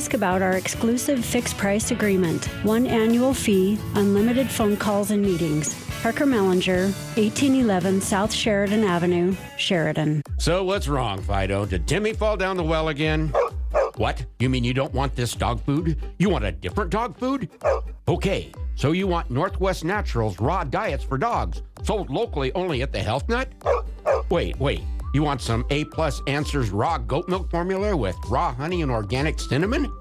Ask 0.00 0.14
about 0.14 0.40
our 0.40 0.54
exclusive 0.54 1.22
fixed 1.22 1.58
price 1.58 1.90
agreement. 1.90 2.46
One 2.64 2.86
annual 2.86 3.34
fee, 3.34 3.78
unlimited 3.96 4.48
phone 4.48 4.74
calls 4.74 5.10
and 5.10 5.20
meetings. 5.20 5.74
Parker 6.00 6.24
Mellinger, 6.24 6.84
1811 7.18 8.00
South 8.00 8.32
Sheridan 8.32 8.82
Avenue, 8.82 9.36
Sheridan. 9.58 10.22
So 10.38 10.64
what's 10.64 10.88
wrong, 10.88 11.20
Fido? 11.20 11.66
Did 11.66 11.86
Timmy 11.86 12.14
fall 12.14 12.38
down 12.38 12.56
the 12.56 12.62
well 12.62 12.88
again? 12.88 13.30
What? 13.96 14.24
You 14.38 14.48
mean 14.48 14.64
you 14.64 14.72
don't 14.72 14.94
want 14.94 15.14
this 15.14 15.34
dog 15.34 15.62
food? 15.64 15.98
You 16.18 16.30
want 16.30 16.46
a 16.46 16.52
different 16.52 16.88
dog 16.88 17.18
food? 17.18 17.50
Okay, 18.08 18.50
so 18.76 18.92
you 18.92 19.06
want 19.06 19.30
Northwest 19.30 19.84
Naturals 19.84 20.40
raw 20.40 20.64
diets 20.64 21.04
for 21.04 21.18
dogs, 21.18 21.60
sold 21.82 22.08
locally 22.08 22.50
only 22.54 22.80
at 22.80 22.90
the 22.90 23.00
Health 23.00 23.28
Nut? 23.28 23.50
Wait, 24.30 24.58
wait. 24.58 24.80
You 25.12 25.24
want 25.24 25.40
some 25.42 25.64
A 25.70 25.84
plus 25.86 26.22
Answers 26.28 26.70
raw 26.70 26.96
goat 26.96 27.28
milk 27.28 27.50
formula 27.50 27.96
with 27.96 28.16
raw 28.28 28.54
honey 28.54 28.82
and 28.82 28.90
organic 28.92 29.40
cinnamon? 29.40 29.92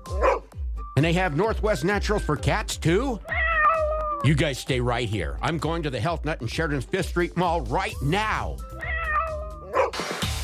And 0.96 1.04
they 1.04 1.14
have 1.14 1.36
Northwest 1.36 1.84
Naturals 1.84 2.22
for 2.22 2.36
cats 2.36 2.78
too? 2.78 3.20
You 4.24 4.36
guys 4.36 4.60
stay 4.60 4.80
right 4.80 5.10
here. 5.10 5.40
I'm 5.42 5.58
going 5.58 5.82
to 5.84 5.90
the 5.90 6.00
Health 6.00 6.26
Nut 6.26 6.42
in 6.42 6.48
Sheridan's 6.48 6.86
Fifth 6.86 7.08
Street 7.08 7.36
Mall 7.38 7.62
right 7.62 7.96
now. 8.04 8.58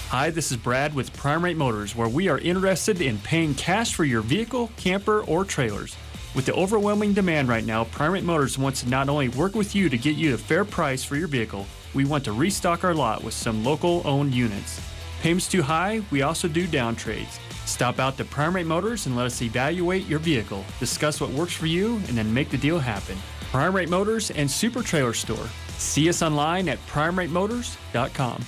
Hi, 0.10 0.30
this 0.32 0.52
is 0.52 0.58
Brad 0.58 0.96
with 0.96 1.14
Prime 1.14 1.44
Rate 1.44 1.58
Motors, 1.58 1.96
where 1.96 2.08
we 2.08 2.30
are 2.30 2.38
interested 2.40 3.02
in 3.02 3.20
paying 3.20 3.54
cash 3.54 3.94
for 3.94 4.06
your 4.06 4.22
vehicle, 4.22 4.72
camper, 4.78 5.22
or 5.26 5.44
trailers. 5.44 5.96
With 6.34 6.46
the 6.46 6.54
overwhelming 6.54 7.14
demand 7.14 7.50
right 7.50 7.66
now, 7.66 7.84
Prime 7.84 8.14
Rate 8.14 8.24
Motors 8.24 8.58
wants 8.58 8.82
to 8.82 8.90
not 8.90 9.10
only 9.10 9.30
work 9.30 9.56
with 9.56 9.76
you 9.76 9.90
to 9.90 9.98
get 9.98 10.16
you 10.16 10.34
a 10.34 10.38
fair 10.38 10.66
price 10.66 11.04
for 11.04 11.18
your 11.18 11.28
vehicle, 11.28 11.68
we 11.96 12.06
want 12.06 12.26
to 12.26 12.34
restock 12.34 12.84
our 12.84 12.94
lot 12.94 13.24
with 13.24 13.34
some 13.34 13.64
local 13.64 14.02
owned 14.06 14.34
units. 14.36 14.82
Payments 15.22 15.48
too 15.48 15.64
high? 15.64 16.02
We 16.12 16.22
also 16.22 16.48
do 16.48 16.68
down 16.68 16.96
trades. 16.96 17.40
Stop 17.66 17.98
out 17.98 18.18
to 18.18 18.26
Rate 18.52 18.68
Motors 18.68 19.08
and 19.08 19.16
let 19.16 19.26
us 19.26 19.42
evaluate 19.42 20.06
your 20.06 20.20
vehicle, 20.20 20.64
discuss 20.80 21.20
what 21.20 21.32
works 21.32 21.54
for 21.54 21.66
you, 21.66 21.96
and 22.08 22.18
then 22.18 22.32
make 22.32 22.50
the 22.50 22.58
deal 22.58 22.78
happen. 22.78 23.18
Prime 23.52 23.76
Rate 23.76 23.90
Motors 23.90 24.30
and 24.32 24.52
Super 24.52 24.84
Trailer 24.84 25.14
Store. 25.14 25.48
See 25.78 26.08
us 26.10 26.22
online 26.22 26.70
at 26.70 26.78
primeratemotors.com. 26.88 28.46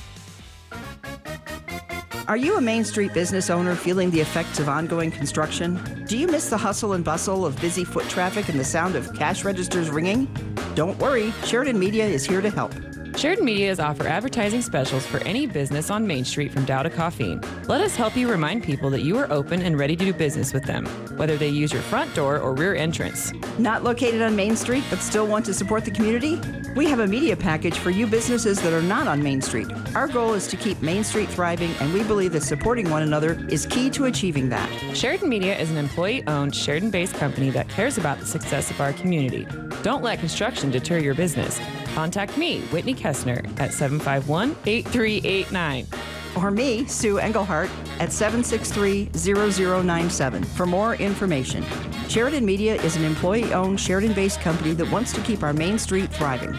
Are 2.28 2.38
you 2.38 2.58
a 2.58 2.62
Main 2.62 2.84
Street 2.84 3.14
business 3.14 3.50
owner 3.50 3.74
feeling 3.74 4.12
the 4.12 4.20
effects 4.20 4.60
of 4.60 4.68
ongoing 4.68 5.12
construction? 5.12 6.06
Do 6.10 6.18
you 6.18 6.28
miss 6.28 6.50
the 6.50 6.58
hustle 6.58 6.92
and 6.92 7.04
bustle 7.04 7.46
of 7.46 7.60
busy 7.62 7.86
foot 7.86 8.08
traffic 8.10 8.50
and 8.50 8.60
the 8.60 8.66
sound 8.66 8.98
of 8.98 9.14
cash 9.14 9.46
registers 9.46 9.90
ringing? 9.90 10.28
Don't 10.76 11.00
worry, 11.00 11.32
Sheridan 11.46 11.80
Media 11.80 12.06
is 12.06 12.26
here 12.26 12.42
to 12.42 12.50
help. 12.50 12.74
Sheridan 13.18 13.46
Medias 13.46 13.80
offer 13.80 14.08
advertising 14.08 14.62
specials 14.62 15.04
for 15.04 15.18
any 15.24 15.48
business 15.48 15.90
on 15.90 16.06
Main 16.06 16.24
Street 16.24 16.52
from 16.52 16.66
Dow 16.66 16.84
to 16.84 16.90
Coffeen. 16.92 17.44
Let 17.68 17.82
us 17.82 17.96
help 17.96 18.16
you 18.16 18.30
remind 18.30 18.64
people 18.64 18.92
that 18.92 19.02
you 19.02 19.18
are 19.18 19.30
open 19.34 19.64
and 19.64 19.80
ready 19.80 19.96
to 19.96 20.06
do 20.06 20.14
business 20.14 20.54
with 20.54 20.66
them, 20.66 20.86
whether 21.18 21.36
they 21.36 21.50
use 21.50 21.74
your 21.74 21.82
front 21.82 22.14
door 22.14 22.38
or 22.38 22.54
rear 22.54 22.76
entrance. 22.76 23.34
Not 23.58 23.84
located 23.84 24.22
on 24.22 24.36
Main 24.36 24.56
Street 24.56 24.84
but 24.92 25.00
still 25.00 25.26
want 25.26 25.46
to 25.48 25.56
support 25.56 25.84
the 25.84 25.90
community? 25.90 26.40
We 26.76 26.86
have 26.92 27.00
a 27.00 27.08
media 27.08 27.36
package 27.36 27.80
for 27.80 27.90
you 27.90 28.06
businesses 28.06 28.62
that 28.62 28.72
are 28.72 28.84
not 28.84 29.08
on 29.08 29.24
Main 29.24 29.42
Street. 29.42 29.68
Our 29.96 30.08
goal 30.08 30.36
is 30.36 30.46
to 30.50 30.56
keep 30.56 30.80
Main 30.84 31.04
Street 31.04 31.28
thriving, 31.30 31.72
and 31.80 31.92
we 31.92 32.04
believe 32.04 32.34
that 32.34 32.44
supporting 32.44 32.88
one 32.92 33.02
another 33.02 33.44
is 33.50 33.66
key 33.66 33.90
to 33.92 34.06
achieving 34.06 34.50
that. 34.50 34.70
Sheridan 34.96 35.28
Media 35.28 35.58
is 35.58 35.72
an 35.72 35.78
employee 35.78 36.22
owned, 36.28 36.56
Sheridan 36.56 36.92
based 36.92 37.16
company 37.16 37.50
that 37.50 37.68
cares 37.68 37.98
about 37.98 38.20
the 38.20 38.28
success 38.28 38.70
of 38.70 38.80
our 38.80 38.94
community. 38.94 39.48
Don't 39.82 40.04
let 40.04 40.20
construction 40.20 40.70
deter 40.70 41.00
your 41.00 41.16
business. 41.16 41.60
Contact 41.98 42.38
me, 42.38 42.60
Whitney 42.70 42.94
Kessner, 42.94 43.44
at 43.60 43.74
751 43.74 44.56
8389. 44.68 45.88
Or 46.36 46.52
me, 46.52 46.86
Sue 46.86 47.16
Engelhart, 47.16 47.72
at 48.00 48.14
763 48.14 49.10
0097 49.16 50.44
for 50.44 50.68
more 50.68 50.94
information. 50.94 51.66
Sheridan 52.08 52.46
Media 52.46 52.76
is 52.84 52.98
an 52.98 53.04
employee 53.04 53.52
owned, 53.52 53.80
Sheridan 53.80 54.14
based 54.14 54.40
company 54.42 54.74
that 54.74 54.92
wants 54.92 55.12
to 55.14 55.22
keep 55.22 55.42
our 55.42 55.54
Main 55.54 55.80
Street 55.80 56.12
thriving. 56.12 56.54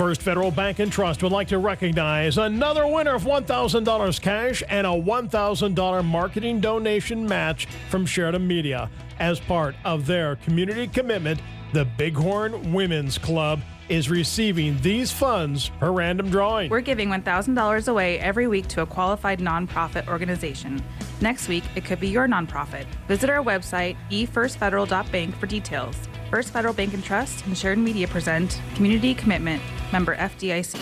First 0.00 0.22
Federal 0.22 0.50
Bank 0.50 0.78
and 0.78 0.90
Trust 0.90 1.22
would 1.22 1.30
like 1.30 1.48
to 1.48 1.58
recognize 1.58 2.38
another 2.38 2.86
winner 2.86 3.16
of 3.16 3.24
$1,000 3.24 4.20
cash 4.22 4.62
and 4.70 4.86
a 4.86 4.90
$1,000 4.90 6.04
marketing 6.06 6.60
donation 6.60 7.28
match 7.28 7.66
from 7.90 8.06
Sheridan 8.06 8.48
Media 8.48 8.88
as 9.18 9.38
part 9.38 9.76
of 9.84 10.06
their 10.06 10.36
community 10.36 10.86
commitment. 10.88 11.40
The 11.72 11.84
Bighorn 11.84 12.72
Women's 12.72 13.16
Club 13.16 13.60
is 13.88 14.10
receiving 14.10 14.76
these 14.80 15.12
funds 15.12 15.70
per 15.78 15.92
random 15.92 16.28
drawing. 16.28 16.68
We're 16.68 16.80
giving 16.80 17.10
$1,000 17.10 17.86
away 17.86 18.18
every 18.18 18.48
week 18.48 18.66
to 18.68 18.82
a 18.82 18.86
qualified 18.86 19.38
nonprofit 19.38 20.08
organization. 20.08 20.82
Next 21.20 21.46
week, 21.46 21.62
it 21.76 21.84
could 21.84 22.00
be 22.00 22.08
your 22.08 22.26
nonprofit. 22.26 22.86
Visit 23.06 23.30
our 23.30 23.42
website, 23.44 23.96
efirstfederal.bank, 24.10 25.36
for 25.36 25.46
details. 25.46 25.94
First 26.28 26.52
Federal 26.52 26.74
Bank 26.74 26.92
and 26.92 27.04
Trust 27.04 27.46
and 27.46 27.56
Sheridan 27.56 27.84
Media 27.84 28.08
present 28.08 28.60
Community 28.74 29.14
Commitment, 29.14 29.62
member 29.92 30.16
FDIC. 30.16 30.74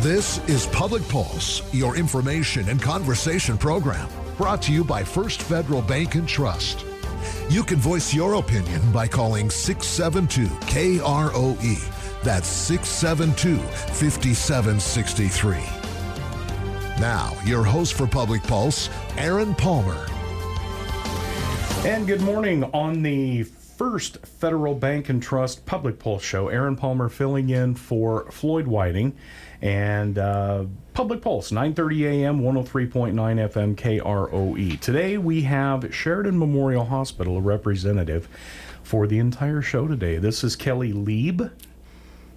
This 0.00 0.38
is 0.48 0.66
Public 0.68 1.06
Pulse, 1.08 1.74
your 1.74 1.96
information 1.96 2.68
and 2.68 2.80
conversation 2.80 3.58
program, 3.58 4.08
brought 4.36 4.62
to 4.62 4.72
you 4.72 4.84
by 4.84 5.02
First 5.02 5.42
Federal 5.42 5.82
Bank 5.82 6.14
and 6.14 6.28
Trust. 6.28 6.84
You 7.48 7.62
can 7.62 7.76
voice 7.76 8.12
your 8.12 8.34
opinion 8.34 8.80
by 8.92 9.08
calling 9.08 9.50
672 9.50 10.46
KROE. 10.66 12.22
That's 12.22 12.48
672 12.48 13.56
5763. 13.58 15.56
Now, 17.00 17.36
your 17.44 17.62
host 17.62 17.94
for 17.94 18.06
Public 18.06 18.42
Pulse, 18.42 18.88
Aaron 19.16 19.54
Palmer. 19.54 20.06
And 21.84 22.06
good 22.06 22.22
morning 22.22 22.64
on 22.64 23.02
the 23.02 23.44
first 23.44 24.26
Federal 24.26 24.74
Bank 24.74 25.08
and 25.08 25.22
Trust 25.22 25.66
Public 25.66 25.98
Pulse 25.98 26.22
Show. 26.22 26.48
Aaron 26.48 26.74
Palmer 26.74 27.08
filling 27.08 27.50
in 27.50 27.74
for 27.74 28.30
Floyd 28.30 28.66
Whiting 28.66 29.14
and 29.62 30.18
uh, 30.18 30.64
Public 30.94 31.22
Pulse, 31.22 31.50
9:30 31.50 32.22
a.m., 32.22 32.40
103.9 32.40 33.12
FM, 33.14 33.74
KROE. 33.76 34.80
Today 34.80 35.18
we 35.18 35.42
have 35.42 35.94
Sheridan 35.94 36.38
Memorial 36.38 36.86
Hospital, 36.86 37.38
a 37.38 37.40
representative 37.40 38.28
for 38.82 39.06
the 39.06 39.18
entire 39.18 39.62
show 39.62 39.86
today. 39.86 40.18
This 40.18 40.44
is 40.44 40.56
Kelly 40.56 40.92
Lieb. 40.92 41.50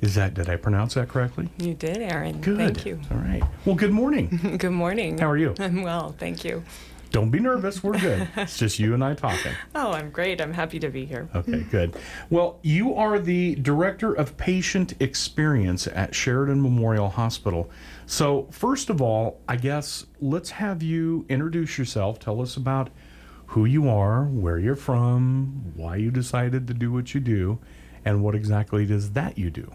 Is 0.01 0.15
that 0.15 0.33
did 0.33 0.49
I 0.49 0.55
pronounce 0.55 0.93
that 0.93 1.09
correctly? 1.09 1.49
You 1.57 1.73
did, 1.73 1.97
Aaron. 1.97 2.39
Good. 2.39 2.57
Thank 2.57 2.85
you. 2.85 2.99
All 3.11 3.17
right. 3.17 3.43
Well, 3.65 3.75
good 3.75 3.91
morning. 3.91 4.55
good 4.57 4.71
morning. 4.71 5.17
How 5.17 5.29
are 5.29 5.37
you? 5.37 5.55
I'm 5.59 5.81
well, 5.81 6.15
thank 6.17 6.43
you. 6.45 6.63
Don't 7.11 7.31
be 7.31 7.39
nervous. 7.39 7.83
We're 7.83 7.97
good. 7.99 8.27
it's 8.35 8.57
just 8.57 8.79
you 8.79 8.93
and 8.93 9.03
I 9.03 9.15
talking. 9.15 9.53
Oh, 9.73 9.91
I'm 9.91 10.11
great. 10.11 10.39
I'm 10.41 10.53
happy 10.53 10.79
to 10.79 10.89
be 10.89 11.05
here. 11.05 11.27
Okay, 11.35 11.61
good. 11.71 11.95
Well, 12.29 12.59
you 12.61 12.93
are 12.93 13.17
the 13.17 13.55
Director 13.55 14.13
of 14.13 14.37
Patient 14.37 14.93
Experience 14.99 15.87
at 15.87 16.13
Sheridan 16.13 16.61
Memorial 16.61 17.09
Hospital. 17.09 17.69
So, 18.05 18.47
first 18.51 18.89
of 18.89 19.01
all, 19.01 19.39
I 19.47 19.55
guess 19.55 20.05
let's 20.21 20.51
have 20.51 20.83
you 20.83 21.25
introduce 21.29 21.77
yourself. 21.77 22.19
Tell 22.19 22.41
us 22.41 22.57
about 22.57 22.89
who 23.47 23.65
you 23.65 23.89
are, 23.89 24.25
where 24.25 24.59
you're 24.59 24.75
from, 24.75 25.73
why 25.75 25.95
you 25.95 26.11
decided 26.11 26.67
to 26.67 26.73
do 26.73 26.91
what 26.91 27.15
you 27.15 27.19
do, 27.19 27.57
and 28.05 28.23
what 28.23 28.35
exactly 28.35 28.83
it 28.83 28.91
is 28.91 29.11
that 29.13 29.37
you 29.37 29.49
do. 29.49 29.71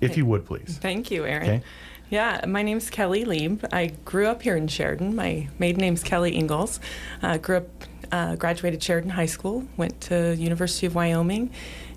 If 0.00 0.16
you 0.16 0.26
would, 0.26 0.44
please. 0.44 0.78
Thank 0.82 1.10
you, 1.10 1.24
Aaron. 1.24 1.48
Okay. 1.48 1.62
Yeah, 2.08 2.44
my 2.46 2.62
name's 2.62 2.88
Kelly 2.88 3.24
Lieb. 3.24 3.66
I 3.72 3.88
grew 4.04 4.26
up 4.28 4.42
here 4.42 4.56
in 4.56 4.68
Sheridan. 4.68 5.16
My 5.16 5.48
maiden 5.58 5.80
name's 5.80 6.04
Kelly 6.04 6.36
Ingalls. 6.36 6.78
Uh, 7.20 7.36
grew 7.36 7.56
up, 7.56 7.68
uh, 8.12 8.36
graduated 8.36 8.80
Sheridan 8.80 9.10
High 9.10 9.26
School, 9.26 9.66
went 9.76 10.00
to 10.02 10.36
University 10.36 10.86
of 10.86 10.94
Wyoming, 10.94 11.50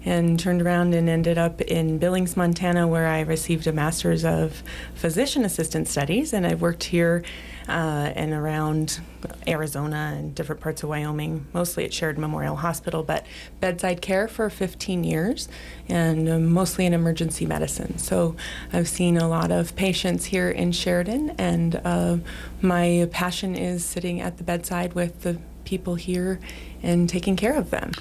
and 0.03 0.39
turned 0.39 0.63
around 0.63 0.95
and 0.95 1.07
ended 1.07 1.37
up 1.37 1.61
in 1.61 1.99
Billings, 1.99 2.35
Montana, 2.35 2.87
where 2.87 3.05
I 3.05 3.19
received 3.19 3.67
a 3.67 3.71
master's 3.71 4.25
of 4.25 4.63
physician 4.95 5.45
assistant 5.45 5.87
studies. 5.87 6.33
And 6.33 6.47
I've 6.47 6.61
worked 6.61 6.85
here 6.85 7.23
uh, 7.69 8.11
and 8.15 8.33
around 8.33 8.99
Arizona 9.47 10.15
and 10.17 10.33
different 10.33 10.61
parts 10.61 10.83
of 10.83 10.89
Wyoming, 10.89 11.45
mostly 11.53 11.85
at 11.85 11.93
Sheridan 11.93 12.21
Memorial 12.21 12.57
Hospital, 12.57 13.03
but 13.03 13.25
bedside 13.59 14.01
care 14.01 14.27
for 14.27 14.49
15 14.49 15.03
years 15.03 15.47
and 15.87 16.29
uh, 16.29 16.39
mostly 16.39 16.85
in 16.85 16.93
emergency 16.93 17.45
medicine. 17.45 17.97
So 17.97 18.35
I've 18.73 18.87
seen 18.87 19.17
a 19.17 19.27
lot 19.27 19.51
of 19.51 19.75
patients 19.75 20.25
here 20.25 20.49
in 20.49 20.71
Sheridan, 20.71 21.31
and 21.37 21.81
uh, 21.83 22.17
my 22.61 23.07
passion 23.11 23.55
is 23.55 23.85
sitting 23.85 24.21
at 24.21 24.37
the 24.37 24.43
bedside 24.43 24.93
with 24.93 25.21
the 25.21 25.37
people 25.63 25.95
here 25.95 26.39
and 26.81 27.07
taking 27.07 27.35
care 27.35 27.55
of 27.55 27.69
them. 27.69 27.91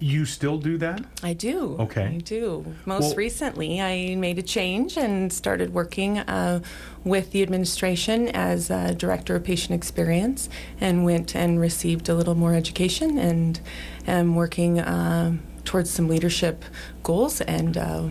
You 0.00 0.26
still 0.26 0.58
do 0.58 0.76
that? 0.78 1.02
I 1.22 1.32
do. 1.32 1.76
Okay. 1.80 2.04
I 2.04 2.18
do. 2.18 2.64
Most 2.84 3.02
Well- 3.02 3.14
recently, 3.14 3.80
I 3.80 4.16
made 4.16 4.38
a 4.38 4.42
change 4.42 4.96
and 4.96 5.32
started 5.32 5.72
working 5.72 6.18
uh, 6.18 6.60
with 7.04 7.30
the 7.30 7.42
administration 7.42 8.28
as 8.28 8.68
director 8.98 9.36
of 9.36 9.44
patient 9.44 9.72
experience, 9.74 10.48
and 10.80 11.04
went 11.04 11.34
and 11.34 11.60
received 11.60 12.08
a 12.08 12.14
little 12.14 12.34
more 12.34 12.54
education, 12.54 13.18
and 13.18 13.60
am 14.06 14.34
working 14.34 14.80
uh, 14.80 15.36
towards 15.64 15.90
some 15.90 16.08
leadership 16.08 16.64
goals. 17.02 17.40
And 17.40 17.76
uh, 17.78 18.08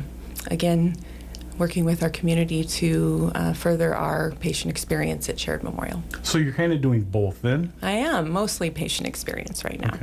again, 0.48 0.96
working 1.58 1.86
with 1.86 2.02
our 2.02 2.10
community 2.10 2.64
to 2.64 3.32
uh, 3.36 3.54
further 3.54 3.94
our 3.94 4.32
patient 4.40 4.72
experience 4.72 5.30
at 5.30 5.40
Sheridan 5.40 5.70
Memorial. 5.70 6.02
So 6.24 6.38
you're 6.38 6.54
kind 6.54 6.74
of 6.74 6.82
doing 6.82 7.02
both 7.04 7.42
then, 7.42 7.74
I 7.82 7.92
am 7.92 8.32
mostly 8.32 8.70
patient 8.72 9.08
experience 9.08 9.64
right 9.64 9.80
now. 9.80 9.98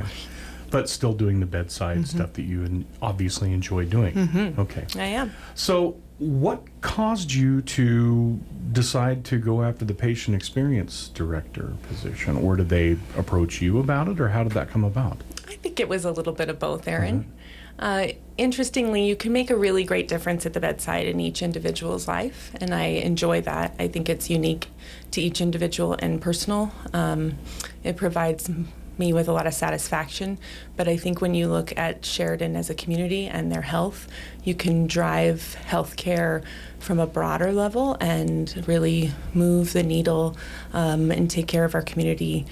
But 0.71 0.89
still 0.89 1.13
doing 1.13 1.39
the 1.39 1.45
bedside 1.45 1.97
Mm-hmm. 1.97 2.17
stuff 2.17 2.33
that 2.33 2.43
you 2.43 2.63
en- 2.63 2.85
obviously 3.01 3.53
enjoy 3.53 3.85
doing. 3.85 4.55
Okay. 4.57 4.85
I 4.95 5.05
am. 5.05 5.31
So, 5.53 5.97
what 6.17 6.63
caused 6.81 7.31
you 7.33 7.61
to 7.63 8.39
decide 8.71 9.25
to 9.25 9.37
go 9.37 9.63
after 9.63 9.83
the 9.85 9.93
patient 9.93 10.35
experience 10.35 11.09
director 11.09 11.73
position, 11.89 12.37
or 12.37 12.55
did 12.55 12.69
they 12.69 12.91
approach 13.17 13.61
you 13.61 13.79
about 13.79 14.07
it, 14.07 14.19
or 14.19 14.29
how 14.29 14.43
did 14.43 14.53
that 14.53 14.69
come 14.69 14.83
about? 14.83 15.17
I 15.47 15.55
think 15.55 15.79
it 15.79 15.89
was 15.89 16.05
a 16.05 16.11
little 16.11 16.33
bit 16.33 16.49
of 16.49 16.57
both, 16.59 16.87
Aaron. 16.87 17.31
Uh, 17.79 18.09
interestingly, 18.37 19.07
you 19.07 19.15
can 19.15 19.33
make 19.33 19.49
a 19.49 19.55
really 19.55 19.83
great 19.83 20.07
difference 20.07 20.45
at 20.45 20.53
the 20.53 20.59
bedside 20.59 21.07
in 21.07 21.19
each 21.19 21.41
individual's 21.41 22.07
life, 22.07 22.51
and 22.61 22.73
I 22.73 22.83
enjoy 22.83 23.41
that. 23.41 23.75
I 23.79 23.87
think 23.87 24.07
it's 24.07 24.29
unique 24.29 24.67
to 25.11 25.21
each 25.21 25.41
individual 25.41 25.95
and 25.99 26.21
personal. 26.21 26.71
Um, 26.93 27.37
it 27.83 27.97
provides 27.97 28.49
me 28.97 29.13
with 29.13 29.27
a 29.27 29.31
lot 29.31 29.47
of 29.47 29.53
satisfaction, 29.53 30.37
but 30.77 30.87
I 30.87 30.97
think 30.97 31.21
when 31.21 31.33
you 31.33 31.47
look 31.47 31.75
at 31.77 32.05
Sheridan 32.05 32.55
as 32.55 32.69
a 32.69 32.75
community 32.75 33.27
and 33.27 33.51
their 33.51 33.61
health, 33.61 34.07
you 34.43 34.53
can 34.53 34.87
drive 34.87 35.57
healthcare 35.67 36.43
from 36.79 36.99
a 36.99 37.07
broader 37.07 37.51
level 37.51 37.97
and 37.99 38.63
really 38.67 39.11
move 39.33 39.73
the 39.73 39.83
needle 39.83 40.35
um, 40.73 41.11
and 41.11 41.29
take 41.29 41.47
care 41.47 41.65
of 41.65 41.75
our 41.75 41.81
community 41.81 42.45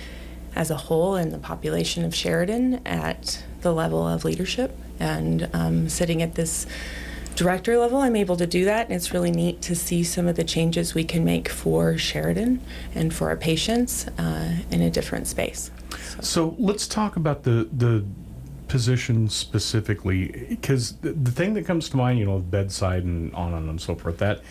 as 0.56 0.72
a 0.72 0.78
whole 0.78 1.16
and 1.16 1.32
the 1.32 1.38
population 1.38 2.04
of 2.04 2.14
Sheridan 2.16 2.82
at 2.86 3.44
the 3.62 3.74
level 3.74 4.08
of 4.08 4.26
leadership. 4.26 4.78
And 5.00 5.50
um, 5.54 5.90
sitting 5.90 6.22
at 6.22 6.36
this 6.36 6.66
director 7.36 7.78
level, 7.78 8.00
I'm 8.00 8.16
able 8.16 8.36
to 8.38 8.48
do 8.48 8.66
that. 8.66 8.88
And 8.88 8.96
it's 8.96 9.14
really 9.14 9.32
neat 9.32 9.62
to 9.64 9.76
see 9.76 10.04
some 10.04 10.28
of 10.28 10.36
the 10.36 10.44
changes 10.44 10.94
we 10.94 11.06
can 11.06 11.24
make 11.24 11.48
for 11.48 11.98
Sheridan 11.98 12.62
and 12.94 13.14
for 13.14 13.30
our 13.30 13.38
patients 13.38 14.08
uh, 14.18 14.58
in 14.70 14.82
a 14.82 14.90
different 14.90 15.28
space. 15.28 15.72
So 16.22 16.56
let's 16.60 16.88
talk 16.88 17.16
about 17.16 17.44
the 17.44 17.68
the 17.72 18.06
position 18.68 19.28
specifically, 19.30 20.46
because 20.50 20.94
the, 20.98 21.14
the 21.14 21.32
thing 21.32 21.56
that 21.56 21.66
comes 21.66 21.90
to 21.90 21.98
mind, 21.98 22.20
you 22.20 22.26
know, 22.26 22.40
bedside 22.40 23.04
and 23.04 23.34
on 23.34 23.54
and 23.54 23.82
so 23.82 23.96
forth. 23.96 24.18
That 24.20 24.42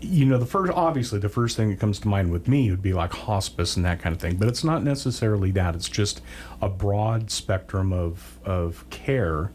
you 0.00 0.24
know, 0.24 0.38
the 0.38 0.46
first 0.46 0.72
obviously 0.72 1.18
the 1.18 1.28
first 1.28 1.56
thing 1.56 1.70
that 1.70 1.78
comes 1.78 1.98
to 2.00 2.08
mind 2.08 2.30
with 2.32 2.48
me 2.48 2.70
would 2.70 2.82
be 2.82 2.92
like 2.92 3.12
hospice 3.12 3.76
and 3.76 3.84
that 3.84 4.00
kind 4.00 4.14
of 4.14 4.20
thing. 4.20 4.36
But 4.36 4.48
it's 4.48 4.64
not 4.64 4.82
necessarily 4.82 5.50
that. 5.52 5.74
It's 5.74 5.88
just 5.88 6.20
a 6.62 6.68
broad 6.68 7.30
spectrum 7.30 7.92
of 7.92 8.38
of 8.44 8.88
care. 8.90 9.52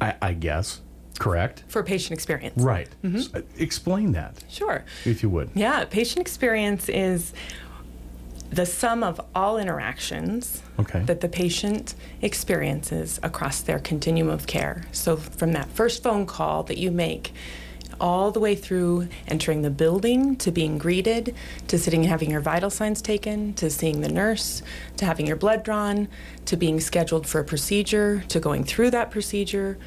I, 0.00 0.14
I 0.20 0.32
guess. 0.32 0.80
Correct. 1.18 1.62
For 1.68 1.84
patient 1.84 2.12
experience. 2.12 2.60
Right. 2.60 2.88
S- 3.04 3.28
uh, 3.32 3.42
explain 3.56 4.10
that, 4.12 4.42
Sure. 4.48 4.84
if 5.04 5.22
you 5.22 5.28
would. 5.30 5.50
Yeah, 5.54 5.84
patient 5.84 6.20
experience 6.20 6.88
is 6.88 7.32
the 8.52 8.66
sum 8.66 9.02
of 9.02 9.20
all 9.34 9.56
interactions 9.58 10.62
Okay. 10.78 11.00
that 11.04 11.20
the 11.20 11.28
patient 11.28 11.94
experiences 12.20 13.18
across 13.22 13.60
their 13.62 13.78
continuum 13.78 14.28
of 14.28 14.46
care. 14.46 14.84
So, 14.92 15.16
from 15.16 15.52
that 15.52 15.68
first 15.70 16.02
phone 16.02 16.26
call 16.26 16.62
that 16.64 16.76
you 16.78 16.90
make, 16.90 17.32
all 18.00 18.30
the 18.32 18.40
way 18.40 18.54
through 18.54 19.08
entering 19.28 19.62
the 19.62 19.70
building 19.70 20.34
to 20.36 20.50
being 20.50 20.76
greeted, 20.76 21.34
to 21.68 21.78
sitting 21.78 22.00
and 22.00 22.10
having 22.10 22.30
your 22.30 22.40
vital 22.40 22.68
signs 22.70 23.00
taken, 23.00 23.54
to 23.54 23.70
seeing 23.70 24.00
the 24.00 24.08
nurse, 24.08 24.62
to 24.96 25.04
having 25.04 25.26
your 25.26 25.36
blood 25.36 25.62
drawn, 25.62 26.08
to 26.46 26.56
being 26.56 26.80
scheduled 26.80 27.26
for 27.26 27.40
a 27.40 27.44
procedure, 27.44 28.24
to 28.28 28.40
going 28.40 28.64
through 28.64 28.90
that 28.90 29.10
procedure, 29.10 29.78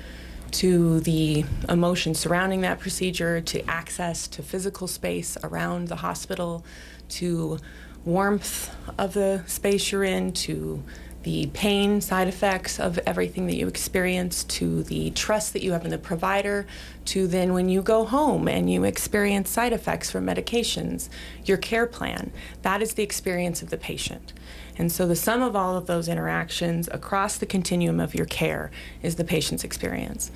to 0.52 1.02
the 1.02 1.44
emotion 1.68 2.14
surrounding 2.16 2.62
that 2.62 2.80
procedure, 2.80 3.42
to 3.42 3.62
access 3.70 4.28
to 4.30 4.42
physical 4.42 4.88
space 4.88 5.38
around 5.44 5.90
the 5.90 5.98
hospital, 5.98 6.64
to 7.10 7.58
warmth 8.06 8.74
of 8.98 9.14
the 9.14 9.44
space 9.48 9.92
you're 9.92 10.04
in, 10.04 10.32
to 10.32 10.84
the 11.24 11.48
pain 11.54 12.00
side 12.00 12.28
effects 12.28 12.80
of 12.80 13.00
everything 13.00 13.48
that 13.48 13.56
you 13.56 13.68
experience, 13.68 14.44
to 14.44 14.84
the 14.84 15.10
trust 15.10 15.54
that 15.54 15.64
you 15.64 15.72
have 15.72 15.84
in 15.84 15.90
the 15.90 15.98
provider, 15.98 16.68
to 17.04 17.26
then 17.26 17.52
when 17.52 17.68
you 17.68 17.82
go 17.82 18.06
home 18.06 18.48
and 18.48 18.72
you 18.72 18.84
experience 18.84 19.50
side 19.50 19.74
effects 19.74 20.12
from 20.12 20.24
medications, 20.24 21.10
your 21.44 21.58
care 21.58 21.88
plan. 21.88 22.32
That 22.62 22.84
is 22.84 22.94
the 22.94 23.02
experience 23.02 23.64
of 23.64 23.72
the 23.72 23.78
patient. 23.78 24.34
And 24.78 24.92
so 24.92 25.08
the 25.08 25.16
sum 25.16 25.42
of 25.42 25.56
all 25.56 25.76
of 25.76 25.88
those 25.88 26.08
interactions 26.08 26.88
across 26.92 27.38
the 27.40 27.48
continuum 27.48 28.00
of 28.00 28.14
your 28.14 28.28
care 28.28 28.70
is 29.02 29.16
the 29.16 29.24
patient's 29.24 29.64
experience. 29.64 30.30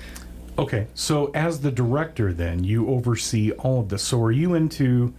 Okay, 0.58 0.88
so 0.94 1.30
as 1.34 1.60
the 1.60 1.70
director, 1.70 2.32
then 2.32 2.64
you 2.64 2.88
oversee 2.88 3.52
all 3.52 3.80
of 3.80 3.90
this. 3.90 4.02
So 4.02 4.20
are 4.22 4.32
you 4.32 4.54
into, 4.54 5.14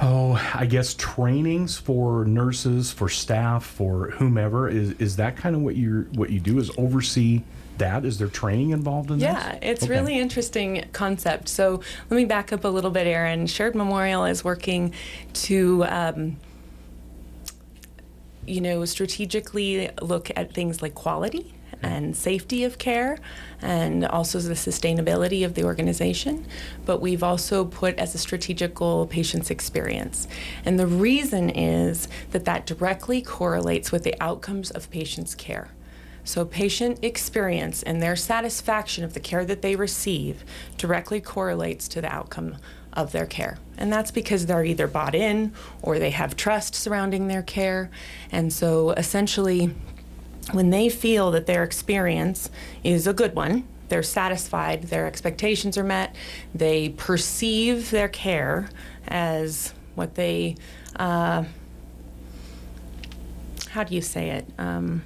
oh, 0.00 0.52
I 0.54 0.66
guess 0.66 0.94
trainings 0.94 1.76
for 1.76 2.24
nurses, 2.24 2.92
for 2.92 3.08
staff, 3.08 3.64
for 3.64 4.10
whomever? 4.10 4.68
Is 4.68 4.92
is 4.92 5.16
that 5.16 5.36
kind 5.36 5.56
of 5.56 5.62
what 5.62 5.76
you 5.76 6.08
what 6.14 6.30
you 6.30 6.40
do? 6.40 6.58
Is 6.58 6.70
oversee 6.78 7.42
that? 7.78 8.04
Is 8.04 8.18
there 8.18 8.28
training 8.28 8.70
involved 8.70 9.10
in 9.10 9.18
that? 9.18 9.24
Yeah, 9.24 9.52
this? 9.52 9.58
it's 9.62 9.82
Okay. 9.84 9.92
really 9.92 10.18
interesting 10.18 10.84
concept. 10.92 11.48
So 11.48 11.80
let 12.10 12.16
me 12.16 12.24
back 12.24 12.52
up 12.52 12.64
a 12.64 12.68
little 12.68 12.90
bit, 12.90 13.06
Aaron. 13.06 13.46
Sheridan 13.46 13.78
Memorial 13.78 14.24
is 14.24 14.44
working 14.44 14.94
to, 15.34 15.84
um, 15.84 16.36
you 18.46 18.60
know, 18.60 18.84
strategically 18.84 19.90
look 20.00 20.30
at 20.36 20.54
things 20.54 20.80
like 20.82 20.94
quality 20.94 21.52
and 21.86 22.16
safety 22.16 22.64
of 22.64 22.78
care 22.78 23.18
and 23.62 24.04
also 24.04 24.38
the 24.38 24.54
sustainability 24.54 25.44
of 25.44 25.54
the 25.54 25.64
organization. 25.64 26.46
But 26.84 27.00
we've 27.00 27.22
also 27.22 27.64
put 27.64 27.96
as 27.98 28.14
a 28.14 28.18
strategic 28.18 28.74
goal 28.74 29.06
patient's 29.06 29.50
experience. 29.50 30.28
And 30.64 30.78
the 30.78 30.86
reason 30.86 31.50
is 31.50 32.08
that 32.32 32.44
that 32.44 32.66
directly 32.66 33.22
correlates 33.22 33.92
with 33.92 34.02
the 34.02 34.14
outcomes 34.20 34.70
of 34.70 34.90
patients' 34.90 35.34
care. 35.34 35.70
So, 36.24 36.44
patient 36.44 36.98
experience 37.02 37.84
and 37.84 38.02
their 38.02 38.16
satisfaction 38.16 39.04
of 39.04 39.14
the 39.14 39.20
care 39.20 39.44
that 39.44 39.62
they 39.62 39.76
receive 39.76 40.44
directly 40.76 41.20
correlates 41.20 41.86
to 41.88 42.00
the 42.00 42.12
outcome 42.12 42.56
of 42.92 43.12
their 43.12 43.26
care. 43.26 43.58
And 43.78 43.92
that's 43.92 44.10
because 44.10 44.46
they're 44.46 44.64
either 44.64 44.88
bought 44.88 45.14
in 45.14 45.52
or 45.82 46.00
they 46.00 46.10
have 46.10 46.34
trust 46.34 46.74
surrounding 46.74 47.28
their 47.28 47.42
care. 47.42 47.90
And 48.32 48.52
so, 48.52 48.90
essentially, 48.90 49.72
when 50.52 50.70
they 50.70 50.88
feel 50.88 51.30
that 51.32 51.46
their 51.46 51.64
experience 51.64 52.50
is 52.84 53.06
a 53.06 53.12
good 53.12 53.34
one, 53.34 53.66
they're 53.88 54.02
satisfied, 54.02 54.84
their 54.84 55.06
expectations 55.06 55.78
are 55.78 55.84
met, 55.84 56.14
they 56.54 56.90
perceive 56.90 57.90
their 57.90 58.08
care 58.08 58.68
as 59.06 59.74
what 59.94 60.14
they, 60.14 60.56
uh, 60.96 61.44
how 63.70 63.84
do 63.84 63.94
you 63.94 64.02
say 64.02 64.30
it? 64.30 64.46
Um, 64.58 65.04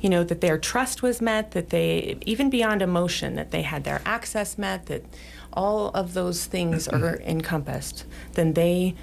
you 0.00 0.08
know, 0.08 0.24
that 0.24 0.40
their 0.40 0.58
trust 0.58 1.02
was 1.02 1.20
met, 1.20 1.52
that 1.52 1.70
they, 1.70 2.18
even 2.26 2.50
beyond 2.50 2.82
emotion, 2.82 3.36
that 3.36 3.52
they 3.52 3.62
had 3.62 3.84
their 3.84 4.02
access 4.04 4.58
met, 4.58 4.86
that 4.86 5.04
all 5.52 5.88
of 5.90 6.14
those 6.14 6.46
things 6.46 6.88
are 6.88 7.16
encompassed, 7.24 8.04
then 8.32 8.54
they 8.54 8.94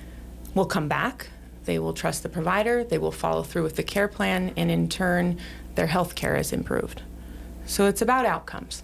will 0.53 0.65
come 0.65 0.87
back. 0.87 1.29
They 1.65 1.79
will 1.79 1.93
trust 1.93 2.23
the 2.23 2.29
provider. 2.29 2.83
They 2.83 2.97
will 2.97 3.11
follow 3.11 3.43
through 3.43 3.63
with 3.63 3.75
the 3.75 3.83
care 3.83 4.07
plan, 4.07 4.53
and 4.57 4.71
in 4.71 4.89
turn, 4.89 5.39
their 5.75 5.87
health 5.87 6.15
care 6.15 6.35
is 6.35 6.51
improved. 6.51 7.03
So 7.65 7.85
it's 7.85 8.01
about 8.01 8.25
outcomes, 8.25 8.83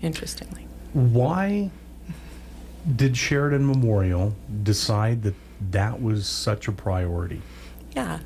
interestingly. 0.00 0.66
Why 0.92 1.70
did 2.96 3.16
Sheridan 3.16 3.66
Memorial 3.66 4.34
decide 4.62 5.22
that 5.24 5.34
that 5.70 6.00
was 6.00 6.26
such 6.26 6.68
a 6.68 6.72
priority? 6.72 7.42
Yeah. 7.94 8.20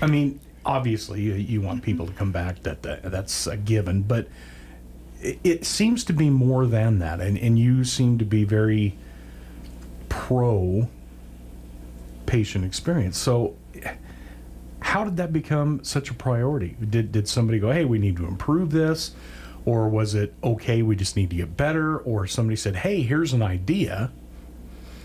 I 0.00 0.06
mean, 0.06 0.40
obviously, 0.64 1.20
you, 1.20 1.34
you 1.34 1.60
want 1.60 1.82
people 1.82 2.06
to 2.06 2.12
come 2.12 2.32
back. 2.32 2.62
That, 2.62 2.82
that 2.82 3.10
that's 3.10 3.46
a 3.46 3.56
given, 3.56 4.02
but 4.02 4.28
it, 5.20 5.38
it 5.44 5.64
seems 5.66 6.04
to 6.04 6.12
be 6.12 6.30
more 6.30 6.66
than 6.66 6.98
that. 7.00 7.20
And 7.20 7.36
and 7.38 7.58
you 7.58 7.84
seem 7.84 8.18
to 8.18 8.24
be 8.24 8.44
very 8.44 8.96
pro 10.08 10.88
patient 12.26 12.64
experience. 12.64 13.18
So, 13.18 13.56
how 14.80 15.04
did 15.04 15.16
that 15.16 15.32
become 15.32 15.82
such 15.82 16.10
a 16.10 16.14
priority? 16.14 16.76
Did 16.88 17.12
did 17.12 17.28
somebody 17.28 17.58
go, 17.58 17.70
"Hey, 17.70 17.84
we 17.84 17.98
need 17.98 18.16
to 18.16 18.26
improve 18.26 18.70
this," 18.70 19.12
or 19.64 19.88
was 19.88 20.14
it 20.14 20.34
okay? 20.42 20.82
We 20.82 20.96
just 20.96 21.16
need 21.16 21.30
to 21.30 21.36
get 21.36 21.56
better, 21.56 21.98
or 21.98 22.26
somebody 22.26 22.56
said, 22.56 22.76
"Hey, 22.76 23.02
here's 23.02 23.32
an 23.32 23.42
idea." 23.42 24.10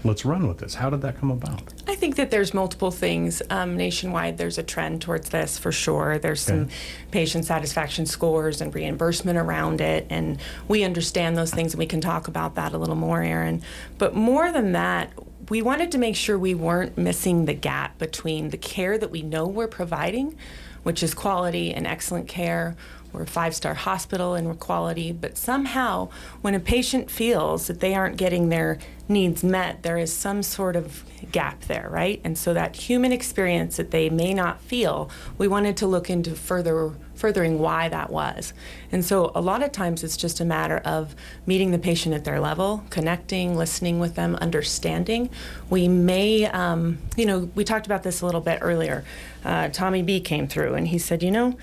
Let's 0.03 0.23
run 0.23 0.47
with 0.47 0.59
this. 0.59 0.75
How 0.75 0.89
did 0.89 1.01
that 1.01 1.19
come 1.19 1.29
about? 1.29 1.61
I 1.85 1.93
think 1.95 2.15
that 2.15 2.31
there's 2.31 2.53
multiple 2.53 2.89
things 2.89 3.41
um, 3.49 3.75
nationwide. 3.75 4.37
There's 4.37 4.57
a 4.57 4.63
trend 4.63 5.01
towards 5.01 5.27
this 5.29 5.57
for 5.57 5.73
sure. 5.73 6.17
There's 6.17 6.39
some 6.39 6.69
patient 7.11 7.43
satisfaction 7.43 8.05
scores 8.05 8.61
and 8.61 8.73
reimbursement 8.73 9.37
around 9.37 9.81
it, 9.81 10.07
and 10.09 10.39
we 10.69 10.85
understand 10.85 11.37
those 11.37 11.51
things, 11.51 11.73
and 11.73 11.79
we 11.79 11.85
can 11.85 11.99
talk 11.99 12.29
about 12.29 12.55
that 12.55 12.71
a 12.71 12.77
little 12.77 12.95
more, 12.95 13.21
Aaron. 13.21 13.61
But 13.97 14.15
more 14.15 14.53
than 14.53 14.71
that, 14.71 15.11
we 15.49 15.61
wanted 15.61 15.91
to 15.91 15.97
make 15.97 16.15
sure 16.15 16.37
we 16.37 16.53
weren't 16.53 16.97
missing 16.97 17.45
the 17.45 17.53
gap 17.53 17.97
between 17.97 18.49
the 18.49 18.57
care 18.57 18.97
that 18.97 19.11
we 19.11 19.21
know 19.21 19.47
we're 19.47 19.67
providing, 19.67 20.37
which 20.83 21.01
is 21.01 21.13
quality 21.13 21.73
and 21.73 21.87
excellent 21.87 22.27
care, 22.27 22.75
we're 23.11 23.23
a 23.23 23.27
five 23.27 23.55
star 23.55 23.73
hospital 23.73 24.35
in 24.35 24.53
quality, 24.55 25.11
but 25.11 25.37
somehow 25.37 26.09
when 26.41 26.53
a 26.53 26.59
patient 26.59 27.09
feels 27.09 27.67
that 27.67 27.79
they 27.79 27.95
aren't 27.95 28.17
getting 28.17 28.49
their 28.49 28.77
needs 29.07 29.43
met, 29.43 29.81
there 29.81 29.97
is 29.97 30.13
some 30.13 30.43
sort 30.43 30.75
of 30.75 31.03
gap 31.31 31.61
there, 31.61 31.89
right? 31.89 32.21
And 32.23 32.37
so 32.37 32.53
that 32.53 32.75
human 32.75 33.11
experience 33.11 33.77
that 33.77 33.89
they 33.89 34.09
may 34.09 34.33
not 34.33 34.61
feel, 34.61 35.09
we 35.39 35.47
wanted 35.47 35.75
to 35.77 35.87
look 35.87 36.09
into 36.09 36.35
further 36.35 36.91
furthering 37.19 37.59
why 37.59 37.89
that 37.89 38.09
was. 38.09 38.53
And 38.91 39.03
so 39.03 39.31
a 39.35 39.41
lot 39.41 39.61
of 39.61 39.71
times 39.71 40.03
it's 40.03 40.17
just 40.17 40.39
a 40.39 40.45
matter 40.45 40.77
of 40.77 41.15
meeting 41.45 41.71
the 41.71 41.77
patient 41.77 42.15
at 42.15 42.23
their 42.23 42.39
level, 42.39 42.83
connecting, 42.89 43.57
listening 43.57 43.99
with 43.99 44.15
them, 44.15 44.35
understanding. 44.37 45.29
We 45.69 45.87
may, 45.87 46.45
um, 46.45 46.97
you 47.17 47.25
know, 47.25 47.51
we 47.55 47.63
talked 47.63 47.85
about 47.85 48.03
this 48.03 48.21
a 48.21 48.25
little 48.25 48.41
bit 48.41 48.59
earlier. 48.61 49.03
Uh, 49.43 49.67
Tommy 49.67 50.01
B 50.01 50.21
came 50.21 50.47
through 50.47 50.75
and 50.75 50.87
he 50.87 50.97
said, 50.97 51.21
you 51.21 51.31
know, 51.31 51.57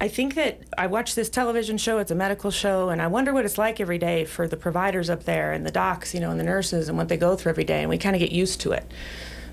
I 0.00 0.08
think 0.08 0.34
that 0.34 0.60
I 0.76 0.86
watch 0.88 1.14
this 1.14 1.30
television 1.30 1.78
show, 1.78 1.98
it's 1.98 2.10
a 2.10 2.14
medical 2.14 2.50
show, 2.50 2.90
and 2.90 3.00
I 3.00 3.06
wonder 3.06 3.32
what 3.32 3.46
it's 3.46 3.56
like 3.56 3.80
every 3.80 3.96
day 3.96 4.26
for 4.26 4.46
the 4.46 4.56
providers 4.56 5.08
up 5.08 5.24
there 5.24 5.52
and 5.52 5.64
the 5.64 5.70
docs, 5.70 6.12
you 6.12 6.20
know, 6.20 6.30
and 6.30 6.38
the 6.38 6.44
nurses 6.44 6.90
and 6.90 6.98
what 6.98 7.08
they 7.08 7.16
go 7.16 7.34
through 7.34 7.50
every 7.50 7.64
day, 7.64 7.80
and 7.80 7.88
we 7.88 7.96
kind 7.96 8.14
of 8.14 8.20
get 8.20 8.30
used 8.30 8.60
to 8.60 8.72
it. 8.72 8.84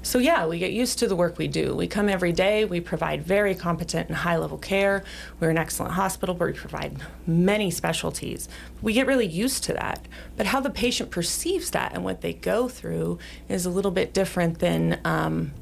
So, 0.04 0.20
yeah, 0.20 0.46
we 0.46 0.60
get 0.60 0.74
used 0.74 1.00
to 1.00 1.08
the 1.08 1.16
work 1.16 1.38
we 1.38 1.48
do. 1.48 1.74
We 1.74 1.88
come 1.88 2.10
every 2.10 2.34
day, 2.34 2.66
we 2.66 2.82
provide 2.82 3.24
very 3.24 3.56
competent 3.56 4.10
and 4.10 4.18
high 4.18 4.38
level 4.38 4.58
care. 4.58 5.06
We're 5.40 5.50
an 5.50 5.58
excellent 5.58 5.94
hospital 5.94 6.36
where 6.36 6.50
we 6.50 6.54
provide 6.54 6.98
many 7.26 7.72
specialties. 7.72 8.50
We 8.82 8.92
get 8.92 9.08
really 9.08 9.26
used 9.26 9.64
to 9.64 9.74
that. 9.74 10.06
But 10.36 10.48
how 10.48 10.60
the 10.60 10.70
patient 10.70 11.10
perceives 11.10 11.72
that 11.72 11.94
and 11.94 12.04
what 12.04 12.20
they 12.20 12.34
go 12.34 12.68
through 12.68 13.18
is 13.48 13.66
a 13.66 13.70
little 13.70 13.92
bit 13.92 14.14
different 14.14 14.60
than. 14.60 15.00
Um, 15.06 15.54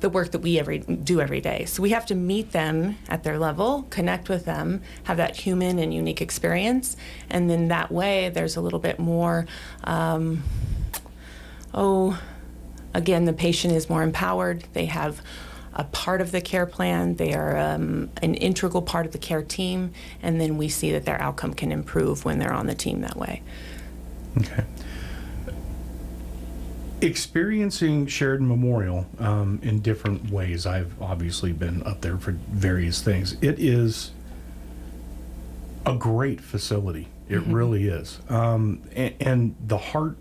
the 0.00 0.10
work 0.10 0.32
that 0.32 0.40
we 0.40 0.58
every 0.58 0.80
do 0.80 1.18
every 1.18 1.40
day. 1.40 1.64
So 1.64 1.82
we 1.82 1.90
have 1.90 2.04
to 2.06 2.14
meet 2.14 2.52
them 2.52 2.98
at 3.08 3.24
their 3.24 3.38
level, 3.38 3.86
connect 3.88 4.28
with 4.28 4.44
them, 4.44 4.82
have 5.04 5.16
that 5.16 5.34
human 5.34 5.78
and 5.78 5.94
unique 5.94 6.20
experience, 6.20 6.94
and 7.30 7.48
then 7.48 7.68
that 7.68 7.90
way 7.90 8.28
there's 8.28 8.54
a 8.54 8.60
little 8.60 8.80
bit 8.80 8.98
more. 8.98 9.46
Um, 9.82 10.42
oh, 11.72 12.20
again, 12.94 13.24
the 13.24 13.32
patient 13.32 13.74
is 13.74 13.90
more 13.90 14.02
empowered. 14.02 14.64
They 14.72 14.86
have 14.86 15.20
a 15.72 15.84
part 15.84 16.20
of 16.20 16.30
the 16.30 16.40
care 16.40 16.66
plan. 16.66 17.16
They 17.16 17.34
are 17.34 17.56
um, 17.56 18.10
an 18.22 18.34
integral 18.34 18.82
part 18.82 19.06
of 19.06 19.12
the 19.12 19.18
care 19.18 19.42
team, 19.42 19.92
and 20.22 20.40
then 20.40 20.56
we 20.56 20.68
see 20.68 20.92
that 20.92 21.04
their 21.04 21.20
outcome 21.20 21.54
can 21.54 21.72
improve 21.72 22.24
when 22.24 22.38
they're 22.38 22.52
on 22.52 22.66
the 22.66 22.74
team 22.74 23.00
that 23.00 23.16
way. 23.16 23.42
Okay 24.38 24.64
experiencing 27.04 28.06
Sheridan 28.06 28.48
Memorial 28.48 29.06
um, 29.18 29.60
in 29.62 29.80
different 29.80 30.30
ways. 30.30 30.66
I've 30.66 31.00
obviously 31.00 31.52
been 31.52 31.82
up 31.84 32.00
there 32.00 32.16
for 32.16 32.32
various 32.32 33.02
things. 33.02 33.36
It 33.40 33.58
is 33.58 34.10
a 35.86 35.94
great 35.94 36.40
facility. 36.40 37.08
It 37.28 37.38
mm-hmm. 37.38 37.52
really 37.52 37.88
is. 37.88 38.20
Um, 38.28 38.82
and, 38.94 39.14
and, 39.20 39.56
the 39.66 39.78
Heart 39.78 40.16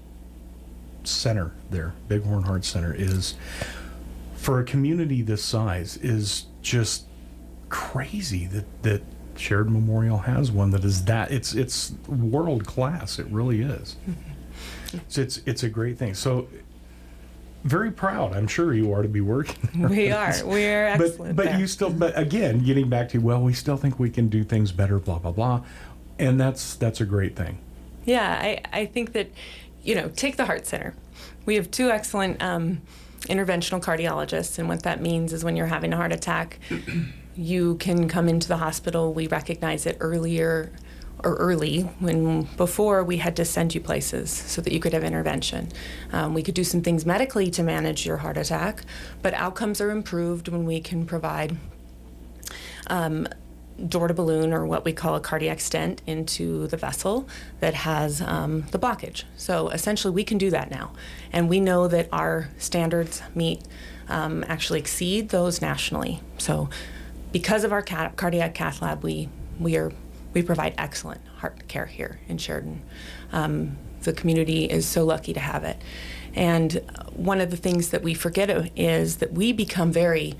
Center 1.07 1.51
there, 1.69 1.93
Bighorn 2.07 2.43
Heart 2.43 2.65
Center, 2.65 2.93
is 2.93 3.35
for 4.35 4.59
a 4.59 4.63
community 4.63 5.21
this 5.21 5.43
size 5.43 5.97
is 5.97 6.45
just 6.61 7.05
crazy 7.69 8.45
that 8.47 8.83
that 8.83 9.01
Sheridan 9.35 9.73
Memorial 9.73 10.19
has 10.19 10.51
one 10.51 10.71
that 10.71 10.83
is 10.83 11.05
that 11.05 11.31
it's 11.31 11.53
it's 11.53 11.93
world 12.07 12.65
class. 12.65 13.19
It 13.19 13.25
really 13.27 13.61
is. 13.61 13.95
Mm-hmm. 14.07 14.99
So 15.07 15.21
it's 15.21 15.37
it's 15.45 15.63
a 15.63 15.69
great 15.69 15.97
thing. 15.97 16.13
So 16.13 16.47
very 17.63 17.91
proud. 17.91 18.33
I'm 18.33 18.47
sure 18.47 18.73
you 18.73 18.91
are 18.93 19.01
to 19.01 19.07
be 19.07 19.21
working. 19.21 19.69
We 19.89 20.11
are. 20.11 20.33
We 20.45 20.65
are 20.65 20.85
excellent. 20.87 21.35
But, 21.35 21.45
but 21.45 21.59
you 21.59 21.67
still. 21.67 21.89
But 21.89 22.17
again, 22.17 22.59
getting 22.59 22.89
back 22.89 23.09
to 23.09 23.19
well, 23.19 23.41
we 23.41 23.53
still 23.53 23.77
think 23.77 23.99
we 23.99 24.09
can 24.09 24.27
do 24.27 24.43
things 24.43 24.71
better. 24.71 24.99
Blah 24.99 25.19
blah 25.19 25.31
blah, 25.31 25.63
and 26.19 26.39
that's 26.39 26.75
that's 26.75 27.01
a 27.01 27.05
great 27.05 27.35
thing. 27.35 27.57
Yeah, 28.05 28.39
I 28.41 28.61
I 28.71 28.85
think 28.85 29.13
that 29.13 29.31
you 29.83 29.95
know 29.95 30.09
take 30.09 30.37
the 30.37 30.45
heart 30.45 30.65
center. 30.65 30.95
We 31.45 31.55
have 31.55 31.69
two 31.71 31.89
excellent 31.89 32.41
um, 32.41 32.81
interventional 33.23 33.81
cardiologists, 33.81 34.57
and 34.57 34.67
what 34.67 34.83
that 34.83 35.01
means 35.01 35.33
is 35.33 35.43
when 35.43 35.55
you're 35.55 35.67
having 35.67 35.93
a 35.93 35.97
heart 35.97 36.11
attack. 36.11 36.59
you 37.35 37.75
can 37.77 38.07
come 38.07 38.29
into 38.29 38.47
the 38.47 38.57
hospital. 38.57 39.13
We 39.13 39.27
recognize 39.27 39.85
it 39.85 39.97
earlier 39.99 40.71
or 41.23 41.35
early 41.35 41.81
when 41.99 42.43
before 42.57 43.03
we 43.03 43.17
had 43.17 43.35
to 43.37 43.45
send 43.45 43.73
you 43.73 43.81
places 43.81 44.29
so 44.29 44.61
that 44.61 44.73
you 44.73 44.79
could 44.79 44.93
have 44.93 45.03
intervention. 45.03 45.69
Um, 46.11 46.33
we 46.33 46.43
could 46.43 46.53
do 46.53 46.63
some 46.63 46.81
things 46.81 47.05
medically 47.05 47.49
to 47.51 47.63
manage 47.63 48.05
your 48.05 48.17
heart 48.17 48.37
attack, 48.37 48.83
but 49.21 49.33
outcomes 49.33 49.79
are 49.79 49.89
improved 49.89 50.47
when 50.47 50.65
we 50.65 50.79
can 50.79 51.05
provide. 51.05 51.57
Um, 52.87 53.27
door 53.87 54.07
to 54.07 54.13
balloon, 54.13 54.53
or 54.53 54.65
what 54.65 54.85
we 54.85 54.93
call 54.93 55.15
a 55.15 55.19
cardiac 55.19 55.59
stent, 55.59 56.01
into 56.05 56.67
the 56.67 56.77
vessel 56.77 57.27
that 57.59 57.73
has 57.73 58.21
um, 58.21 58.61
the 58.71 58.79
blockage. 58.79 59.23
So 59.37 59.69
essentially, 59.69 60.13
we 60.13 60.23
can 60.23 60.37
do 60.37 60.49
that 60.51 60.71
now. 60.71 60.91
And 61.31 61.49
we 61.49 61.59
know 61.59 61.87
that 61.87 62.07
our 62.11 62.49
standards 62.57 63.21
meet, 63.33 63.61
um, 64.07 64.43
actually 64.47 64.79
exceed 64.79 65.29
those 65.29 65.61
nationally. 65.61 66.21
So, 66.37 66.69
because 67.31 67.63
of 67.63 67.71
our 67.71 67.81
cardiac 67.81 68.53
cath 68.53 68.81
lab, 68.81 69.03
we, 69.03 69.27
we 69.59 69.75
are 69.75 69.91
we 70.33 70.41
provide 70.41 70.73
excellent 70.77 71.21
heart 71.37 71.67
care 71.67 71.85
here 71.85 72.19
in 72.27 72.37
Sheridan. 72.37 72.81
Um, 73.31 73.77
the 74.01 74.13
community 74.13 74.65
is 74.65 74.87
so 74.87 75.05
lucky 75.05 75.33
to 75.33 75.39
have 75.39 75.63
it. 75.63 75.77
And 76.35 76.81
one 77.13 77.39
of 77.39 77.51
the 77.51 77.57
things 77.57 77.89
that 77.89 78.01
we 78.01 78.13
forget 78.13 78.49
is 78.75 79.17
that 79.17 79.33
we 79.33 79.53
become 79.53 79.91
very, 79.91 80.35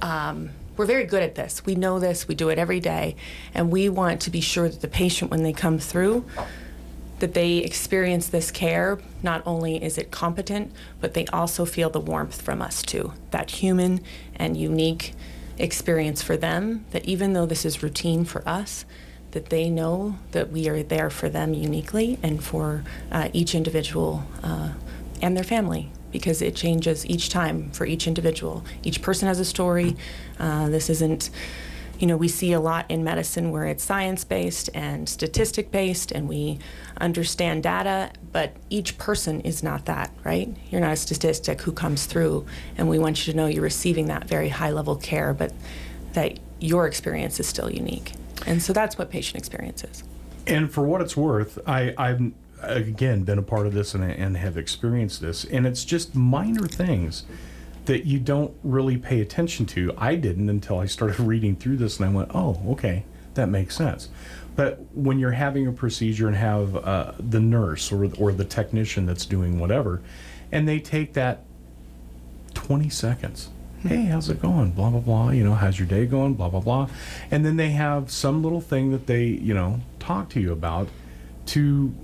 um, 0.00 0.50
we're 0.76 0.86
very 0.86 1.04
good 1.04 1.22
at 1.22 1.34
this. 1.34 1.64
We 1.64 1.74
know 1.74 1.98
this, 1.98 2.28
we 2.28 2.34
do 2.34 2.48
it 2.48 2.58
every 2.58 2.80
day, 2.80 3.16
and 3.54 3.70
we 3.70 3.88
want 3.88 4.20
to 4.22 4.30
be 4.30 4.40
sure 4.40 4.68
that 4.68 4.80
the 4.80 4.88
patient, 4.88 5.30
when 5.30 5.42
they 5.42 5.52
come 5.52 5.78
through, 5.78 6.24
that 7.18 7.34
they 7.34 7.58
experience 7.58 8.28
this 8.28 8.50
care. 8.50 8.98
Not 9.22 9.42
only 9.46 9.82
is 9.82 9.96
it 9.96 10.10
competent, 10.10 10.72
but 11.00 11.14
they 11.14 11.26
also 11.26 11.64
feel 11.64 11.88
the 11.88 12.00
warmth 12.00 12.42
from 12.42 12.60
us 12.60 12.82
too. 12.82 13.14
That 13.30 13.50
human 13.50 14.00
and 14.34 14.56
unique 14.56 15.14
experience 15.58 16.22
for 16.22 16.36
them 16.36 16.84
that 16.90 17.04
even 17.06 17.32
though 17.32 17.46
this 17.46 17.64
is 17.64 17.82
routine 17.82 18.24
for 18.24 18.46
us, 18.46 18.84
that 19.30 19.50
they 19.50 19.70
know 19.70 20.18
that 20.32 20.50
we 20.50 20.68
are 20.68 20.82
there 20.82 21.10
for 21.10 21.28
them 21.28 21.54
uniquely 21.54 22.18
and 22.22 22.42
for 22.42 22.84
uh, 23.10 23.28
each 23.32 23.54
individual 23.54 24.24
uh, 24.42 24.72
and 25.22 25.36
their 25.36 25.44
family 25.44 25.90
because 26.16 26.40
it 26.40 26.56
changes 26.56 27.04
each 27.04 27.28
time 27.28 27.70
for 27.72 27.84
each 27.84 28.06
individual. 28.06 28.64
Each 28.82 29.02
person 29.02 29.28
has 29.28 29.38
a 29.38 29.44
story. 29.44 29.94
Uh, 30.40 30.70
this 30.70 30.88
isn't 30.88 31.28
you 31.98 32.06
know, 32.06 32.16
we 32.16 32.28
see 32.28 32.52
a 32.52 32.60
lot 32.60 32.90
in 32.90 33.04
medicine 33.04 33.50
where 33.50 33.64
it's 33.64 33.84
science 33.84 34.24
based 34.24 34.70
and 34.74 35.08
statistic 35.08 35.70
based 35.70 36.10
and 36.12 36.26
we 36.26 36.58
understand 37.00 37.62
data, 37.62 38.10
but 38.32 38.52
each 38.70 38.96
person 38.98 39.40
is 39.42 39.62
not 39.62 39.86
that, 39.86 40.10
right? 40.24 40.54
You're 40.70 40.80
not 40.80 40.92
a 40.92 40.96
statistic 40.96 41.62
who 41.62 41.72
comes 41.72 42.04
through, 42.04 42.44
and 42.76 42.88
we 42.88 42.98
want 42.98 43.26
you 43.26 43.32
to 43.32 43.36
know 43.36 43.46
you're 43.46 43.62
receiving 43.62 44.08
that 44.08 44.28
very 44.28 44.50
high 44.50 44.70
level 44.70 44.96
care, 44.96 45.32
but 45.32 45.52
that 46.12 46.38
your 46.60 46.86
experience 46.86 47.40
is 47.40 47.46
still 47.46 47.70
unique. 47.70 48.12
And 48.46 48.62
so 48.62 48.72
that's 48.72 48.98
what 48.98 49.10
patient 49.10 49.36
experience 49.36 49.82
is. 49.84 50.04
And 50.46 50.70
for 50.70 50.82
what 50.82 51.00
it's 51.00 51.16
worth, 51.16 51.58
I, 51.66 51.94
I've 51.96 52.30
again 52.62 53.22
been 53.22 53.38
a 53.38 53.42
part 53.42 53.66
of 53.66 53.74
this 53.74 53.94
and, 53.94 54.04
and 54.04 54.36
have 54.36 54.56
experienced 54.56 55.20
this, 55.20 55.44
and 55.44 55.66
it's 55.66 55.84
just 55.84 56.14
minor 56.14 56.66
things 56.66 57.24
that 57.86 58.04
you 58.04 58.18
don't 58.18 58.54
really 58.62 58.96
pay 58.96 59.20
attention 59.20 59.64
to. 59.66 59.92
I 59.96 60.16
didn't 60.16 60.48
until 60.48 60.78
I 60.78 60.86
started 60.86 61.20
reading 61.20 61.56
through 61.56 61.76
this 61.78 61.98
and 61.98 62.08
I 62.08 62.12
went, 62.12 62.30
oh, 62.34 62.60
okay, 62.70 63.04
that 63.34 63.48
makes 63.48 63.76
sense. 63.76 64.08
But 64.56 64.80
when 64.94 65.18
you're 65.18 65.32
having 65.32 65.66
a 65.66 65.72
procedure 65.72 66.26
and 66.26 66.36
have 66.36 66.76
uh, 66.76 67.12
the 67.18 67.40
nurse 67.40 67.92
or, 67.92 68.10
or 68.18 68.32
the 68.32 68.44
technician 68.44 69.06
that's 69.06 69.26
doing 69.26 69.58
whatever, 69.60 70.02
and 70.50 70.66
they 70.66 70.80
take 70.80 71.12
that 71.12 71.44
20 72.54 72.88
seconds. 72.88 73.50
Hey, 73.80 74.06
how's 74.06 74.30
it 74.30 74.40
going? 74.40 74.72
Blah, 74.72 74.90
blah, 74.90 75.00
blah. 75.00 75.30
You 75.30 75.44
know, 75.44 75.54
how's 75.54 75.78
your 75.78 75.86
day 75.86 76.06
going? 76.06 76.34
Blah, 76.34 76.48
blah, 76.48 76.60
blah. 76.60 76.88
And 77.30 77.44
then 77.44 77.56
they 77.56 77.70
have 77.70 78.10
some 78.10 78.42
little 78.42 78.62
thing 78.62 78.90
that 78.92 79.06
they, 79.06 79.26
you 79.26 79.52
know, 79.52 79.80
talk 80.00 80.30
to 80.30 80.40
you 80.40 80.52
about 80.52 80.88
to, 81.46 81.94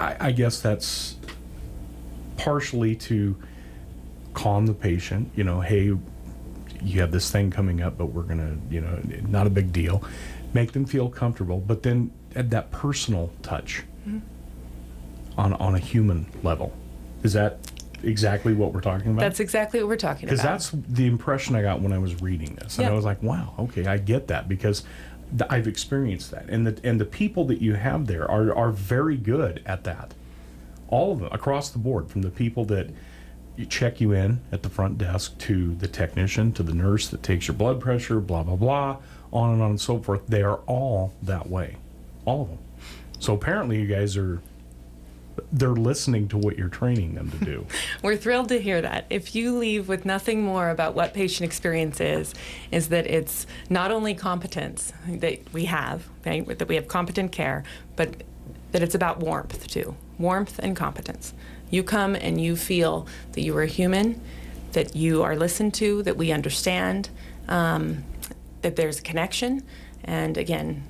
I, 0.00 0.16
I 0.18 0.32
guess 0.32 0.60
that's 0.60 1.16
partially 2.38 2.96
to 2.96 3.36
calm 4.32 4.66
the 4.66 4.74
patient. 4.74 5.30
You 5.36 5.44
know, 5.44 5.60
hey, 5.60 5.92
you 6.82 7.00
have 7.00 7.12
this 7.12 7.30
thing 7.30 7.50
coming 7.50 7.82
up, 7.82 7.98
but 7.98 8.06
we're 8.06 8.22
gonna, 8.22 8.56
you 8.70 8.80
know, 8.80 8.98
not 9.28 9.46
a 9.46 9.50
big 9.50 9.72
deal. 9.72 10.02
Make 10.54 10.72
them 10.72 10.86
feel 10.86 11.08
comfortable, 11.08 11.58
but 11.58 11.82
then 11.82 12.10
add 12.34 12.50
that 12.50 12.70
personal 12.70 13.30
touch 13.42 13.84
mm-hmm. 14.08 14.18
on 15.38 15.52
on 15.54 15.74
a 15.74 15.78
human 15.78 16.26
level. 16.42 16.72
Is 17.22 17.34
that 17.34 17.58
exactly 18.02 18.54
what 18.54 18.72
we're 18.72 18.80
talking 18.80 19.10
about? 19.10 19.20
That's 19.20 19.40
exactly 19.40 19.80
what 19.80 19.88
we're 19.90 19.96
talking 19.96 20.24
about. 20.24 20.30
Because 20.30 20.42
that's 20.42 20.70
the 20.88 21.06
impression 21.06 21.54
I 21.54 21.62
got 21.62 21.82
when 21.82 21.92
I 21.92 21.98
was 21.98 22.22
reading 22.22 22.54
this, 22.54 22.78
and 22.78 22.88
I 22.88 22.92
was 22.92 23.04
like, 23.04 23.22
wow, 23.22 23.54
okay, 23.58 23.86
I 23.86 23.98
get 23.98 24.28
that 24.28 24.48
because. 24.48 24.82
I've 25.48 25.68
experienced 25.68 26.30
that, 26.32 26.48
and 26.48 26.66
the 26.66 26.80
and 26.82 27.00
the 27.00 27.04
people 27.04 27.44
that 27.46 27.60
you 27.60 27.74
have 27.74 28.06
there 28.06 28.30
are 28.30 28.54
are 28.54 28.70
very 28.70 29.16
good 29.16 29.62
at 29.66 29.84
that. 29.84 30.14
All 30.88 31.12
of 31.12 31.20
them 31.20 31.28
across 31.32 31.70
the 31.70 31.78
board, 31.78 32.10
from 32.10 32.22
the 32.22 32.30
people 32.30 32.64
that 32.66 32.90
check 33.68 34.00
you 34.00 34.12
in 34.12 34.40
at 34.50 34.62
the 34.62 34.70
front 34.70 34.96
desk 34.96 35.36
to 35.38 35.74
the 35.74 35.86
technician 35.88 36.50
to 36.50 36.62
the 36.62 36.72
nurse 36.72 37.08
that 37.08 37.22
takes 37.22 37.46
your 37.46 37.54
blood 37.54 37.78
pressure 37.78 38.18
blah 38.18 38.42
blah 38.42 38.56
blah 38.56 38.96
on 39.32 39.52
and 39.52 39.62
on 39.62 39.70
and 39.70 39.80
so 39.80 39.98
forth. 39.98 40.26
They 40.26 40.42
are 40.42 40.60
all 40.66 41.12
that 41.22 41.48
way, 41.48 41.76
all 42.24 42.42
of 42.42 42.48
them. 42.48 42.58
So 43.18 43.34
apparently, 43.34 43.80
you 43.80 43.86
guys 43.86 44.16
are 44.16 44.40
they're 45.52 45.70
listening 45.70 46.28
to 46.28 46.38
what 46.38 46.56
you're 46.56 46.68
training 46.68 47.14
them 47.14 47.30
to 47.30 47.44
do. 47.44 47.66
We're 48.02 48.16
thrilled 48.16 48.48
to 48.48 48.60
hear 48.60 48.80
that. 48.80 49.06
If 49.10 49.34
you 49.34 49.56
leave 49.56 49.88
with 49.88 50.04
nothing 50.04 50.42
more 50.42 50.70
about 50.70 50.94
what 50.94 51.14
patient 51.14 51.46
experience 51.46 52.00
is, 52.00 52.34
is 52.70 52.88
that 52.88 53.06
it's 53.06 53.46
not 53.68 53.90
only 53.90 54.14
competence 54.14 54.92
that 55.06 55.52
we 55.52 55.66
have, 55.66 56.08
right, 56.24 56.46
that 56.58 56.68
we 56.68 56.74
have 56.74 56.88
competent 56.88 57.32
care, 57.32 57.64
but 57.96 58.22
that 58.72 58.82
it's 58.82 58.94
about 58.94 59.20
warmth 59.20 59.66
too. 59.66 59.96
Warmth 60.18 60.58
and 60.58 60.76
competence. 60.76 61.34
You 61.70 61.82
come 61.82 62.14
and 62.14 62.40
you 62.40 62.56
feel 62.56 63.06
that 63.32 63.42
you 63.42 63.56
are 63.56 63.64
human, 63.64 64.20
that 64.72 64.94
you 64.94 65.22
are 65.22 65.36
listened 65.36 65.74
to, 65.74 66.02
that 66.02 66.16
we 66.16 66.32
understand, 66.32 67.10
um, 67.48 68.04
that 68.62 68.76
there's 68.76 68.98
a 68.98 69.02
connection, 69.02 69.62
and 70.04 70.36
again, 70.36 70.84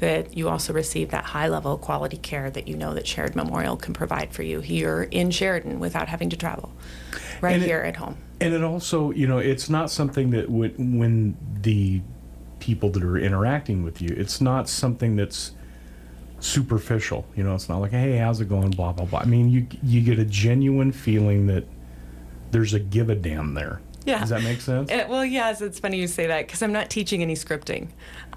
that 0.00 0.36
you 0.36 0.48
also 0.48 0.72
receive 0.72 1.10
that 1.10 1.24
high 1.24 1.48
level 1.48 1.78
quality 1.78 2.16
care 2.16 2.50
that 2.50 2.66
you 2.66 2.76
know 2.76 2.92
that 2.94 3.06
Sheridan 3.06 3.36
Memorial 3.36 3.76
can 3.76 3.94
provide 3.94 4.32
for 4.32 4.42
you 4.42 4.60
here 4.60 5.06
in 5.10 5.30
Sheridan 5.30 5.78
without 5.78 6.08
having 6.08 6.28
to 6.30 6.36
travel, 6.36 6.72
right 7.40 7.54
And 7.54 7.62
it- 7.62 7.66
here 7.66 7.80
at 7.80 7.96
home. 7.96 8.16
And 8.42 8.54
it 8.54 8.62
also, 8.64 9.10
you 9.10 9.26
know, 9.26 9.36
it's 9.38 9.68
not 9.68 9.90
something 9.90 10.30
that 10.30 10.50
would 10.50 10.74
when 10.78 11.36
the 11.62 12.00
people 12.58 12.88
that 12.90 13.02
are 13.04 13.18
interacting 13.18 13.82
with 13.82 14.00
you, 14.00 14.14
it's 14.16 14.40
not 14.40 14.66
something 14.68 15.14
that's 15.16 15.52
superficial. 16.38 17.26
You 17.36 17.44
know, 17.44 17.54
it's 17.54 17.68
not 17.68 17.78
like, 17.78 17.90
hey, 17.90 18.16
how's 18.16 18.40
it 18.40 18.48
going? 18.48 18.70
Blah 18.70 18.92
blah 18.92 19.04
blah. 19.06 19.20
I 19.20 19.24
mean, 19.26 19.50
you 19.50 19.66
you 19.82 20.00
get 20.00 20.18
a 20.18 20.24
genuine 20.24 20.90
feeling 20.92 21.46
that 21.48 21.64
there's 22.50 22.72
a 22.74 22.80
give 22.80 23.10
a 23.10 23.14
damn 23.14 23.52
there. 23.54 23.80
Yeah. 24.04 24.20
Does 24.20 24.30
that 24.30 24.42
make 24.42 24.60
sense? 24.60 24.90
Uh, 24.90 25.06
well, 25.08 25.24
yes, 25.24 25.60
it's 25.60 25.78
funny 25.78 25.98
you 25.98 26.06
say 26.06 26.26
that 26.26 26.46
because 26.46 26.62
I'm 26.62 26.72
not 26.72 26.90
teaching 26.90 27.22
any 27.22 27.34
scripting. 27.34 27.88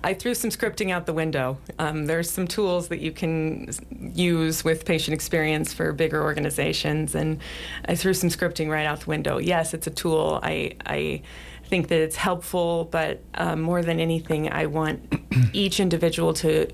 I 0.04 0.14
threw 0.14 0.36
some 0.36 0.50
scripting 0.50 0.92
out 0.92 1.06
the 1.06 1.14
window. 1.14 1.58
Um, 1.80 2.08
there's 2.08 2.30
some 2.30 2.48
tools 2.48 2.90
that 2.90 3.00
you 3.00 3.12
can 3.14 3.70
use 4.14 4.64
with 4.64 4.86
patient 4.86 5.14
experience 5.14 5.72
for 5.72 5.94
bigger 5.94 6.22
organizations, 6.22 7.16
and 7.16 7.40
I 7.86 7.96
threw 7.96 8.14
some 8.14 8.30
scripting 8.30 8.70
right 8.70 8.86
out 8.86 9.02
the 9.02 9.10
window. 9.10 9.38
Yes, 9.38 9.74
it's 9.74 9.88
a 9.88 9.92
tool. 9.92 10.42
I, 10.44 10.74
I 10.86 11.22
think 11.66 11.88
that 11.88 12.02
it's 12.02 12.18
helpful, 12.18 12.90
but 12.92 13.22
um, 13.36 13.62
more 13.62 13.82
than 13.82 14.02
anything, 14.02 14.52
I 14.52 14.66
want 14.66 15.16
each 15.54 15.80
individual 15.80 16.34
to 16.36 16.70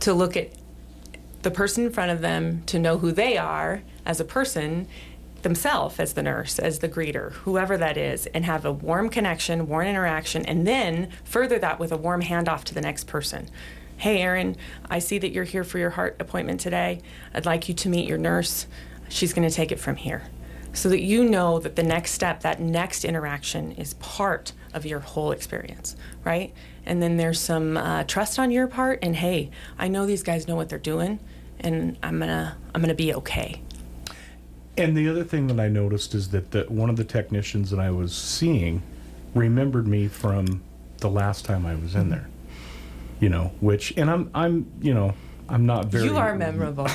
to 0.00 0.12
look 0.12 0.36
at 0.36 0.50
the 1.42 1.50
person 1.50 1.86
in 1.86 1.92
front 1.92 2.10
of 2.10 2.20
them 2.20 2.62
to 2.66 2.78
know 2.78 2.98
who 2.98 3.12
they 3.12 3.36
are 3.36 3.82
as 4.04 4.20
a 4.20 4.24
person 4.24 4.86
themselves 5.46 6.00
as 6.00 6.14
the 6.14 6.22
nurse 6.24 6.58
as 6.58 6.80
the 6.80 6.88
greeter 6.88 7.30
whoever 7.44 7.78
that 7.78 7.96
is 7.96 8.26
and 8.34 8.44
have 8.44 8.64
a 8.64 8.72
warm 8.72 9.08
connection 9.08 9.68
warm 9.68 9.86
interaction 9.86 10.44
and 10.44 10.66
then 10.66 11.08
further 11.22 11.56
that 11.56 11.78
with 11.78 11.92
a 11.92 11.96
warm 11.96 12.20
handoff 12.20 12.64
to 12.64 12.74
the 12.74 12.80
next 12.80 13.06
person. 13.06 13.48
Hey 13.96 14.20
aaron 14.22 14.56
i 14.90 14.98
see 14.98 15.18
that 15.18 15.30
you're 15.30 15.44
here 15.44 15.62
for 15.62 15.78
your 15.78 15.90
heart 15.90 16.16
appointment 16.18 16.58
today. 16.58 17.00
I'd 17.32 17.46
like 17.46 17.68
you 17.68 17.74
to 17.74 17.88
meet 17.88 18.08
your 18.08 18.18
nurse. 18.18 18.66
She's 19.08 19.32
going 19.32 19.48
to 19.48 19.54
take 19.54 19.70
it 19.70 19.78
from 19.78 19.94
here. 19.94 20.24
So 20.72 20.88
that 20.88 21.00
you 21.00 21.24
know 21.24 21.60
that 21.60 21.76
the 21.76 21.84
next 21.84 22.10
step 22.10 22.40
that 22.40 22.60
next 22.60 23.04
interaction 23.04 23.70
is 23.70 23.94
part 23.94 24.52
of 24.74 24.84
your 24.84 24.98
whole 24.98 25.30
experience 25.30 25.94
right? 26.24 26.52
And 26.84 27.00
then 27.00 27.18
there's 27.18 27.38
some 27.38 27.76
uh, 27.76 28.02
trust 28.02 28.40
on 28.40 28.50
your 28.50 28.66
part 28.66 28.98
and 29.00 29.14
hey 29.14 29.50
i 29.78 29.86
know 29.86 30.06
these 30.06 30.24
guys 30.24 30.48
know 30.48 30.56
what 30.56 30.68
they're 30.68 30.78
doing 30.80 31.20
and 31.60 31.96
i'm 32.02 32.18
gonna 32.18 32.56
i'm 32.74 32.80
gonna 32.80 32.94
be 32.94 33.14
okay 33.14 33.62
And 34.78 34.96
the 34.96 35.08
other 35.08 35.24
thing 35.24 35.46
that 35.46 35.58
I 35.58 35.68
noticed 35.68 36.14
is 36.14 36.30
that 36.30 36.50
the, 36.50 36.64
one 36.68 36.90
of 36.90 36.96
the 36.96 37.04
technicians 37.04 37.70
that 37.70 37.80
I 37.80 37.90
was 37.90 38.14
seeing 38.14 38.82
remembered 39.34 39.86
me 39.86 40.08
from 40.08 40.62
the 40.98 41.08
last 41.08 41.44
time 41.44 41.66
I 41.66 41.74
was 41.74 41.94
in 41.94 42.02
mm-hmm. 42.02 42.10
there. 42.10 42.28
You 43.20 43.30
know, 43.30 43.52
which 43.60 43.96
and 43.96 44.10
I'm 44.10 44.30
I'm 44.34 44.70
you 44.82 44.92
know 44.92 45.14
I'm 45.48 45.64
not 45.64 45.86
very. 45.86 46.04
you 46.04 46.18
are 46.18 46.36
memorable 46.36 46.88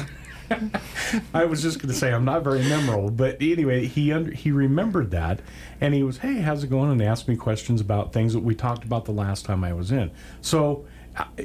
I 1.34 1.46
was 1.46 1.62
just 1.62 1.80
going 1.80 1.92
to 1.92 1.98
say 1.98 2.12
I'm 2.12 2.26
not 2.26 2.44
very 2.44 2.62
memorable, 2.64 3.10
but 3.10 3.38
anyway, 3.42 3.86
he 3.88 4.12
under, 4.12 4.32
he 4.32 4.52
remembered 4.52 5.12
that, 5.12 5.40
and 5.80 5.94
he 5.94 6.04
was, 6.04 6.20
"Hey, 6.20 6.40
how's 6.40 6.64
it 6.64 6.70
going?" 6.70 6.92
and 6.92 7.02
asked 7.02 7.28
me 7.28 7.36
questions 7.36 7.82
about 7.82 8.14
things 8.14 8.34
that 8.34 8.42
we 8.42 8.56
talked 8.56 8.84
about 8.84 9.06
the 9.06 9.12
last 9.12 9.46
time 9.46 9.64
I 9.64 9.74
was 9.74 9.92
in. 9.92 10.12
So 10.42 10.86
it- 10.86 10.86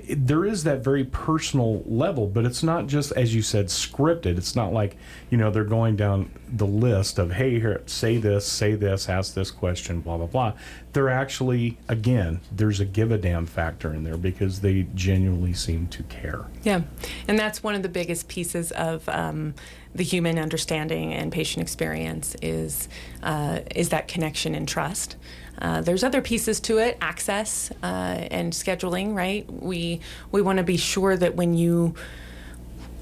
there 0.09 0.45
is 0.45 0.63
that 0.65 0.85
very 0.85 1.05
personal 1.05 1.83
level, 1.87 2.29
but 2.29 2.45
it's 2.45 2.63
not 2.63 2.87
just 2.87 3.11
as 3.13 3.35
you 3.35 3.43
said 3.43 3.67
scripted. 3.67 4.39
It's 4.39 4.55
not 4.55 4.73
like 4.73 4.97
you 5.29 5.37
know 5.37 5.51
they're 5.51 5.65
going 5.65 5.97
down 5.97 6.31
the 6.49 6.67
list 6.67 7.19
of, 7.19 7.33
"Hey, 7.33 7.59
here, 7.59 7.83
say 7.87 8.17
this, 8.17 8.47
say 8.47 8.77
this, 8.77 9.09
ask 9.09 9.35
this 9.35 9.51
question, 9.51 10.01
blah 10.01 10.19
blah 10.19 10.27
blah." 10.27 10.53
They're 10.93 11.09
actually 11.09 11.79
again, 11.89 12.41
there's 12.53 12.79
a 12.79 12.85
give 12.85 13.11
a 13.11 13.19
damn 13.19 13.45
factor 13.45 13.93
in 13.93 14.05
there 14.05 14.17
because 14.17 14.61
they 14.61 14.87
genuinely 14.95 15.53
seem 15.53 15.89
to 15.89 16.03
care. 16.05 16.47
Yeah, 16.63 16.83
and 17.27 17.39
that's 17.39 17.63
one 17.63 17.75
of 17.75 17.83
the 17.83 17.89
biggest 17.89 18.29
pieces 18.29 18.71
of 18.73 19.09
um, 19.09 19.55
the 19.95 20.05
human 20.05 20.39
understanding 20.39 21.13
and 21.13 21.33
patient 21.33 21.63
experience 21.63 22.37
is 22.41 22.89
uh, 23.25 23.61
is 23.75 23.89
that 23.89 24.07
connection 24.07 24.55
and 24.55 24.69
trust. 24.69 25.17
Uh, 25.61 25.81
there's 25.81 26.05
other 26.05 26.21
pieces 26.21 26.61
to 26.61 26.79
it, 26.79 26.99
access 27.01 27.71
uh, 27.83 28.27
and 28.31 28.53
scheduling. 28.53 29.15
Right, 29.15 29.51
we 29.51 30.01
we 30.33 30.43
want 30.43 30.59
to 30.59 30.65
be 30.65 30.77
sure 30.77 31.17
that 31.17 31.35
when 31.35 31.55
you 31.55 31.95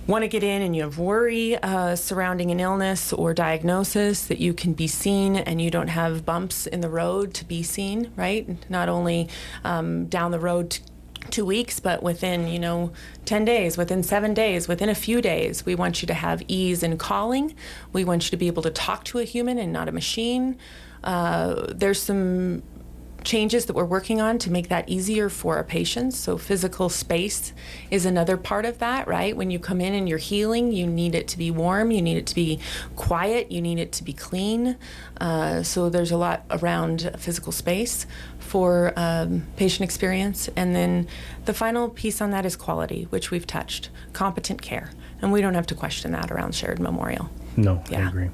want 0.07 0.23
to 0.23 0.29
get 0.29 0.43
in 0.43 0.63
and 0.63 0.77
you 0.77 0.83
have 0.83 0.99
worry 0.99 1.57
uh, 1.57 1.97
surrounding 1.97 2.51
an 2.51 2.61
illness 2.61 3.13
or 3.13 3.33
diagnosis 3.33 4.27
that 4.27 4.39
you 4.39 4.53
can 4.53 4.75
be 4.75 4.87
seen 4.87 5.37
and 5.37 5.63
you 5.63 5.71
don't 5.71 5.89
have 5.89 6.27
bumps 6.27 6.67
in 6.67 6.81
the 6.81 6.91
road 6.91 7.33
to 7.35 7.45
be 7.45 7.63
seen 7.63 8.13
right? 8.17 8.69
Not 8.71 8.89
only 8.89 9.29
um, 9.65 10.07
down 10.07 10.31
the 10.31 10.39
road 10.39 10.71
t- 10.71 10.83
two 11.31 11.45
weeks 11.47 11.81
but 11.81 12.03
within 12.03 12.47
you 12.49 12.59
know 12.59 12.93
10 13.25 13.47
days 13.47 13.79
within 13.79 14.03
seven 14.03 14.35
days 14.35 14.69
within 14.69 14.91
a 14.91 14.95
few 14.95 15.23
days. 15.23 15.65
We 15.65 15.75
want 15.75 16.03
you 16.03 16.07
to 16.07 16.15
have 16.15 16.43
ease 16.49 16.83
in 16.83 16.99
calling. 16.99 17.55
We 17.93 18.05
want 18.05 18.25
you 18.25 18.31
to 18.31 18.37
be 18.37 18.47
able 18.47 18.63
to 18.63 18.71
talk 18.71 19.05
to 19.05 19.21
a 19.21 19.25
human 19.25 19.59
and 19.59 19.73
not 19.73 19.89
a 19.89 19.93
machine 19.93 20.59
uh, 21.05 21.67
there's 21.69 22.03
some 22.03 22.63
changes 23.25 23.65
that 23.67 23.75
we're 23.75 23.85
working 23.85 24.21
on 24.21 24.39
to 24.39 24.51
make 24.51 24.69
that 24.69 24.89
easier 24.89 25.29
for 25.29 25.57
our 25.57 25.65
patients. 25.65 26.19
So, 26.19 26.39
physical 26.39 26.89
space 26.89 27.53
is 27.91 28.05
another 28.05 28.37
part 28.37 28.65
of 28.65 28.79
that, 28.79 29.09
right? 29.09 29.37
When 29.37 29.51
you 29.51 29.59
come 29.59 29.81
in 29.81 29.95
and 29.95 30.09
you're 30.09 30.19
healing, 30.19 30.73
you 30.73 30.87
need 30.87 31.15
it 31.15 31.27
to 31.29 31.39
be 31.39 31.51
warm, 31.51 31.91
you 31.91 32.03
need 32.03 32.19
it 32.19 32.27
to 32.27 32.35
be 32.35 32.61
quiet, 32.97 33.51
you 33.51 33.61
need 33.61 33.79
it 33.79 33.93
to 33.93 34.05
be 34.05 34.13
clean. 34.13 34.77
Uh, 35.21 35.63
so, 35.63 35.89
there's 35.89 36.13
a 36.13 36.17
lot 36.17 36.45
around 36.51 37.11
physical 37.19 37.51
space 37.51 38.07
for 38.39 38.93
um, 38.97 39.47
patient 39.57 39.83
experience. 39.83 40.49
And 40.55 40.77
then 40.77 41.09
the 41.47 41.55
final 41.55 41.89
piece 41.89 42.21
on 42.21 42.31
that 42.31 42.45
is 42.47 42.57
quality, 42.57 43.05
which 43.11 43.31
we've 43.31 43.47
touched 43.47 43.91
competent 44.13 44.63
care. 44.63 44.91
And 45.21 45.33
we 45.33 45.41
don't 45.41 45.55
have 45.55 45.67
to 45.69 45.75
question 45.75 46.13
that 46.13 46.31
around 46.31 46.55
Sheridan 46.55 46.85
Memorial. 46.85 47.31
No, 47.57 47.83
I 47.91 48.09
agree. 48.09 48.31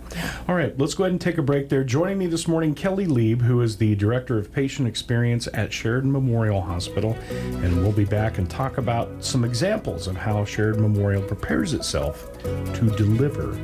All 0.49 0.55
right, 0.55 0.77
let's 0.79 0.95
go 0.95 1.05
ahead 1.05 1.13
and 1.13 1.21
take 1.21 1.37
a 1.37 1.43
break 1.43 1.69
there. 1.69 1.85
Joining 1.85 2.17
me 2.17 2.27
this 2.27 2.49
morning, 2.49 2.75
Kelly 2.75 3.07
Lieb, 3.07 3.43
who 3.43 3.61
is 3.61 3.77
the 3.77 3.95
Director 3.97 4.39
of 4.39 4.53
Patient 4.53 4.89
Experience 4.89 5.47
at 5.53 5.73
Sheridan 5.73 6.11
Memorial 6.11 6.63
Hospital. 6.63 7.13
And 7.31 7.83
we'll 7.83 7.93
be 7.93 8.07
back 8.07 8.39
and 8.39 8.49
talk 8.49 8.79
about 8.79 9.23
some 9.23 9.45
examples 9.45 10.07
of 10.07 10.17
how 10.17 10.45
Sheridan 10.45 10.83
Memorial 10.83 11.23
prepares 11.23 11.75
itself 11.75 12.33
to 12.43 12.95
deliver 12.97 13.59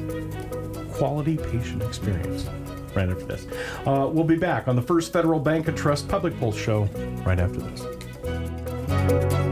quality 0.92 1.36
patient 1.36 1.82
experience. 1.82 2.46
Right 2.94 3.08
after 3.10 3.24
this. 3.24 3.46
Uh, 3.86 4.08
we'll 4.10 4.24
be 4.24 4.36
back 4.36 4.68
on 4.68 4.76
the 4.76 4.82
First 4.82 5.12
Federal 5.12 5.38
Bank 5.38 5.68
and 5.68 5.76
Trust 5.76 6.08
Public 6.08 6.38
Pulse 6.40 6.56
Show 6.56 6.84
right 7.26 7.38
after 7.38 7.60
this. 7.60 9.45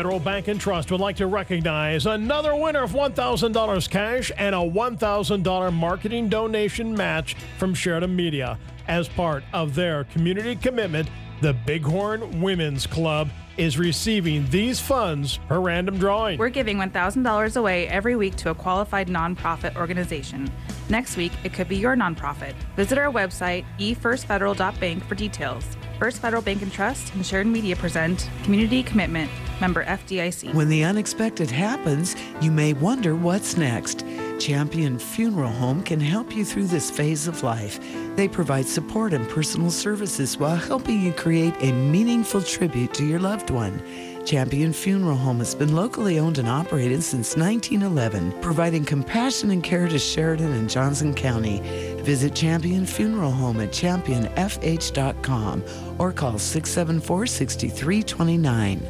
Federal 0.00 0.18
Bank 0.18 0.48
and 0.48 0.58
Trust 0.58 0.90
would 0.90 1.00
like 1.02 1.16
to 1.16 1.26
recognize 1.26 2.06
another 2.06 2.56
winner 2.56 2.84
of 2.84 2.92
$1,000 2.92 3.90
cash 3.90 4.32
and 4.38 4.54
a 4.54 4.58
$1,000 4.58 5.74
marketing 5.74 6.30
donation 6.30 6.94
match 6.94 7.34
from 7.58 7.74
Sheridan 7.74 8.16
Media. 8.16 8.58
As 8.88 9.10
part 9.10 9.44
of 9.52 9.74
their 9.74 10.04
community 10.04 10.56
commitment, 10.56 11.10
the 11.42 11.52
Bighorn 11.52 12.40
Women's 12.40 12.86
Club 12.86 13.28
is 13.58 13.76
receiving 13.76 14.48
these 14.48 14.80
funds 14.80 15.38
per 15.48 15.60
random 15.60 15.98
drawing. 15.98 16.38
We're 16.38 16.48
giving 16.48 16.78
$1,000 16.78 17.56
away 17.58 17.86
every 17.88 18.16
week 18.16 18.36
to 18.36 18.48
a 18.48 18.54
qualified 18.54 19.08
nonprofit 19.08 19.76
organization. 19.76 20.50
Next 20.88 21.18
week, 21.18 21.32
it 21.44 21.52
could 21.52 21.68
be 21.68 21.76
your 21.76 21.94
nonprofit. 21.94 22.54
Visit 22.74 22.96
our 22.96 23.12
website, 23.12 23.66
efirstfederal.bank, 23.78 25.04
for 25.04 25.14
details. 25.14 25.76
First 26.00 26.22
Federal 26.22 26.40
Bank 26.40 26.62
and 26.62 26.72
Trust 26.72 27.12
and 27.12 27.26
Sheridan 27.26 27.52
Media 27.52 27.76
present 27.76 28.30
Community 28.42 28.82
Commitment, 28.82 29.30
member 29.60 29.84
FDIC. 29.84 30.54
When 30.54 30.70
the 30.70 30.82
unexpected 30.82 31.50
happens, 31.50 32.16
you 32.40 32.50
may 32.50 32.72
wonder 32.72 33.14
what's 33.14 33.58
next. 33.58 34.06
Champion 34.38 34.98
Funeral 34.98 35.50
Home 35.50 35.82
can 35.82 36.00
help 36.00 36.34
you 36.34 36.42
through 36.42 36.68
this 36.68 36.90
phase 36.90 37.28
of 37.28 37.42
life. 37.42 37.78
They 38.16 38.28
provide 38.28 38.64
support 38.64 39.12
and 39.12 39.28
personal 39.28 39.70
services 39.70 40.38
while 40.38 40.56
helping 40.56 41.02
you 41.02 41.12
create 41.12 41.52
a 41.60 41.70
meaningful 41.70 42.40
tribute 42.40 42.94
to 42.94 43.04
your 43.04 43.20
loved 43.20 43.50
one. 43.50 43.82
Champion 44.24 44.72
Funeral 44.72 45.16
Home 45.16 45.38
has 45.38 45.54
been 45.54 45.74
locally 45.74 46.18
owned 46.18 46.38
and 46.38 46.48
operated 46.48 47.02
since 47.02 47.36
1911, 47.36 48.40
providing 48.40 48.84
compassion 48.84 49.50
and 49.50 49.62
care 49.62 49.88
to 49.88 49.98
Sheridan 49.98 50.52
and 50.52 50.68
Johnson 50.68 51.14
County. 51.14 51.60
Visit 52.02 52.34
Champion 52.34 52.86
Funeral 52.86 53.30
Home 53.32 53.60
at 53.60 53.70
championfh.com 53.70 55.64
or 55.98 56.12
call 56.12 56.38
674 56.38 57.26
6329. 57.26 58.80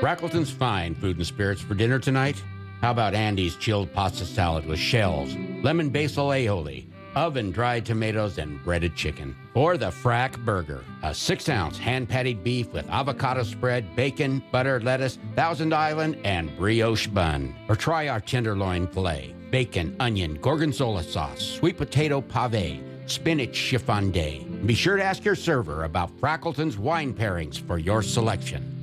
Frackleton's 0.00 0.50
fine 0.50 0.94
food 0.94 1.16
and 1.16 1.26
spirits 1.26 1.62
for 1.62 1.74
dinner 1.74 1.98
tonight. 1.98 2.42
How 2.80 2.90
about 2.90 3.14
Andy's 3.14 3.56
chilled 3.56 3.92
pasta 3.92 4.26
salad 4.26 4.66
with 4.66 4.78
shells, 4.78 5.34
lemon 5.62 5.88
basil 5.88 6.28
aioli, 6.28 6.86
oven 7.14 7.50
dried 7.50 7.84
tomatoes, 7.86 8.38
and 8.38 8.62
breaded 8.64 8.94
chicken? 8.96 9.36
Or 9.54 9.76
the 9.76 9.90
Frack 9.90 10.44
Burger, 10.44 10.84
a 11.02 11.14
six 11.14 11.48
ounce 11.48 11.78
hand 11.78 12.08
patted 12.08 12.42
beef 12.42 12.72
with 12.72 12.88
avocado 12.88 13.42
spread, 13.42 13.94
bacon, 13.96 14.42
butter, 14.50 14.80
lettuce, 14.80 15.18
Thousand 15.36 15.72
Island, 15.72 16.16
and 16.24 16.56
brioche 16.56 17.06
bun. 17.06 17.54
Or 17.68 17.76
try 17.76 18.08
our 18.08 18.20
tenderloin 18.20 18.86
filet, 18.86 19.34
bacon, 19.50 19.94
onion, 20.00 20.34
gorgonzola 20.40 21.02
sauce, 21.02 21.40
sweet 21.40 21.76
potato 21.76 22.20
pave, 22.20 22.82
spinach 23.06 23.52
chiffonade. 23.52 24.66
Be 24.66 24.74
sure 24.74 24.96
to 24.96 25.04
ask 25.04 25.24
your 25.24 25.36
server 25.36 25.84
about 25.84 26.10
Frackleton's 26.20 26.78
wine 26.78 27.12
pairings 27.14 27.60
for 27.60 27.78
your 27.78 28.02
selection. 28.02 28.73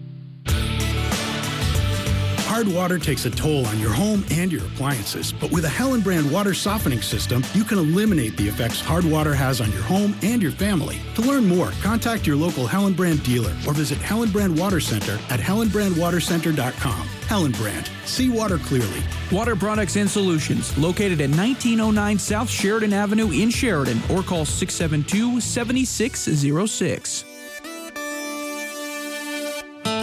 Hard 2.52 2.68
water 2.68 3.00
takes 3.00 3.24
a 3.24 3.32
toll 3.32 3.66
on 3.68 3.80
your 3.80 3.94
home 3.94 4.26
and 4.30 4.52
your 4.52 4.66
appliances, 4.66 5.32
but 5.32 5.54
with 5.54 5.64
a 5.64 5.70
Hellenbrand 5.70 6.30
water 6.30 6.54
softening 6.54 7.02
system, 7.02 7.46
you 7.54 7.64
can 7.64 7.78
eliminate 7.78 8.36
the 8.36 8.50
effects 8.50 8.82
hard 8.82 9.06
water 9.06 9.34
has 9.34 9.62
on 9.62 9.72
your 9.72 9.82
home 9.84 10.14
and 10.22 10.42
your 10.42 10.52
family. 10.52 11.00
To 11.16 11.22
learn 11.22 11.46
more, 11.46 11.72
contact 11.82 12.28
your 12.28 12.36
local 12.36 12.68
Hellenbrand 12.68 13.24
dealer 13.24 13.54
or 13.66 13.74
visit 13.74 14.00
Hellenbrand 14.00 14.60
Water 14.60 14.82
Center 14.82 15.14
at 15.30 15.40
helenbrandwatercenter.com. 15.40 17.08
Hellenbrand, 17.30 17.88
see 18.06 18.30
water 18.30 18.58
clearly. 18.58 19.02
Water 19.32 19.56
Products 19.56 19.96
and 19.96 20.10
Solutions, 20.10 20.78
located 20.78 21.22
at 21.22 21.30
1909 21.30 22.20
South 22.20 22.50
Sheridan 22.50 22.92
Avenue 22.92 23.32
in 23.32 23.50
Sheridan, 23.50 24.02
or 24.10 24.24
call 24.24 24.44
672 24.44 25.40
7606. 25.40 27.31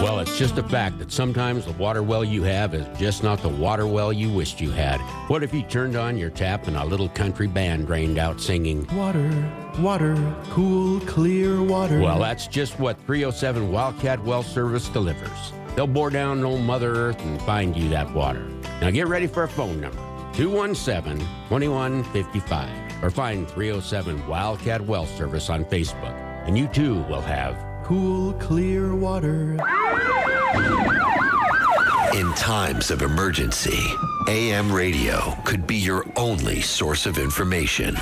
Well, 0.01 0.19
it's 0.19 0.37
just 0.37 0.57
a 0.57 0.63
fact 0.63 0.97
that 0.99 1.11
sometimes 1.11 1.65
the 1.65 1.73
water 1.73 2.01
well 2.03 2.23
you 2.23 2.41
have 2.43 2.73
is 2.73 2.87
just 2.97 3.21
not 3.21 3.41
the 3.41 3.49
water 3.49 3.85
well 3.85 4.13
you 4.13 4.31
wished 4.31 4.61
you 4.61 4.71
had. 4.71 5.01
What 5.27 5.43
if 5.43 5.53
you 5.53 5.61
turned 5.61 5.97
on 5.97 6.17
your 6.17 6.29
tap 6.29 6.67
and 6.67 6.77
a 6.77 6.85
little 6.85 7.09
country 7.09 7.47
band 7.47 7.87
drained 7.87 8.17
out 8.17 8.39
singing, 8.39 8.87
Water, 8.95 9.29
water, 9.79 10.15
cool, 10.51 11.01
clear 11.01 11.61
water? 11.61 11.99
Well, 11.99 12.17
that's 12.19 12.47
just 12.47 12.79
what 12.79 12.97
307 13.05 13.73
Wildcat 13.73 14.23
Well 14.23 14.41
Service 14.41 14.87
delivers. 14.87 15.51
They'll 15.75 15.85
bore 15.85 16.11
down 16.11 16.45
old 16.45 16.61
Mother 16.61 16.95
Earth 16.95 17.19
and 17.19 17.41
find 17.41 17.75
you 17.75 17.89
that 17.89 18.09
water. 18.13 18.47
Now 18.79 18.91
get 18.91 19.07
ready 19.07 19.27
for 19.27 19.43
a 19.43 19.49
phone 19.49 19.81
number 19.81 19.97
217 20.33 21.19
2155 21.49 23.03
or 23.03 23.09
find 23.09 23.49
307 23.49 24.25
Wildcat 24.27 24.79
Well 24.79 25.05
Service 25.05 25.49
on 25.49 25.65
Facebook, 25.65 26.13
and 26.47 26.57
you 26.57 26.67
too 26.67 27.01
will 27.03 27.21
have 27.21 27.68
cool, 27.89 28.33
clear 28.33 28.93
water. 28.93 29.57
In 32.13 32.33
times 32.33 32.89
of 32.89 33.03
emergency, 33.03 33.79
AM 34.27 34.71
radio 34.71 35.35
could 35.45 35.67
be 35.67 35.75
your 35.75 36.05
only 36.15 36.59
source 36.59 37.05
of 37.05 37.17
information. 37.17 37.93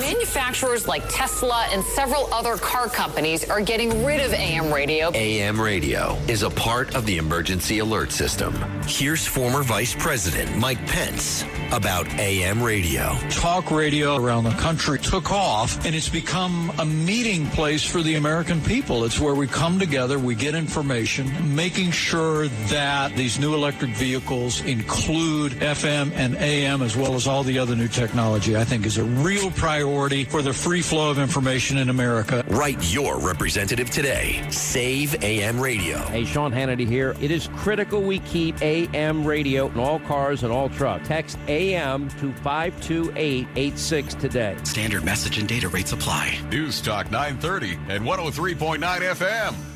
Manufacturers 0.00 0.88
like 0.88 1.02
Tesla 1.08 1.66
and 1.70 1.82
several 1.84 2.32
other 2.32 2.56
car 2.56 2.88
companies 2.88 3.48
are 3.48 3.60
getting 3.60 4.04
rid 4.04 4.20
of 4.20 4.32
AM 4.32 4.72
radio. 4.72 5.10
AM 5.14 5.60
radio 5.60 6.16
is 6.26 6.42
a 6.42 6.50
part 6.50 6.94
of 6.96 7.06
the 7.06 7.18
emergency 7.18 7.78
alert 7.78 8.10
system. 8.10 8.54
Here's 8.86 9.26
former 9.26 9.62
Vice 9.62 9.94
President 9.94 10.56
Mike 10.56 10.84
Pence 10.86 11.44
about 11.72 12.06
AM 12.20 12.62
radio. 12.62 13.16
Talk 13.30 13.70
radio 13.70 14.16
around 14.16 14.44
the 14.44 14.50
country 14.50 14.98
took 14.98 15.32
off, 15.32 15.84
and 15.84 15.94
it's 15.94 16.08
become 16.08 16.72
a 16.78 16.84
meeting 16.84 17.46
place 17.48 17.82
for 17.84 18.02
the 18.02 18.14
American 18.14 18.60
people. 18.60 19.04
It's 19.04 19.18
where 19.18 19.34
we 19.34 19.46
come 19.46 19.78
together, 19.78 20.18
we 20.18 20.34
get 20.34 20.54
information, 20.54 21.54
making 21.54 21.90
sure 21.90 22.48
that 22.68 23.16
these 23.16 23.38
new 23.44 23.54
electric 23.54 23.90
vehicles 23.90 24.62
include 24.62 25.52
FM 25.52 26.10
and 26.12 26.34
AM 26.36 26.80
as 26.80 26.96
well 26.96 27.14
as 27.14 27.26
all 27.26 27.42
the 27.42 27.58
other 27.58 27.76
new 27.76 27.88
technology, 27.88 28.56
I 28.56 28.64
think 28.64 28.86
is 28.86 28.96
a 28.96 29.04
real 29.04 29.50
priority 29.50 30.24
for 30.24 30.40
the 30.40 30.52
free 30.52 30.80
flow 30.80 31.10
of 31.10 31.18
information 31.18 31.76
in 31.76 31.90
America. 31.90 32.42
Write 32.48 32.82
your 32.90 33.18
representative 33.18 33.90
today. 33.90 34.42
Save 34.48 35.22
AM 35.22 35.60
radio. 35.60 35.98
Hey, 35.98 36.24
Sean 36.24 36.52
Hannity 36.52 36.86
here. 36.86 37.14
It 37.20 37.30
is 37.30 37.48
critical 37.56 38.00
we 38.00 38.20
keep 38.20 38.62
AM 38.62 39.26
radio 39.26 39.66
in 39.66 39.78
all 39.78 39.98
cars 39.98 40.42
and 40.42 40.50
all 40.50 40.70
trucks. 40.70 41.06
Text 41.06 41.36
AM 41.46 42.08
to 42.20 42.32
52886 42.32 44.14
today. 44.14 44.56
Standard 44.62 45.04
message 45.04 45.36
and 45.36 45.46
data 45.46 45.68
rates 45.68 45.92
apply. 45.92 46.38
News 46.48 46.80
Talk 46.80 47.10
930 47.10 47.78
and 47.90 48.04
103.9 48.04 48.78
FM. 48.80 49.73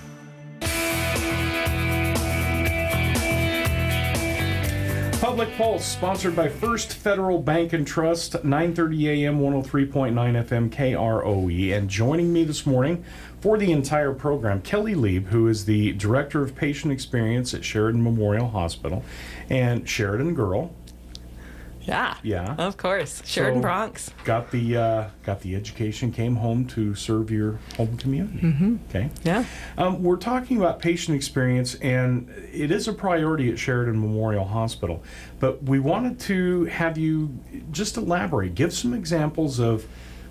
Public 5.21 5.53
Pulse, 5.57 5.85
sponsored 5.85 6.37
by 6.37 6.49
First 6.49 6.95
Federal 6.95 7.43
Bank 7.43 7.73
and 7.73 7.85
Trust, 7.85 8.35
9:30 8.45 9.25
a.m., 9.25 9.41
103.9 9.41 10.13
FM, 10.13 10.71
KROE. 10.71 11.77
And 11.77 11.91
joining 11.91 12.33
me 12.33 12.45
this 12.45 12.65
morning 12.65 13.05
for 13.41 13.59
the 13.59 13.73
entire 13.73 14.13
program, 14.13 14.63
Kelly 14.63 14.95
Lieb, 14.95 15.27
who 15.27 15.49
is 15.49 15.65
the 15.65 15.93
Director 15.95 16.43
of 16.43 16.55
Patient 16.55 16.93
Experience 16.93 17.53
at 17.53 17.65
Sheridan 17.65 18.05
Memorial 18.05 18.51
Hospital, 18.51 19.03
and 19.51 19.89
Sheridan 19.89 20.35
Girl. 20.35 20.73
Yeah. 21.89 22.15
Yeah. 22.23 22.55
Of 22.59 22.77
course. 22.77 23.23
Sheridan 23.25 23.63
So, 23.63 23.69
Broncs. 23.69 24.11
Got 24.25 24.51
the 24.51 24.77
uh, 24.77 25.05
got 25.25 25.41
the 25.41 25.57
education, 25.57 26.13
came 26.13 26.37
home 26.37 26.67
to 26.69 26.95
serve 26.95 27.31
your 27.31 27.59
home 27.77 27.97
community. 27.97 28.41
Mhm. 28.41 28.79
Okay. 28.91 29.11
Yeah. 29.25 29.45
Um, 29.79 30.03
we're 30.03 30.17
talking 30.17 30.59
about 30.59 30.81
patient 30.81 31.17
experience, 31.17 31.75
and 31.77 32.29
it 32.53 32.71
is 32.71 32.89
a 32.89 32.93
priority 32.93 33.51
at 33.51 33.59
Sheridan 33.59 33.99
Memorial 34.01 34.45
Hospital. 34.45 35.03
But 35.41 35.65
we 35.65 35.79
wanted 35.81 36.19
to 36.21 36.65
have 36.67 36.99
you 36.99 37.31
just 37.73 37.97
elaborate, 37.97 38.55
give 38.55 38.73
some 38.75 38.93
examples 38.93 39.59
of 39.59 39.87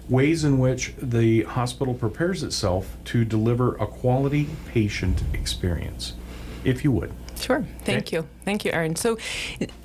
ways 0.09 0.43
in 0.43 0.59
which 0.59 0.93
the 1.01 1.41
hospital 1.43 1.93
prepares 1.93 2.43
itself 2.43 2.95
to 3.05 3.25
deliver 3.25 3.75
a 3.75 3.85
quality 3.87 4.47
patient 4.67 5.21
experience, 5.33 6.13
if 6.63 6.83
you 6.83 6.91
would. 6.91 7.11
Sure. 7.39 7.65
Thank 7.83 8.11
you. 8.11 8.27
Thank 8.45 8.65
you, 8.65 8.71
Aaron. 8.71 8.95
So, 8.95 9.17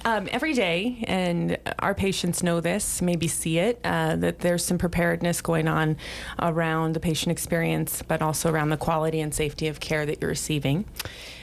um, 0.05 0.29
every 0.31 0.55
day, 0.55 1.05
and 1.07 1.59
our 1.79 1.95
patients 1.95 2.43
know 2.43 2.61
this, 2.61 3.03
maybe 3.03 3.29
see 3.29 3.59
it, 3.59 3.81
uh, 3.85 4.17
that 4.17 4.41
there's 4.41 4.65
some 4.65 4.79
preparedness 4.79 5.41
going 5.43 5.69
on 5.69 5.97
around 6.39 6.95
the 6.95 7.01
patient 7.01 7.33
experience, 7.33 8.03
but 8.03 8.23
also 8.23 8.51
around 8.51 8.71
the 8.71 8.77
quality 8.77 9.21
and 9.21 9.35
safety 9.35 9.69
of 9.69 9.81
care 9.81 10.07
that 10.07 10.21
you're 10.21 10.31
receiving. 10.31 10.85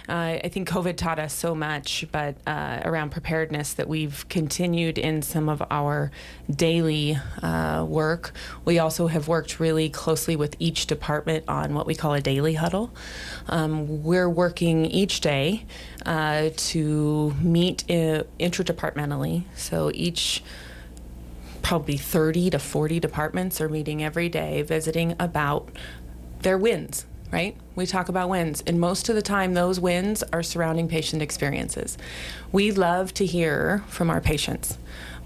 Uh, 0.09 0.39
I 0.43 0.49
think 0.49 0.67
COVID 0.67 0.97
taught 0.97 1.19
us 1.19 1.33
so 1.33 1.53
much, 1.53 2.03
but 2.11 2.35
uh, 2.47 2.81
around 2.83 3.11
preparedness 3.11 3.73
that 3.73 3.87
we've 3.87 4.27
continued 4.27 4.97
in 4.97 5.21
some 5.21 5.47
of 5.47 5.61
our 5.69 6.09
daily 6.49 7.15
uh, 7.43 7.85
work. 7.87 8.33
We 8.65 8.79
also 8.79 9.05
have 9.05 9.27
worked 9.27 9.59
really 9.59 9.87
closely 9.87 10.35
with 10.35 10.55
each 10.57 10.87
department 10.87 11.45
on 11.47 11.75
what 11.75 11.85
we 11.85 11.93
call 11.93 12.15
a 12.15 12.21
daily 12.21 12.55
huddle. 12.55 12.91
Um, 13.47 14.03
we're 14.03 14.29
working 14.29 14.85
each 14.87 15.21
day 15.21 15.67
uh, 16.07 16.49
to 16.55 17.35
meet 17.39 17.83
uh, 17.87 18.23
interdepartmentally. 18.39 19.43
So 19.55 19.91
each 19.93 20.43
probably 21.61 21.97
30 21.97 22.49
to 22.49 22.57
40 22.57 22.99
departments 22.99 23.61
are 23.61 23.69
meeting 23.69 24.03
every 24.03 24.27
day, 24.27 24.63
visiting 24.63 25.15
about 25.19 25.69
their 26.41 26.57
wins, 26.57 27.05
right? 27.31 27.55
We 27.75 27.85
talk 27.85 28.09
about 28.09 28.29
wins, 28.29 28.63
and 28.65 28.79
most 28.79 29.09
of 29.09 29.15
the 29.15 29.21
time, 29.21 29.53
those 29.53 29.79
wins 29.79 30.23
are 30.33 30.43
surrounding 30.43 30.87
patient 30.87 31.21
experiences. 31.21 31.97
We 32.51 32.71
love 32.71 33.13
to 33.15 33.25
hear 33.25 33.83
from 33.87 34.09
our 34.09 34.21
patients. 34.21 34.77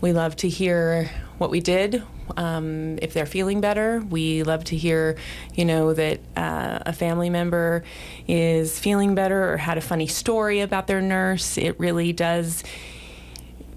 We 0.02 0.12
love 0.12 0.36
to 0.38 0.50
hear 0.50 1.10
what 1.38 1.50
we 1.50 1.62
did, 1.62 2.04
um, 2.36 3.00
if 3.02 3.13
they're 3.13 3.26
feeling 3.26 3.62
better. 3.62 4.02
We 4.02 4.44
love 4.44 4.66
to 4.66 4.76
hear, 4.76 5.16
you 5.56 5.66
know, 5.66 5.94
that 5.94 6.20
uh, 6.36 6.80
a 6.86 6.94
family 6.94 7.30
member 7.30 7.84
is 8.28 8.78
feeling 8.80 9.16
better 9.16 9.54
or 9.54 9.58
had 9.58 9.78
a 9.78 9.82
funny 9.82 10.08
story 10.08 10.60
about 10.60 10.88
their 10.88 11.02
nurse. 11.02 11.58
It 11.58 11.80
really 11.80 12.12
does 12.12 12.63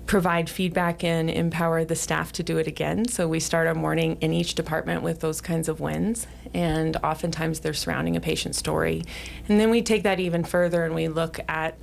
provide 0.07 0.49
feedback 0.49 1.03
and 1.03 1.29
empower 1.29 1.85
the 1.85 1.97
staff 1.97 2.33
to 2.33 2.43
do 2.43 2.59
it 2.59 2.67
again. 2.67 3.07
So 3.09 3.27
we 3.27 3.41
start 3.41 3.67
our 3.67 3.75
morning 3.75 4.19
in 4.21 4.33
each 4.33 4.55
department 4.55 5.03
with 5.03 5.21
those 5.21 5.41
kinds 5.41 5.69
of 5.69 5.81
wins, 5.81 6.27
and 6.55 6.97
oftentimes 6.99 7.61
they're 7.61 7.75
surrounding 7.75 8.17
a 8.17 8.21
patient 8.21 8.55
story. 8.55 9.05
And 9.49 9.59
then 9.61 9.71
we 9.71 9.83
take 9.83 10.05
that 10.05 10.21
even 10.21 10.45
further 10.45 10.85
and 10.85 10.95
we 10.95 11.09
look 11.09 11.41
at 11.49 11.77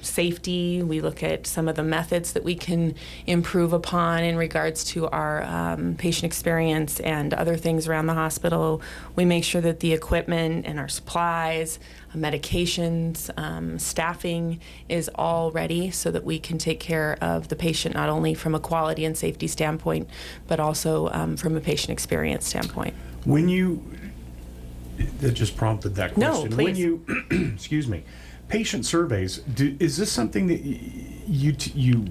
safety. 0.00 0.82
We 0.82 1.00
look 1.00 1.22
at 1.22 1.46
some 1.46 1.68
of 1.68 1.76
the 1.76 1.82
methods 1.82 2.32
that 2.32 2.44
we 2.44 2.54
can 2.54 2.94
improve 3.26 3.72
upon 3.72 4.24
in 4.24 4.36
regards 4.36 4.84
to 4.84 5.08
our 5.08 5.42
um, 5.42 5.96
patient 5.96 6.24
experience 6.24 7.00
and 7.00 7.34
other 7.34 7.56
things 7.56 7.86
around 7.86 8.06
the 8.06 8.14
hospital. 8.14 8.80
We 9.16 9.24
make 9.24 9.44
sure 9.44 9.60
that 9.60 9.80
the 9.80 9.92
equipment 9.92 10.66
and 10.66 10.78
our 10.78 10.88
supplies, 10.88 11.78
medications, 12.14 13.30
um, 13.36 13.78
staffing 13.78 14.60
is 14.88 15.10
all 15.14 15.50
ready 15.50 15.90
so 15.90 16.10
that 16.10 16.24
we 16.24 16.38
can 16.38 16.58
take 16.58 16.80
care 16.80 17.16
of 17.20 17.48
the 17.48 17.56
patient 17.56 17.94
not 17.94 18.08
only 18.08 18.34
from 18.34 18.54
a 18.54 18.60
quality 18.60 19.04
and 19.04 19.16
safety 19.16 19.46
standpoint, 19.46 20.08
but 20.46 20.60
also 20.60 21.08
um, 21.10 21.36
from 21.36 21.56
a 21.56 21.60
patient 21.60 21.90
experience 21.90 22.46
standpoint. 22.46 22.94
When 23.24 23.48
you 23.48 23.84
that 25.20 25.32
just 25.32 25.56
prompted 25.56 25.94
that 25.96 26.16
No, 26.16 26.30
question. 26.30 26.56
When 26.56 26.66
please. 26.66 26.78
you 26.78 27.04
excuse 27.54 27.88
me, 27.88 28.04
patient 28.48 28.84
surveys. 28.86 29.38
Do, 29.38 29.76
is 29.80 29.96
this 29.96 30.12
something 30.12 30.46
that 30.48 30.60
you 30.60 31.56
you 31.74 32.06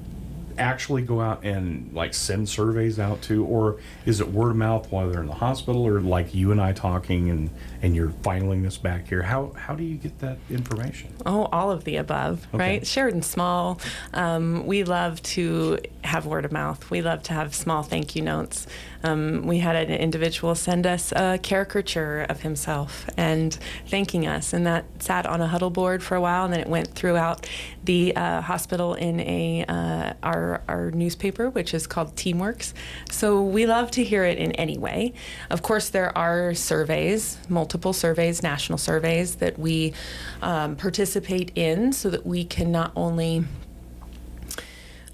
actually 0.58 1.02
go 1.02 1.22
out 1.22 1.44
and 1.44 1.92
like 1.94 2.14
send 2.14 2.48
surveys 2.50 3.00
out 3.00 3.22
to, 3.24 3.46
or 3.46 3.80
is 4.06 4.20
it 4.20 4.28
word 4.30 4.52
of 4.52 4.56
mouth 4.58 4.92
while 4.92 5.10
they're 5.10 5.22
in 5.22 5.28
the 5.28 5.34
hospital, 5.34 5.86
or 5.88 6.02
like 6.02 6.34
you 6.34 6.52
and 6.52 6.62
I 6.62 6.74
talking 6.74 7.30
and 7.30 7.50
and 7.82 7.96
you're 7.96 8.12
filing 8.22 8.62
this 8.62 8.78
back 8.78 9.08
here? 9.08 9.22
How 9.24 9.52
how 9.56 9.76
do 9.76 9.84
you 9.84 9.98
get 9.98 10.20
that 10.20 10.38
information? 10.50 11.14
Oh, 11.26 11.46
all 11.52 11.72
of 11.72 11.84
the 11.84 11.98
above, 11.98 12.48
Okay. 12.54 12.58
right? 12.58 12.98
and 12.98 13.26
Small. 13.26 13.80
Um, 14.14 14.66
we 14.68 14.84
love 14.84 15.22
to 15.24 15.80
have 16.04 16.26
word 16.26 16.46
of 16.46 16.52
mouth. 16.52 16.90
We 16.92 17.02
love 17.02 17.24
to 17.24 17.34
have 17.34 17.56
small 17.56 17.84
thank 17.84 18.16
you 18.16 18.22
notes. 18.22 18.68
Um, 19.04 19.48
we 19.48 19.58
had 19.60 19.76
an 19.76 19.90
individual 19.98 20.54
send 20.54 20.86
us 20.86 21.12
a 21.14 21.40
caricature 21.42 22.26
of 22.30 22.42
himself 22.42 23.10
and 23.18 23.58
thanking 23.88 24.28
us, 24.28 24.54
and 24.54 24.66
that 24.68 24.86
sat 25.00 25.26
on 25.26 25.42
a 25.42 25.48
huddle 25.48 25.72
board 25.72 26.04
for 26.04 26.16
a 26.16 26.22
while, 26.22 26.46
and 26.46 26.54
then 26.54 26.60
it 26.60 26.68
went 26.68 26.90
throughout 26.94 27.48
the 27.84 28.16
uh, 28.16 28.42
hospital 28.42 28.94
in 28.94 29.20
a 29.22 29.66
uh, 29.68 30.14
our 30.22 30.62
our 30.68 30.92
newspaper, 30.92 31.50
which 31.50 31.74
is 31.74 31.88
called 31.88 32.16
Teamworks. 32.16 32.74
So 33.10 33.42
we 33.42 33.66
love 33.66 33.90
to 33.92 34.04
hear 34.04 34.24
it 34.24 34.38
in 34.38 34.52
any 34.54 34.78
way. 34.78 35.14
Of 35.50 35.64
course, 35.64 35.90
there 35.90 36.16
are 36.16 36.54
surveys, 36.54 37.38
multiple 37.50 37.71
surveys, 37.94 38.44
national 38.44 38.78
surveys 38.78 39.36
that 39.36 39.58
we 39.58 39.94
um, 40.42 40.76
participate 40.76 41.52
in, 41.56 41.94
so 41.94 42.10
that 42.10 42.26
we 42.26 42.44
can 42.44 42.72
not 42.72 42.92
only 42.96 43.46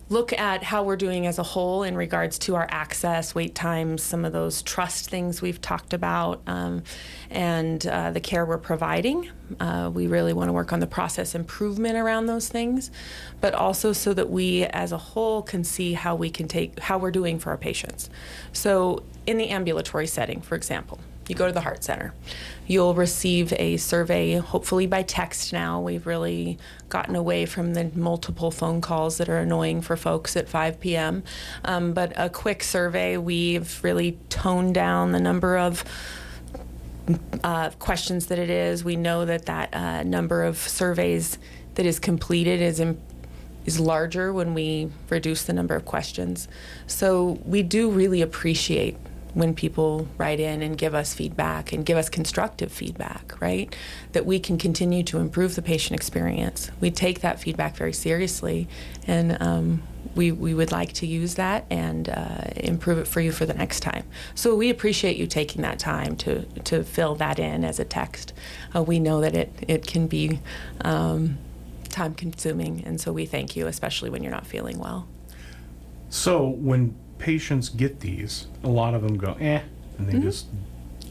look 0.10 0.32
at 0.34 0.63
how 0.63 0.84
we're 0.84 0.96
doing 0.96 1.28
as 1.28 1.38
a 1.38 1.43
whole 1.43 1.84
in 1.84 1.96
regards 1.96 2.39
to 2.39 2.56
our 2.56 2.67
access, 2.72 3.36
wait 3.36 3.54
times, 3.54 4.02
some 4.02 4.24
of 4.24 4.32
those 4.32 4.62
trust 4.62 5.10
things 5.10 5.41
we've 5.41 5.60
talked 5.60 5.93
about, 5.93 6.41
um, 6.48 6.82
and 7.30 7.86
uh, 7.88 8.12
the 8.12 8.20
care 8.20 8.46
we're 8.46 8.58
providing. 8.58 9.30
Uh, 9.60 9.91
we 9.93 10.08
really 10.08 10.34
want 10.34 10.48
to 10.48 10.54
work 10.54 10.72
on 10.72 10.80
the 10.80 10.88
process 10.88 11.36
improvement 11.36 11.98
around 11.98 12.28
those 12.28 12.48
things, 12.48 12.89
but 13.41 13.54
also 13.54 13.91
so 13.91 14.13
that 14.13 14.30
we 14.30 14.63
as 14.65 14.91
a 14.91 14.98
whole 14.98 15.41
can 15.41 15.63
see 15.63 15.93
how 15.93 16.15
we 16.15 16.30
can 16.30 16.48
take 16.48 16.80
how 16.80 16.98
we're 16.98 17.12
doing 17.12 17.38
for 17.38 17.50
our 17.50 17.58
patients. 17.58 18.10
So, 18.54 19.04
in 19.26 19.38
the 19.38 19.50
ambulatory 19.50 20.08
setting, 20.08 20.39
for 20.39 20.56
example, 20.56 21.00
you 21.30 21.36
go 21.36 21.48
to 21.48 21.54
the 21.54 21.62
heart 21.62 21.84
center. 21.84 22.13
You'll 22.68 22.96
receive 22.96 23.54
a 23.54 23.78
survey 23.78 24.36
hopefully 24.36 24.88
by 24.88 25.04
text 25.04 25.54
now. 25.54 25.82
We've 25.82 26.06
really 26.06 26.58
gotten 26.90 27.16
away 27.16 27.46
from 27.46 27.74
the 27.74 27.92
multiple 27.96 28.52
phone 28.52 28.82
calls 28.82 29.18
that 29.18 29.30
are 29.30 29.38
annoying 29.38 29.82
for 29.82 29.98
folks 29.98 30.36
at 30.38 30.48
5 30.48 30.80
p.m 30.80 31.24
um, 31.66 31.94
but 31.94 32.13
a 32.16 32.30
quick 32.30 32.63
survey 32.63 33.18
we've 33.18 33.84
really 33.84 34.18
toned 34.30 34.74
down 34.74 35.12
the 35.12 35.20
number 35.20 35.58
of 35.58 35.84
uh, 37.44 37.70
questions 37.80 38.28
that 38.28 38.40
it 38.40 38.50
is. 38.50 38.84
We 38.84 38.96
know 38.96 39.26
that 39.26 39.46
that 39.46 39.74
uh, 39.74 40.04
number 40.04 40.44
of 40.44 40.58
surveys 40.58 41.38
that 41.76 41.86
is 41.86 42.00
completed 42.00 42.62
is 42.62 42.80
in, 42.80 43.00
is 43.66 43.80
larger 43.80 44.34
when 44.34 44.54
we 44.54 44.90
reduce 45.10 45.44
the 45.44 45.54
number 45.54 45.76
of 45.76 45.86
questions. 45.86 46.48
So 46.86 47.40
we 47.46 47.63
do 47.63 47.90
really 47.90 48.22
appreciate 48.22 48.98
when 49.38 49.54
people 49.54 50.08
write 50.17 50.39
in 50.39 50.63
and 50.63 50.76
give 50.80 50.95
us 50.95 51.13
feedback 51.13 51.71
and 51.71 51.86
give 51.86 51.95
us 51.95 52.10
constructive 52.10 52.71
feedback, 52.71 53.39
right? 53.39 53.76
That 54.13 54.26
we 54.26 54.39
can 54.39 54.58
continue 54.58 55.04
to 55.04 55.19
improve 55.19 55.54
the 55.54 55.62
patient 55.62 55.95
experience. 55.95 56.71
We 56.82 56.89
take 56.89 57.21
that 57.21 57.39
feedback 57.39 57.76
very 57.76 57.93
seriously, 57.93 58.67
and 59.06 59.39
um, 59.39 59.84
we, 60.15 60.32
we 60.32 60.56
would 60.56 60.71
like 60.71 60.91
to 60.93 61.06
use 61.06 61.36
that 61.36 61.67
and 61.69 62.10
uh, 62.10 62.45
improve 62.56 62.97
it 62.97 63.08
for 63.08 63.21
you 63.21 63.32
for 63.32 63.45
the 63.45 63.54
next 63.54 63.82
time. 63.82 64.06
So 64.34 64.56
we 64.56 64.71
appreciate 64.71 65.17
you 65.17 65.28
taking 65.28 65.62
that 65.62 65.78
time 65.78 66.15
to, 66.17 66.41
to 66.63 66.84
fill 66.84 67.13
that 67.15 67.38
in 67.38 67.63
as 67.63 67.80
a 67.80 67.86
text. 67.86 68.34
Uh, 68.76 68.82
we 68.82 69.00
know 69.00 69.21
that 69.21 69.36
it, 69.36 69.54
it 69.67 69.86
can 69.86 70.08
be 70.08 70.39
um, 70.82 71.38
time 71.89 72.15
consuming, 72.15 72.84
and 72.88 73.00
so 73.00 73.13
we 73.13 73.28
thank 73.28 73.56
you, 73.56 73.67
especially 73.67 74.10
when 74.10 74.23
you're 74.23 74.32
not 74.32 74.47
feeling 74.47 74.80
well. 74.80 75.08
So 76.10 76.47
when 76.47 76.95
patients 77.20 77.70
get 77.70 78.00
these, 78.00 78.48
a 78.64 78.70
lot 78.70 78.94
of 78.94 79.02
them 79.02 79.18
go 79.18 79.34
eh, 79.40 79.62
and 79.98 80.08
they 80.08 80.14
Mhm. 80.14 80.22
just 80.24 80.48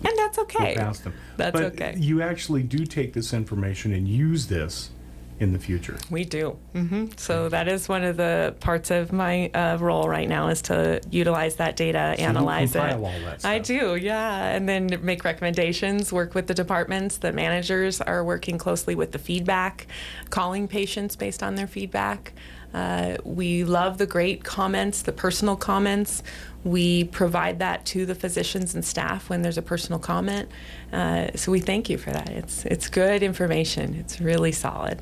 And 0.04 0.12
that's 0.18 0.38
okay. 0.38 0.74
go 0.74 0.80
past 0.80 1.04
them. 1.04 1.14
That's 1.36 1.52
but 1.52 1.62
okay. 1.72 1.94
You 1.96 2.22
actually 2.22 2.62
do 2.62 2.84
take 2.84 3.12
this 3.14 3.32
information 3.32 3.92
and 3.94 4.06
use 4.06 4.46
this 4.46 4.90
in 5.38 5.52
the 5.52 5.58
future. 5.58 5.96
We 6.10 6.24
do. 6.24 6.56
hmm 6.72 7.06
So 7.16 7.48
that 7.50 7.68
is 7.68 7.88
one 7.90 8.04
of 8.04 8.16
the 8.16 8.54
parts 8.60 8.90
of 8.90 9.12
my 9.12 9.48
uh, 9.52 9.76
role 9.80 10.08
right 10.08 10.28
now 10.28 10.48
is 10.48 10.62
to 10.62 11.00
utilize 11.10 11.56
that 11.56 11.76
data, 11.76 12.14
you 12.18 12.24
analyze 12.24 12.74
it. 12.74 12.78
compile 12.78 13.04
all 13.04 13.20
that 13.24 13.44
I 13.44 13.58
do, 13.58 13.96
yeah, 13.96 14.54
and 14.54 14.66
then 14.68 14.98
make 15.02 15.24
recommendations. 15.24 16.10
Work 16.12 16.34
with 16.34 16.46
the 16.46 16.54
departments. 16.54 17.18
The 17.18 17.32
managers 17.32 18.00
are 18.00 18.24
working 18.24 18.56
closely 18.58 18.94
with 18.94 19.12
the 19.12 19.18
feedback, 19.18 19.86
calling 20.30 20.68
patients 20.68 21.16
based 21.16 21.42
on 21.42 21.54
their 21.56 21.66
feedback. 21.66 22.32
Uh, 22.76 23.16
we 23.24 23.64
love 23.64 23.96
the 23.96 24.06
great 24.06 24.44
comments, 24.44 25.00
the 25.00 25.12
personal 25.12 25.56
comments. 25.56 26.22
We 26.62 27.04
provide 27.04 27.60
that 27.60 27.86
to 27.86 28.04
the 28.04 28.14
physicians 28.14 28.74
and 28.74 28.84
staff 28.84 29.30
when 29.30 29.40
there's 29.40 29.56
a 29.56 29.62
personal 29.62 29.98
comment. 29.98 30.50
Uh, 30.92 31.28
so 31.34 31.50
we 31.50 31.60
thank 31.60 31.88
you 31.88 31.96
for 31.96 32.10
that. 32.10 32.28
It's 32.28 32.66
it's 32.66 32.88
good 32.88 33.22
information. 33.22 33.94
It's 33.94 34.20
really 34.20 34.52
solid. 34.52 35.00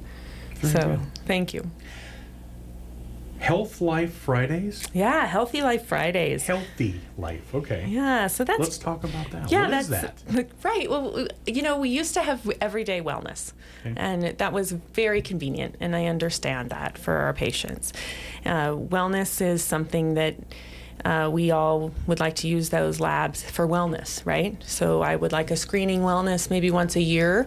Very 0.60 0.72
so 0.72 1.00
thank 1.26 1.52
you. 1.52 1.68
Health 3.44 3.80
Life 3.82 4.14
Fridays? 4.14 4.88
Yeah, 4.94 5.26
Healthy 5.26 5.60
Life 5.60 5.84
Fridays. 5.86 6.46
Healthy 6.46 6.98
Life, 7.18 7.54
okay. 7.54 7.84
Yeah, 7.88 8.26
so 8.28 8.42
that's 8.42 8.58
Let's 8.58 8.78
talk 8.78 9.04
about 9.04 9.30
that. 9.32 9.50
yeah, 9.52 9.66
What 9.68 9.74
is 9.80 9.88
that's 9.88 10.22
that? 10.22 10.46
right. 10.62 10.88
Well, 10.88 11.28
you 11.46 11.60
know, 11.60 11.78
we 11.78 11.90
used 11.90 12.14
to 12.14 12.22
have 12.22 12.50
everyday 12.62 13.02
wellness, 13.02 13.52
Okay. 13.84 13.94
and 13.98 14.22
that 14.38 14.52
was 14.54 14.72
very 14.72 15.20
convenient, 15.20 15.74
and 15.78 15.94
I 15.94 16.06
understand 16.06 16.70
that 16.70 16.96
for 16.96 17.14
our 17.16 17.34
patients. 17.34 17.92
Uh, 18.46 18.70
wellness 18.70 19.40
is 19.40 19.62
something 19.62 20.14
that. 20.14 20.36
Uh, 21.04 21.28
we 21.30 21.50
all 21.50 21.92
would 22.06 22.18
like 22.18 22.34
to 22.34 22.48
use 22.48 22.70
those 22.70 22.98
labs 22.98 23.42
for 23.42 23.66
wellness, 23.68 24.24
right? 24.24 24.56
So 24.64 25.02
I 25.02 25.16
would 25.16 25.32
like 25.32 25.50
a 25.50 25.56
screening 25.56 26.00
wellness 26.00 26.48
maybe 26.48 26.70
once 26.70 26.96
a 26.96 27.00
year 27.02 27.46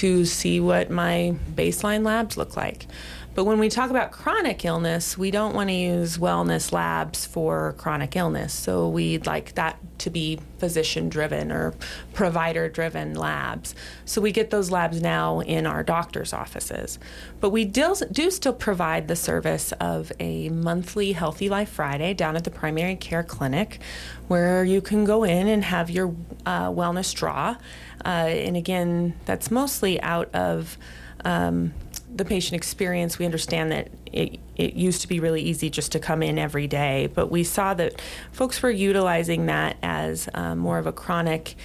to 0.00 0.24
see 0.24 0.58
what 0.58 0.88
my 0.88 1.34
baseline 1.54 2.02
labs 2.02 2.38
look 2.38 2.56
like. 2.56 2.86
But 3.34 3.44
when 3.44 3.58
we 3.58 3.68
talk 3.68 3.90
about 3.90 4.12
chronic 4.12 4.64
illness, 4.64 5.18
we 5.18 5.32
don't 5.32 5.54
want 5.54 5.68
to 5.68 5.74
use 5.74 6.18
wellness 6.18 6.70
labs 6.70 7.26
for 7.26 7.74
chronic 7.78 8.14
illness. 8.14 8.52
So 8.52 8.88
we'd 8.88 9.26
like 9.26 9.54
that 9.54 9.78
to 9.98 10.10
be 10.10 10.38
physician 10.58 11.08
driven 11.08 11.50
or 11.50 11.74
provider 12.12 12.68
driven 12.68 13.14
labs. 13.14 13.74
So 14.04 14.20
we 14.20 14.30
get 14.30 14.50
those 14.50 14.70
labs 14.70 15.02
now 15.02 15.40
in 15.40 15.66
our 15.66 15.82
doctor's 15.82 16.32
offices. 16.32 16.98
But 17.40 17.50
we 17.50 17.64
do, 17.64 17.94
still 17.94 18.52
provide 18.52 19.08
the 19.08 19.16
service 19.16 19.72
of 19.72 20.12
a 20.20 20.48
monthly 20.50 21.12
Healthy 21.12 21.48
Life 21.48 21.70
Friday 21.70 22.14
down 22.14 22.36
at 22.36 22.44
the 22.44 22.50
primary 22.50 22.94
care 22.94 23.24
clinic 23.24 23.80
where 24.28 24.64
you 24.64 24.80
can 24.80 25.04
go 25.04 25.24
in 25.24 25.48
and 25.48 25.64
have 25.64 25.90
your 25.90 26.14
uh, 26.46 26.68
wellness 26.68 27.12
draw. 27.12 27.56
Uh, 28.04 28.08
and 28.08 28.56
again, 28.56 29.14
that's 29.24 29.50
mostly 29.50 30.00
out 30.02 30.32
of 30.34 30.78
um, 31.24 31.72
the 32.14 32.24
patient 32.24 32.54
experience, 32.54 33.18
we 33.18 33.24
understand 33.24 33.72
that 33.72 33.88
it, 34.12 34.38
it 34.56 34.74
used 34.74 35.00
to 35.02 35.08
be 35.08 35.18
really 35.18 35.42
easy 35.42 35.68
just 35.68 35.92
to 35.92 35.98
come 35.98 36.22
in 36.22 36.38
every 36.38 36.68
day, 36.68 37.08
but 37.12 37.30
we 37.30 37.42
saw 37.42 37.74
that 37.74 38.00
folks 38.30 38.62
were 38.62 38.70
utilizing 38.70 39.46
that 39.46 39.76
as 39.82 40.28
uh, 40.34 40.54
more 40.54 40.78
of 40.78 40.86
a 40.86 40.92
chronic 40.92 41.56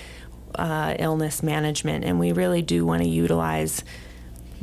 uh, 0.55 0.95
illness 0.97 1.43
management, 1.43 2.03
and 2.03 2.19
we 2.19 2.31
really 2.31 2.61
do 2.61 2.85
want 2.85 3.03
to 3.03 3.07
utilize 3.07 3.83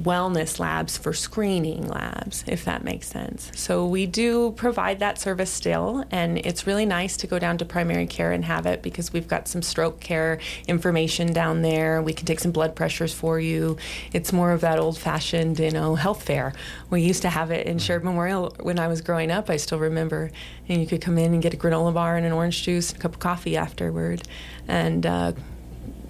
wellness 0.00 0.58
labs 0.58 0.96
for 0.96 1.12
screening 1.12 1.88
labs, 1.88 2.44
if 2.46 2.64
that 2.64 2.84
makes 2.84 3.08
sense. 3.08 3.50
So 3.54 3.86
we 3.86 4.06
do 4.06 4.52
provide 4.52 4.98
that 5.00 5.18
service 5.18 5.50
still, 5.50 6.04
and 6.10 6.38
it's 6.38 6.66
really 6.66 6.86
nice 6.86 7.16
to 7.18 7.26
go 7.26 7.38
down 7.38 7.58
to 7.58 7.64
primary 7.64 8.06
care 8.06 8.32
and 8.32 8.44
have 8.44 8.66
it 8.66 8.82
because 8.82 9.12
we've 9.12 9.28
got 9.28 9.48
some 9.48 9.62
stroke 9.62 10.00
care 10.00 10.38
information 10.68 11.32
down 11.32 11.62
there. 11.62 12.02
We 12.02 12.12
can 12.12 12.26
take 12.26 12.40
some 12.40 12.52
blood 12.52 12.76
pressures 12.76 13.12
for 13.12 13.40
you. 13.40 13.76
It's 14.12 14.32
more 14.32 14.52
of 14.52 14.60
that 14.60 14.78
old 14.78 14.98
fashioned, 14.98 15.58
you 15.58 15.70
know, 15.70 15.94
health 15.94 16.22
fair. 16.22 16.52
We 16.90 17.02
used 17.02 17.22
to 17.22 17.30
have 17.30 17.50
it 17.50 17.66
in 17.66 17.78
Sheridan 17.78 18.06
Memorial 18.06 18.54
when 18.60 18.78
I 18.78 18.88
was 18.88 19.00
growing 19.00 19.30
up, 19.30 19.50
I 19.50 19.56
still 19.56 19.78
remember. 19.78 20.30
And 20.68 20.80
you 20.80 20.86
could 20.86 21.00
come 21.00 21.18
in 21.18 21.32
and 21.32 21.42
get 21.42 21.54
a 21.54 21.56
granola 21.56 21.94
bar 21.94 22.16
and 22.16 22.26
an 22.26 22.32
orange 22.32 22.62
juice 22.62 22.90
and 22.90 22.98
a 22.98 23.02
cup 23.02 23.14
of 23.14 23.18
coffee 23.20 23.56
afterward. 23.56 24.22
And 24.68 25.06
uh, 25.06 25.32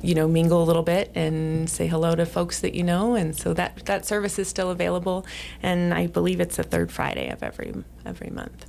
you 0.03 0.15
know, 0.15 0.29
mingle 0.29 0.63
a 0.63 0.65
little 0.65 0.83
bit 0.83 1.11
and 1.15 1.69
say 1.69 1.87
hello 1.87 2.15
to 2.15 2.27
folks 2.27 2.61
that 2.61 2.75
you 2.75 2.83
know. 2.83 3.15
And 3.15 3.37
so 3.37 3.55
that 3.55 3.85
that 3.87 4.05
service 4.07 4.39
is 4.39 4.49
still 4.49 4.71
available, 4.71 5.27
and 5.63 5.93
I 5.95 6.07
believe 6.07 6.41
it's 6.41 6.57
the 6.57 6.63
third 6.63 6.93
Friday 6.93 7.29
of 7.31 7.43
every 7.43 7.75
every 8.05 8.31
month. 8.31 8.67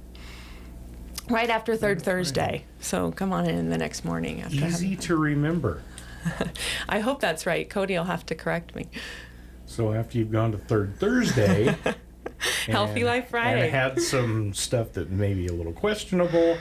Right 1.29 1.49
after 1.49 1.75
third 1.75 2.01
Thursday. 2.01 2.65
So 2.79 3.11
come 3.11 3.33
on 3.33 3.47
in 3.47 3.69
the 3.69 3.77
next 3.77 4.05
morning 4.05 4.41
after. 4.41 4.65
Easy 4.65 4.95
to 4.95 5.17
remember. 5.17 5.81
I 6.89 6.99
hope 6.99 7.19
that's 7.19 7.45
right. 7.45 7.69
Cody 7.69 7.97
will 7.97 8.05
have 8.05 8.25
to 8.27 8.35
correct 8.35 8.75
me. 8.75 8.87
So 9.65 9.93
after 9.93 10.17
you've 10.17 10.31
gone 10.31 10.53
to 10.53 10.57
third 10.57 10.97
Thursday, 10.97 11.75
Healthy 12.67 13.03
Life 13.03 13.29
Friday. 13.29 13.63
and 13.63 13.71
had 13.71 14.01
some 14.01 14.53
stuff 14.53 14.93
that 14.93 15.11
may 15.11 15.33
be 15.33 15.47
a 15.47 15.53
little 15.53 15.73
questionable, 15.73 16.57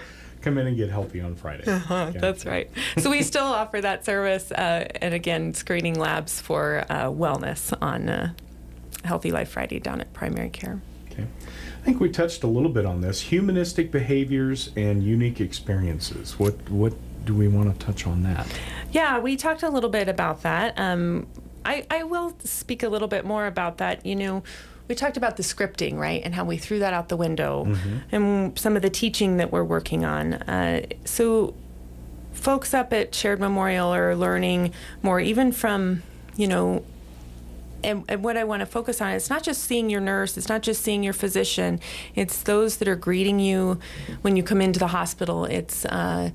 come 0.46 0.58
in 0.58 0.66
and 0.68 0.76
get 0.76 0.90
healthy 0.90 1.20
on 1.20 1.34
Friday. 1.34 1.64
Uh-huh, 1.76 2.06
Okay. 2.10 2.18
That's 2.18 2.46
right. 2.46 2.70
So 2.98 3.10
we 3.10 3.22
still 3.22 3.44
offer 3.60 3.80
that 3.80 4.04
service, 4.04 4.52
uh, 4.52 4.86
and 5.00 5.12
again, 5.12 5.52
screening 5.54 5.98
labs 5.98 6.40
for 6.40 6.84
uh, 6.88 7.06
wellness 7.06 7.76
on 7.82 8.08
uh, 8.08 8.32
Healthy 9.04 9.32
Life 9.32 9.50
Friday 9.50 9.80
down 9.80 10.00
at 10.00 10.12
Primary 10.12 10.50
Care. 10.50 10.80
Okay. 11.10 11.24
I 11.24 11.84
think 11.84 12.00
we 12.00 12.08
touched 12.10 12.44
a 12.44 12.46
little 12.46 12.68
bit 12.70 12.86
on 12.86 13.00
this 13.00 13.20
humanistic 13.20 13.90
behaviors 13.90 14.70
and 14.76 15.02
unique 15.02 15.40
experiences. 15.40 16.38
What 16.38 16.54
what 16.70 16.94
do 17.24 17.34
we 17.34 17.48
want 17.48 17.78
to 17.78 17.86
touch 17.86 18.06
on 18.06 18.22
that? 18.22 18.46
Yeah, 18.92 19.18
we 19.18 19.36
talked 19.36 19.62
a 19.64 19.68
little 19.68 19.90
bit 19.90 20.08
about 20.08 20.42
that. 20.42 20.78
Um, 20.78 21.26
I, 21.64 21.84
I 21.90 22.04
will 22.04 22.36
speak 22.44 22.82
a 22.84 22.88
little 22.88 23.08
bit 23.08 23.24
more 23.24 23.46
about 23.46 23.78
that. 23.78 24.04
You 24.06 24.14
know, 24.16 24.42
we 24.88 24.94
talked 24.94 25.16
about 25.16 25.36
the 25.36 25.42
scripting, 25.42 25.96
right, 25.96 26.22
and 26.24 26.34
how 26.34 26.44
we 26.44 26.56
threw 26.56 26.78
that 26.78 26.92
out 26.94 27.08
the 27.08 27.16
window, 27.16 27.64
Mhm. 27.66 28.00
and 28.12 28.58
some 28.58 28.76
of 28.76 28.82
the 28.82 28.90
teaching 28.90 29.36
that 29.38 29.50
we're 29.52 29.64
working 29.64 30.04
on. 30.04 30.34
Uh, 30.34 30.82
so, 31.04 31.54
folks 32.32 32.72
up 32.74 32.92
at 32.92 33.14
Sheridan 33.14 33.42
Memorial 33.42 33.88
are 33.94 34.14
learning 34.14 34.72
more, 35.02 35.18
even 35.20 35.50
from, 35.52 36.02
you 36.36 36.46
know, 36.46 36.84
and, 37.82 38.04
and 38.08 38.22
what 38.24 38.36
I 38.36 38.44
want 38.44 38.60
to 38.60 38.66
focus 38.66 39.00
on, 39.00 39.10
it's 39.12 39.30
not 39.30 39.42
just 39.42 39.64
seeing 39.64 39.90
your 39.90 40.00
nurse, 40.00 40.36
it's 40.36 40.48
not 40.48 40.62
just 40.62 40.82
seeing 40.82 41.02
your 41.02 41.12
physician, 41.12 41.80
it's 42.14 42.42
those 42.42 42.76
that 42.78 42.88
are 42.88 42.96
greeting 42.96 43.38
you 43.38 43.78
when 44.22 44.36
you 44.36 44.42
come 44.42 44.60
into 44.60 44.78
the 44.78 44.88
hospital. 44.88 45.44
It's 45.44 45.84
uh, 45.84 46.30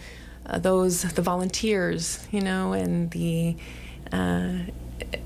uh, 0.46 0.60
those, 0.60 1.04
the 1.04 1.22
volunteers, 1.22 2.26
you 2.32 2.42
know, 2.42 2.74
and 2.74 3.12
the 3.12 3.56
uh, 4.12 4.50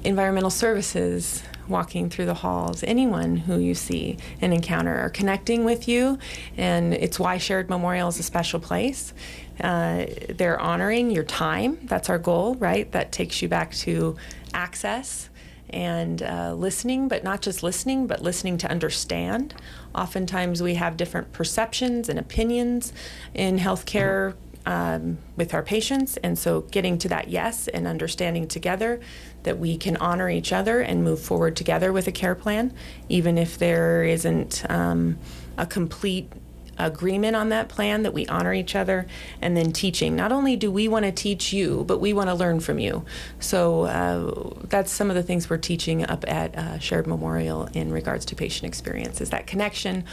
environmental 0.04 0.50
services 0.50 1.44
walking 1.68 2.10
through 2.10 2.26
the 2.26 2.34
halls, 2.36 2.84
anyone 2.84 3.38
who 3.38 3.58
you 3.58 3.76
see 3.76 4.18
and 4.42 4.54
encounter 4.54 4.96
are 4.96 5.10
connecting 5.10 5.64
with 5.66 5.88
you, 5.88 6.18
and 6.58 6.94
it's 6.94 7.20
why 7.20 7.38
Sheridan 7.38 7.70
Memorial 7.70 8.10
is 8.10 8.20
a 8.20 8.24
special 8.24 8.60
place. 8.60 9.14
Uh, 9.60 10.06
they're 10.30 10.60
honoring 10.60 11.12
your 11.12 11.24
time. 11.24 11.80
That's 11.84 12.10
our 12.10 12.20
goal, 12.20 12.56
right? 12.56 12.92
That 12.92 13.12
takes 13.12 13.42
you 13.42 13.48
back 13.48 13.74
to 13.76 14.16
access 14.54 15.30
and 15.70 16.22
uh, 16.22 16.54
listening, 16.54 17.08
but 17.08 17.24
not 17.24 17.42
just 17.42 17.64
listening, 17.64 18.08
but 18.08 18.22
listening 18.22 18.58
to 18.60 18.70
understand. 18.70 19.54
Oftentimes, 19.94 20.62
we 20.62 20.76
have 20.76 20.98
different 20.98 21.32
perceptions 21.32 22.10
and 22.10 22.20
opinions 22.20 22.94
in 23.34 23.60
healthcare 23.60 24.36
um, 24.66 25.18
with 25.36 25.54
our 25.54 25.62
patients, 25.62 26.18
and 26.18 26.38
so 26.38 26.62
getting 26.62 26.98
to 27.00 27.10
that 27.10 27.30
yes 27.30 27.68
and 27.68 27.88
understanding 27.88 28.48
together 28.48 29.00
that 29.46 29.58
we 29.58 29.78
can 29.78 29.96
honor 29.98 30.30
each 30.30 30.52
other 30.52 30.82
and 30.82 31.04
move 31.04 31.20
forward 31.20 31.56
together 31.56 31.94
with 31.94 32.08
a 32.08 32.12
care 32.12 32.36
plan, 32.36 32.74
even 33.10 33.38
if 33.38 33.58
there 33.58 34.04
isn't 34.04 34.64
um, 34.70 35.18
a 35.58 35.66
complete 35.66 36.32
agreement 36.78 37.36
on 37.36 37.50
that 37.50 37.70
plan 37.70 38.04
that 38.04 38.14
we 38.14 38.28
honor 38.28 38.54
each 38.54 38.76
other 38.76 39.08
and 39.42 39.56
then 39.56 39.72
teaching. 39.72 40.16
Not 40.16 40.32
only 40.32 40.56
do 40.56 40.70
we 40.70 40.88
want 40.88 41.06
to 41.06 41.12
teach 41.12 41.54
you 41.54 41.86
but 41.86 42.00
we 42.00 42.12
want 42.12 42.30
to 42.30 42.36
learn 42.36 42.60
from 42.60 42.80
you. 42.80 43.06
So 43.40 43.84
uh, 43.84 44.68
that's 44.68 44.92
some 44.92 45.10
of 45.10 45.16
the 45.16 45.24
things 45.24 45.50
we're 45.50 45.58
teaching 45.58 46.06
up 46.06 46.26
at 46.28 46.58
uh, 46.58 46.80
Sheridan 46.80 47.10
Memorial 47.10 47.70
in 47.74 47.92
regards 47.92 48.26
to 48.26 48.36
patient 48.36 48.66
experience 48.66 49.22
is 49.22 49.30
that 49.30 49.48
connection 49.48 50.04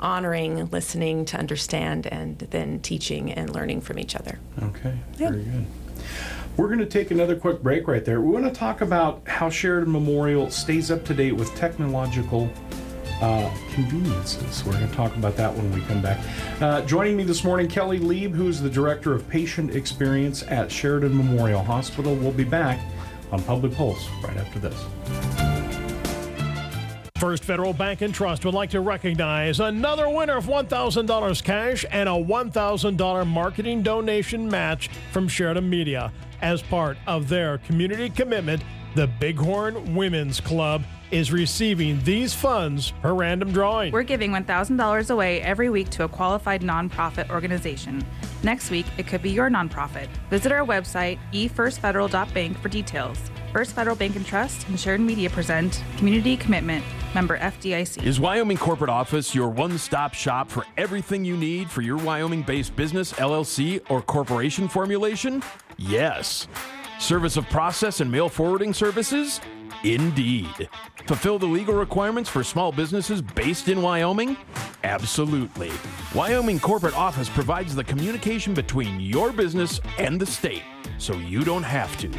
honoring 0.00 0.68
listening 0.70 1.24
to 1.26 1.36
understand 1.36 2.06
and 2.06 2.38
then 2.38 2.80
teaching 2.80 3.32
and 3.32 3.54
learning 3.54 3.80
from 3.80 3.98
each 3.98 4.14
other. 4.14 4.38
Okay, 4.62 4.96
very 5.14 5.44
good. 5.44 5.66
We're 6.58 6.66
going 6.66 6.80
to 6.80 6.86
take 6.86 7.12
another 7.12 7.36
quick 7.36 7.62
break 7.62 7.86
right 7.86 8.04
there. 8.04 8.20
We 8.20 8.32
want 8.32 8.44
to 8.44 8.50
talk 8.50 8.80
about 8.80 9.22
how 9.28 9.48
Sheridan 9.48 9.92
Memorial 9.92 10.50
stays 10.50 10.90
up 10.90 11.04
to 11.04 11.14
date 11.14 11.30
with 11.30 11.54
technological 11.54 12.50
uh, 13.22 13.48
conveniences. 13.72 14.64
We're 14.64 14.72
going 14.72 14.88
to 14.88 14.94
talk 14.96 15.14
about 15.14 15.36
that 15.36 15.54
when 15.54 15.70
we 15.72 15.82
come 15.82 16.02
back. 16.02 16.18
Uh, 16.60 16.80
joining 16.80 17.16
me 17.16 17.22
this 17.22 17.44
morning, 17.44 17.68
Kelly 17.68 17.98
Lieb, 17.98 18.34
who's 18.34 18.60
the 18.60 18.68
Director 18.68 19.12
of 19.14 19.28
Patient 19.28 19.76
Experience 19.76 20.42
at 20.48 20.68
Sheridan 20.68 21.16
Memorial 21.16 21.62
Hospital. 21.62 22.16
We'll 22.16 22.32
be 22.32 22.42
back 22.42 22.80
on 23.30 23.40
Public 23.44 23.72
Pulse 23.74 24.08
right 24.24 24.36
after 24.36 24.58
this. 24.58 25.47
First 27.18 27.42
Federal 27.42 27.72
Bank 27.72 28.00
and 28.02 28.14
Trust 28.14 28.44
would 28.44 28.54
like 28.54 28.70
to 28.70 28.80
recognize 28.80 29.58
another 29.58 30.08
winner 30.08 30.36
of 30.36 30.46
$1,000 30.46 31.42
cash 31.42 31.84
and 31.90 32.08
a 32.08 32.12
$1,000 32.12 33.26
marketing 33.26 33.82
donation 33.82 34.48
match 34.48 34.88
from 35.10 35.26
Sheridan 35.26 35.68
Media. 35.68 36.12
As 36.42 36.62
part 36.62 36.96
of 37.08 37.28
their 37.28 37.58
community 37.58 38.08
commitment, 38.08 38.62
the 38.94 39.08
Bighorn 39.20 39.96
Women's 39.96 40.40
Club 40.40 40.84
is 41.10 41.32
receiving 41.32 42.00
these 42.04 42.34
funds 42.34 42.92
per 43.02 43.12
random 43.14 43.52
drawing. 43.52 43.92
We're 43.92 44.04
giving 44.04 44.30
$1,000 44.30 45.10
away 45.10 45.42
every 45.42 45.70
week 45.70 45.90
to 45.90 46.04
a 46.04 46.08
qualified 46.08 46.62
nonprofit 46.62 47.30
organization. 47.30 48.04
Next 48.44 48.70
week, 48.70 48.86
it 48.96 49.08
could 49.08 49.22
be 49.22 49.30
your 49.30 49.50
nonprofit. 49.50 50.06
Visit 50.30 50.52
our 50.52 50.64
website, 50.64 51.18
efirstfederal.bank, 51.32 52.58
for 52.60 52.68
details. 52.68 53.18
First 53.52 53.72
Federal 53.72 53.96
Bank 53.96 54.14
and 54.14 54.26
Trust 54.26 54.68
and 54.68 54.78
Sheridan 54.78 55.06
Media 55.06 55.30
present 55.30 55.82
Community 55.96 56.36
Commitment, 56.36 56.84
member 57.14 57.38
FDIC. 57.38 58.04
Is 58.04 58.20
Wyoming 58.20 58.58
Corporate 58.58 58.90
Office 58.90 59.34
your 59.34 59.48
one 59.48 59.78
stop 59.78 60.12
shop 60.12 60.50
for 60.50 60.66
everything 60.76 61.24
you 61.24 61.36
need 61.36 61.70
for 61.70 61.80
your 61.80 61.96
Wyoming 61.96 62.42
based 62.42 62.76
business, 62.76 63.12
LLC, 63.14 63.80
or 63.88 64.02
corporation 64.02 64.68
formulation? 64.68 65.42
Yes. 65.78 66.46
Service 66.98 67.36
of 67.36 67.48
process 67.48 68.00
and 68.00 68.10
mail 68.10 68.28
forwarding 68.28 68.74
services? 68.74 69.40
Indeed. 69.84 70.68
Fulfill 71.06 71.38
the 71.38 71.46
legal 71.46 71.74
requirements 71.74 72.28
for 72.28 72.42
small 72.42 72.72
businesses 72.72 73.22
based 73.22 73.68
in 73.68 73.80
Wyoming? 73.80 74.36
Absolutely. 74.84 75.72
Wyoming 76.14 76.60
Corporate 76.60 76.96
Office 76.96 77.28
provides 77.28 77.74
the 77.74 77.84
communication 77.84 78.54
between 78.54 79.00
your 79.00 79.32
business 79.32 79.80
and 79.98 80.20
the 80.20 80.26
state, 80.26 80.62
so 80.98 81.14
you 81.14 81.44
don't 81.44 81.62
have 81.62 81.96
to. 81.98 82.10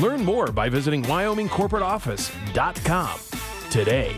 Learn 0.00 0.24
more 0.24 0.46
by 0.46 0.68
visiting 0.68 1.02
WyomingCorporateOffice.com 1.04 3.20
today. 3.70 4.16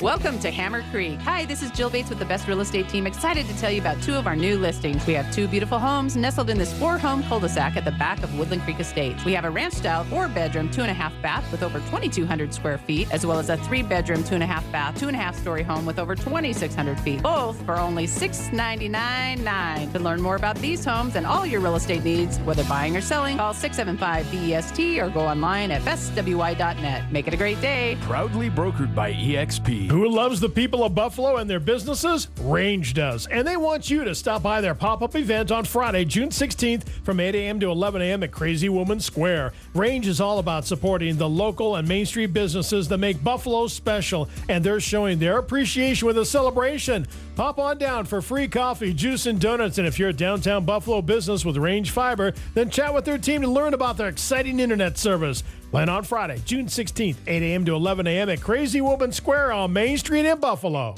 Welcome 0.00 0.38
to 0.40 0.52
Hammer 0.52 0.84
Creek. 0.92 1.18
Hi, 1.22 1.44
this 1.44 1.60
is 1.60 1.72
Jill 1.72 1.90
Bates 1.90 2.08
with 2.08 2.20
the 2.20 2.24
Best 2.24 2.46
Real 2.46 2.60
Estate 2.60 2.88
Team. 2.88 3.04
Excited 3.04 3.48
to 3.48 3.58
tell 3.58 3.68
you 3.68 3.80
about 3.80 4.00
two 4.00 4.14
of 4.14 4.28
our 4.28 4.36
new 4.36 4.56
listings. 4.56 5.04
We 5.08 5.14
have 5.14 5.34
two 5.34 5.48
beautiful 5.48 5.80
homes 5.80 6.14
nestled 6.14 6.50
in 6.50 6.56
this 6.56 6.72
four 6.78 6.98
home 6.98 7.24
cul 7.24 7.40
de 7.40 7.48
sac 7.48 7.76
at 7.76 7.84
the 7.84 7.90
back 7.90 8.22
of 8.22 8.32
Woodland 8.38 8.62
Creek 8.62 8.78
Estates. 8.78 9.24
We 9.24 9.32
have 9.32 9.44
a 9.44 9.50
ranch 9.50 9.74
style 9.74 10.04
four 10.04 10.28
bedroom, 10.28 10.70
two 10.70 10.82
and 10.82 10.90
a 10.92 10.94
half 10.94 11.12
bath 11.20 11.50
with 11.50 11.64
over 11.64 11.80
2,200 11.80 12.54
square 12.54 12.78
feet, 12.78 13.12
as 13.12 13.26
well 13.26 13.40
as 13.40 13.50
a 13.50 13.56
three 13.56 13.82
bedroom, 13.82 14.22
two 14.22 14.34
and 14.34 14.42
a 14.44 14.46
half 14.46 14.70
bath, 14.70 14.96
two 15.00 15.08
and 15.08 15.16
a 15.16 15.20
half 15.20 15.36
story 15.36 15.64
home 15.64 15.84
with 15.84 15.98
over 15.98 16.14
2,600 16.14 17.00
feet, 17.00 17.20
both 17.20 17.60
for 17.62 17.76
only 17.76 18.06
$699.9. 18.06 19.92
To 19.94 19.98
learn 19.98 20.22
more 20.22 20.36
about 20.36 20.54
these 20.58 20.84
homes 20.84 21.16
and 21.16 21.26
all 21.26 21.44
your 21.44 21.60
real 21.60 21.74
estate 21.74 22.04
needs, 22.04 22.38
whether 22.42 22.62
buying 22.64 22.96
or 22.96 23.00
selling, 23.00 23.36
call 23.36 23.52
675 23.52 24.30
BEST 24.30 24.78
or 25.00 25.10
go 25.10 25.26
online 25.26 25.72
at 25.72 25.82
bestwy.net. 25.82 27.10
Make 27.10 27.26
it 27.26 27.34
a 27.34 27.36
great 27.36 27.60
day. 27.60 27.98
Proudly 28.02 28.48
brokered 28.48 28.94
by 28.94 29.12
EXP. 29.12 29.87
Who 29.88 30.06
loves 30.06 30.38
the 30.38 30.50
people 30.50 30.84
of 30.84 30.94
Buffalo 30.94 31.36
and 31.36 31.48
their 31.48 31.60
businesses? 31.60 32.28
Range 32.42 32.92
does. 32.92 33.26
And 33.28 33.48
they 33.48 33.56
want 33.56 33.88
you 33.88 34.04
to 34.04 34.14
stop 34.14 34.42
by 34.42 34.60
their 34.60 34.74
pop 34.74 35.00
up 35.00 35.16
event 35.16 35.50
on 35.50 35.64
Friday, 35.64 36.04
June 36.04 36.28
16th 36.28 36.86
from 37.04 37.20
8 37.20 37.34
a.m. 37.34 37.58
to 37.60 37.70
11 37.70 38.02
a.m. 38.02 38.22
at 38.22 38.30
Crazy 38.30 38.68
Woman 38.68 39.00
Square. 39.00 39.54
Range 39.72 40.06
is 40.06 40.20
all 40.20 40.40
about 40.40 40.66
supporting 40.66 41.16
the 41.16 41.26
local 41.28 41.76
and 41.76 41.88
Main 41.88 42.04
Street 42.04 42.34
businesses 42.34 42.86
that 42.88 42.98
make 42.98 43.24
Buffalo 43.24 43.66
special, 43.66 44.28
and 44.50 44.62
they're 44.62 44.78
showing 44.78 45.18
their 45.18 45.38
appreciation 45.38 46.06
with 46.06 46.18
a 46.18 46.24
celebration. 46.26 47.06
Pop 47.34 47.58
on 47.58 47.78
down 47.78 48.04
for 48.04 48.20
free 48.20 48.46
coffee, 48.46 48.92
juice, 48.92 49.24
and 49.24 49.40
donuts. 49.40 49.78
And 49.78 49.86
if 49.86 49.98
you're 49.98 50.10
a 50.10 50.12
downtown 50.12 50.66
Buffalo 50.66 51.00
business 51.00 51.46
with 51.46 51.56
Range 51.56 51.90
Fiber, 51.90 52.34
then 52.52 52.68
chat 52.68 52.92
with 52.92 53.06
their 53.06 53.16
team 53.16 53.40
to 53.40 53.48
learn 53.48 53.72
about 53.72 53.96
their 53.96 54.08
exciting 54.08 54.60
internet 54.60 54.98
service. 54.98 55.44
Plan 55.70 55.90
on 55.90 56.02
Friday, 56.02 56.40
June 56.46 56.64
16th, 56.64 57.16
8 57.26 57.42
a.m. 57.42 57.64
to 57.66 57.74
11 57.74 58.06
a.m. 58.06 58.30
at 58.30 58.40
Crazy 58.40 58.80
Woman 58.80 59.12
Square 59.12 59.52
on 59.52 59.70
Main 59.70 59.98
Street 59.98 60.24
in 60.24 60.38
Buffalo. 60.38 60.94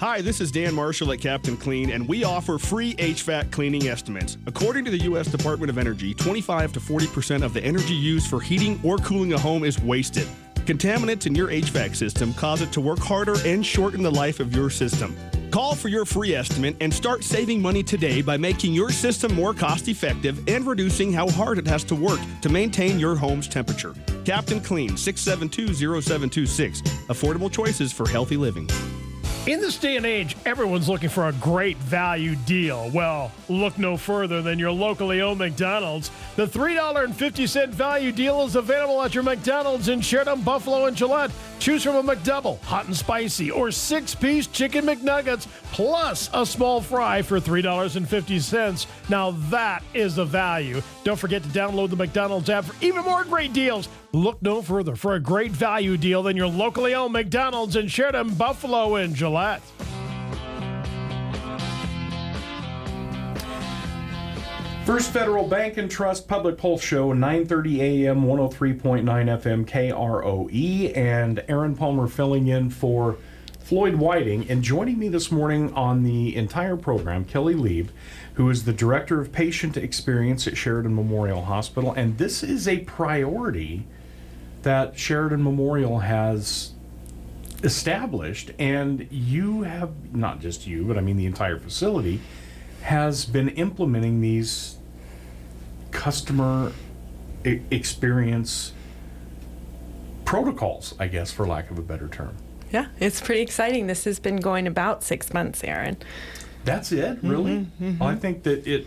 Hi, 0.00 0.20
this 0.20 0.40
is 0.40 0.50
Dan 0.50 0.74
Marshall 0.74 1.12
at 1.12 1.20
Captain 1.20 1.56
Clean, 1.56 1.90
and 1.90 2.08
we 2.08 2.24
offer 2.24 2.58
free 2.58 2.94
HVAC 2.96 3.52
cleaning 3.52 3.86
estimates. 3.86 4.36
According 4.46 4.84
to 4.86 4.90
the 4.90 4.98
U.S. 4.98 5.28
Department 5.28 5.70
of 5.70 5.78
Energy, 5.78 6.14
25 6.14 6.72
to 6.72 6.80
40% 6.80 7.44
of 7.44 7.54
the 7.54 7.62
energy 7.62 7.94
used 7.94 8.28
for 8.28 8.40
heating 8.40 8.80
or 8.82 8.98
cooling 8.98 9.34
a 9.34 9.38
home 9.38 9.62
is 9.62 9.80
wasted. 9.80 10.26
Contaminants 10.66 11.26
in 11.26 11.34
your 11.36 11.48
HVAC 11.48 11.94
system 11.94 12.34
cause 12.34 12.60
it 12.60 12.72
to 12.72 12.80
work 12.80 12.98
harder 12.98 13.36
and 13.44 13.64
shorten 13.64 14.02
the 14.02 14.10
life 14.10 14.40
of 14.40 14.52
your 14.52 14.68
system. 14.68 15.16
Call 15.58 15.74
for 15.74 15.88
your 15.88 16.04
free 16.04 16.36
estimate 16.36 16.76
and 16.80 16.94
start 16.94 17.24
saving 17.24 17.60
money 17.60 17.82
today 17.82 18.22
by 18.22 18.36
making 18.36 18.74
your 18.74 18.90
system 18.90 19.34
more 19.34 19.52
cost 19.52 19.88
effective 19.88 20.40
and 20.46 20.64
reducing 20.64 21.12
how 21.12 21.28
hard 21.28 21.58
it 21.58 21.66
has 21.66 21.82
to 21.82 21.96
work 21.96 22.20
to 22.42 22.48
maintain 22.48 22.96
your 23.00 23.16
home's 23.16 23.48
temperature. 23.48 23.92
Captain 24.24 24.60
Clean, 24.60 24.96
672 24.96 25.74
0726. 25.74 26.82
Affordable 27.08 27.50
choices 27.50 27.92
for 27.92 28.08
healthy 28.08 28.36
living. 28.36 28.68
In 29.46 29.60
this 29.60 29.78
day 29.78 29.96
and 29.96 30.04
age, 30.04 30.36
everyone's 30.44 30.90
looking 30.90 31.08
for 31.08 31.28
a 31.28 31.32
great 31.32 31.78
value 31.78 32.36
deal. 32.36 32.90
Well, 32.90 33.32
look 33.48 33.78
no 33.78 33.96
further 33.96 34.42
than 34.42 34.58
your 34.58 34.72
locally 34.72 35.22
owned 35.22 35.38
McDonald's. 35.38 36.10
The 36.36 36.46
$3.50 36.46 37.70
value 37.70 38.12
deal 38.12 38.42
is 38.42 38.56
available 38.56 39.02
at 39.02 39.14
your 39.14 39.22
McDonald's 39.22 39.88
in 39.88 40.02
Sheridan, 40.02 40.42
Buffalo, 40.42 40.84
and 40.84 40.94
Gillette. 40.94 41.30
Choose 41.60 41.82
from 41.82 41.96
a 41.96 42.02
McDouble, 42.02 42.60
hot 42.62 42.86
and 42.86 42.96
spicy, 42.96 43.50
or 43.50 43.70
six 43.70 44.14
piece 44.14 44.46
chicken 44.48 44.84
McNuggets, 44.84 45.46
plus 45.72 46.28
a 46.34 46.44
small 46.44 46.82
fry 46.82 47.22
for 47.22 47.40
$3.50. 47.40 48.86
Now 49.08 49.30
that 49.48 49.82
is 49.94 50.18
a 50.18 50.26
value. 50.26 50.82
Don't 51.04 51.18
forget 51.18 51.42
to 51.42 51.48
download 51.48 51.88
the 51.88 51.96
McDonald's 51.96 52.50
app 52.50 52.66
for 52.66 52.84
even 52.84 53.02
more 53.02 53.24
great 53.24 53.54
deals. 53.54 53.88
Look 54.18 54.42
no 54.42 54.62
further 54.62 54.96
for 54.96 55.14
a 55.14 55.20
great 55.20 55.52
value 55.52 55.96
deal 55.96 56.24
than 56.24 56.36
your 56.36 56.48
locally 56.48 56.92
owned 56.92 57.12
McDonald's 57.12 57.76
in 57.76 57.86
Sheridan, 57.86 58.34
Buffalo, 58.34 58.96
and 58.96 59.14
Gillette. 59.14 59.62
First 64.84 65.12
Federal 65.12 65.46
Bank 65.46 65.76
and 65.76 65.88
Trust 65.88 66.26
Public 66.26 66.58
Pulse 66.58 66.82
Show, 66.82 67.14
9:30 67.14 67.78
a.m., 67.78 68.24
103.9 68.24 69.04
FM, 69.04 69.64
KROE, 69.64 70.96
and 70.96 71.44
Aaron 71.46 71.76
Palmer 71.76 72.08
filling 72.08 72.48
in 72.48 72.70
for 72.70 73.18
Floyd 73.60 73.94
Whiting. 73.94 74.50
And 74.50 74.64
joining 74.64 74.98
me 74.98 75.08
this 75.08 75.30
morning 75.30 75.72
on 75.74 76.02
the 76.02 76.34
entire 76.34 76.76
program, 76.76 77.24
Kelly 77.24 77.54
Lieb, 77.54 77.90
who 78.34 78.50
is 78.50 78.64
the 78.64 78.72
Director 78.72 79.20
of 79.20 79.30
Patient 79.30 79.76
Experience 79.76 80.48
at 80.48 80.56
Sheridan 80.56 80.96
Memorial 80.96 81.42
Hospital. 81.42 81.92
And 81.92 82.18
this 82.18 82.42
is 82.42 82.66
a 82.66 82.80
priority 82.80 83.86
that 84.62 84.98
Sheridan 84.98 85.42
Memorial 85.42 86.00
has 86.00 86.72
established, 87.62 88.52
and 88.58 89.06
you 89.10 89.62
have, 89.62 90.14
not 90.14 90.40
just 90.40 90.66
you, 90.66 90.84
but 90.84 90.96
I 90.96 91.00
mean 91.00 91.16
the 91.16 91.26
entire 91.26 91.58
facility, 91.58 92.20
has 92.82 93.24
been 93.24 93.48
implementing 93.50 94.20
these 94.20 94.78
customer 95.90 96.72
e- 97.44 97.60
experience 97.70 98.72
protocols, 100.24 100.94
I 100.98 101.08
guess, 101.08 101.32
for 101.32 101.46
lack 101.46 101.70
of 101.70 101.78
a 101.78 101.82
better 101.82 102.08
term. 102.08 102.36
Yeah, 102.70 102.88
it's 103.00 103.20
pretty 103.20 103.40
exciting. 103.40 103.86
This 103.86 104.04
has 104.04 104.20
been 104.20 104.36
going 104.36 104.66
about 104.66 105.02
six 105.02 105.32
months, 105.32 105.64
Aaron. 105.64 105.96
That's 106.68 106.92
it, 106.92 107.18
really. 107.22 107.66
Mhm, 107.80 107.98
Well, 107.98 108.08
I 108.08 108.14
think 108.14 108.42
that 108.44 108.66
it. 108.66 108.86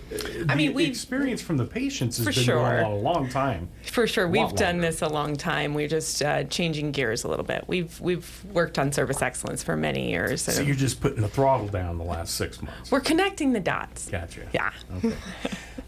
I 0.49 0.55
mean, 0.55 0.73
we- 0.73 0.85
experience 0.85 1.41
from 1.41 1.57
the 1.57 1.65
patients 1.65 2.17
has 2.17 2.25
For 2.27 2.31
been 2.33 2.43
sure. 2.43 2.55
going 2.55 2.83
on 2.85 2.91
a 2.91 2.95
long 2.95 3.27
time. 3.29 3.69
For 3.83 4.05
sure, 4.07 4.27
we've 4.27 4.41
lot 4.41 4.55
done 4.57 4.79
this 4.79 5.01
a 5.01 5.07
long 5.09 5.35
time. 5.35 5.73
We're 5.73 5.87
just 5.87 6.21
uh, 6.21 6.43
changing 6.45 6.91
gears 6.91 7.23
a 7.23 7.27
little 7.27 7.45
bit. 7.45 7.65
We've 7.67 7.99
we've 7.99 8.43
worked 8.53 8.77
on 8.79 8.91
service 8.91 9.21
excellence 9.21 9.63
for 9.63 9.75
many 9.75 10.09
years. 10.11 10.41
So 10.43 10.61
you're 10.61 10.75
just 10.75 11.01
putting 11.01 11.21
the 11.21 11.27
throttle 11.27 11.67
down 11.67 11.97
the 11.97 12.03
last 12.03 12.35
six 12.35 12.61
months. 12.61 12.91
We're 12.91 12.99
connecting 13.01 13.53
the 13.53 13.59
dots. 13.59 14.09
Gotcha. 14.09 14.41
Yeah. 14.53 14.71
Okay. 14.97 15.15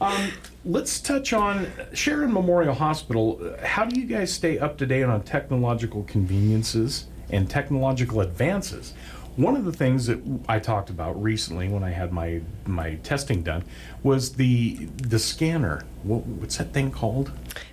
um, 0.02 0.32
let's 0.66 1.00
touch 1.00 1.34
on 1.34 1.68
Sheridan 1.94 2.34
Memorial 2.34 2.74
Hospital. 2.74 3.56
How 3.64 3.86
do 3.86 4.00
you 4.00 4.06
guys 4.08 4.32
stay 4.34 4.58
up 4.60 4.78
to 4.80 4.86
date 4.86 5.04
on 5.04 5.22
technological 5.24 6.04
conveniences 6.04 7.06
and 7.30 7.50
technological 7.50 8.22
advances? 8.22 8.94
One 9.36 9.56
of 9.56 9.66
the 9.66 9.72
things 9.72 10.06
that 10.08 10.20
I 10.48 10.60
talked 10.60 10.90
about 10.92 11.22
recently 11.22 11.68
when 11.68 11.84
I 11.84 11.90
had 11.90 12.12
my 12.12 12.42
my 12.66 12.96
testing 12.96 13.42
done 13.42 13.64
was 14.04 14.34
the 14.34 14.86
the 14.98 15.18
scanner. 15.18 15.84
What, 16.04 16.26
what's 16.26 16.58
that 16.58 16.72
thing 16.74 16.92
called? 16.92 17.32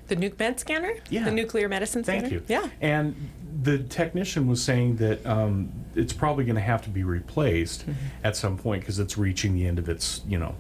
The 0.08 0.16
nuke 0.16 0.38
med 0.38 0.58
scanner. 0.58 0.94
Yeah. 1.10 1.24
The 1.24 1.30
nuclear 1.30 1.68
medicine 1.68 2.02
scanner. 2.02 2.20
Thank 2.22 2.32
you. 2.32 2.42
Yeah. 2.48 2.68
And 2.80 3.14
the 3.62 3.78
technician 3.78 4.46
was 4.46 4.62
saying 4.62 4.96
that 4.96 5.24
um, 5.26 5.70
it's 5.94 6.14
probably 6.14 6.44
going 6.44 6.54
to 6.56 6.62
have 6.62 6.82
to 6.82 6.90
be 6.90 7.04
replaced 7.04 7.80
Mm-hmm. 7.82 7.92
at 8.24 8.36
some 8.36 8.56
point 8.56 8.80
because 8.82 8.98
it's 8.98 9.18
reaching 9.18 9.54
the 9.54 9.66
end 9.66 9.78
of 9.78 9.88
its, 9.88 10.22
you 10.26 10.38
know, 10.38 10.54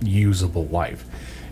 usable 0.00 0.66
life. 0.66 1.04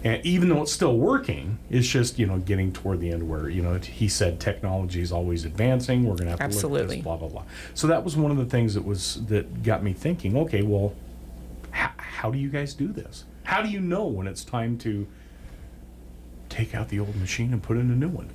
And 0.07 0.25
even 0.25 0.49
though 0.49 0.63
it's 0.63 0.73
still 0.73 0.97
working, 0.97 1.59
it's 1.69 1.89
just 1.89 2.17
you 2.17 2.27
know 2.27 2.39
getting 2.39 2.73
toward 2.73 3.01
the 3.01 3.11
end 3.11 3.29
where 3.29 3.49
you 3.49 3.61
know 3.61 3.75
he 3.79 4.07
said 4.07 4.39
technology 4.39 5.01
is 5.01 5.11
always 5.11 5.45
advancing. 5.45 6.05
We're 6.05 6.15
going 6.15 6.27
to 6.27 6.31
have 6.31 6.39
to 6.39 6.45
look 6.45 6.53
at 6.53 6.55
Absolutely. 6.55 6.97
this, 6.97 7.05
blah 7.05 7.17
blah 7.17 7.29
blah. 7.29 7.43
So 7.75 7.89
that 7.89 8.05
was 8.05 8.17
one 8.17 8.31
of 8.31 8.37
the 8.37 8.45
things 8.45 8.75
that 8.75 8.85
was 8.85 9.27
that 9.27 9.65
got 9.65 9.83
me 9.83 9.93
thinking. 9.93 10.37
Okay, 10.37 10.63
well, 10.63 10.95
h- 11.75 11.91
how 11.97 12.31
do 12.31 12.39
you 12.39 12.51
guys 12.51 12.73
do 12.73 12.87
this? 12.87 13.25
How 13.43 13.63
do 13.63 13.69
you 13.69 13.81
know 13.81 14.07
when 14.07 14.29
it's 14.29 14.45
time 14.45 14.79
to 14.79 15.09
take 16.51 16.73
out 16.73 16.89
the 16.89 17.01
old 17.01 17.17
machine 17.17 17.53
and 17.53 17.61
put 17.61 17.77
in 17.77 17.91
a 17.91 17.97
new 17.97 18.09
one? 18.09 18.31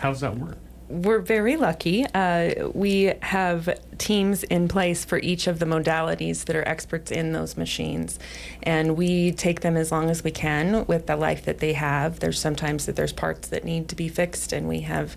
How 0.00 0.10
does 0.10 0.22
that 0.22 0.36
work? 0.36 0.58
We're 0.92 1.20
very 1.20 1.56
lucky. 1.56 2.04
Uh, 2.12 2.68
we 2.74 3.14
have 3.22 3.80
teams 3.96 4.42
in 4.42 4.68
place 4.68 5.06
for 5.06 5.18
each 5.20 5.46
of 5.46 5.58
the 5.58 5.64
modalities 5.64 6.44
that 6.44 6.54
are 6.54 6.68
experts 6.68 7.10
in 7.10 7.32
those 7.32 7.56
machines, 7.56 8.18
and 8.62 8.94
we 8.94 9.32
take 9.32 9.62
them 9.62 9.74
as 9.74 9.90
long 9.90 10.10
as 10.10 10.22
we 10.22 10.30
can 10.30 10.84
with 10.84 11.06
the 11.06 11.16
life 11.16 11.46
that 11.46 11.60
they 11.60 11.72
have. 11.72 12.20
There's 12.20 12.38
sometimes 12.38 12.84
that 12.84 12.96
there's 12.96 13.14
parts 13.14 13.48
that 13.48 13.64
need 13.64 13.88
to 13.88 13.96
be 13.96 14.08
fixed, 14.08 14.52
and 14.52 14.68
we 14.68 14.80
have 14.80 15.16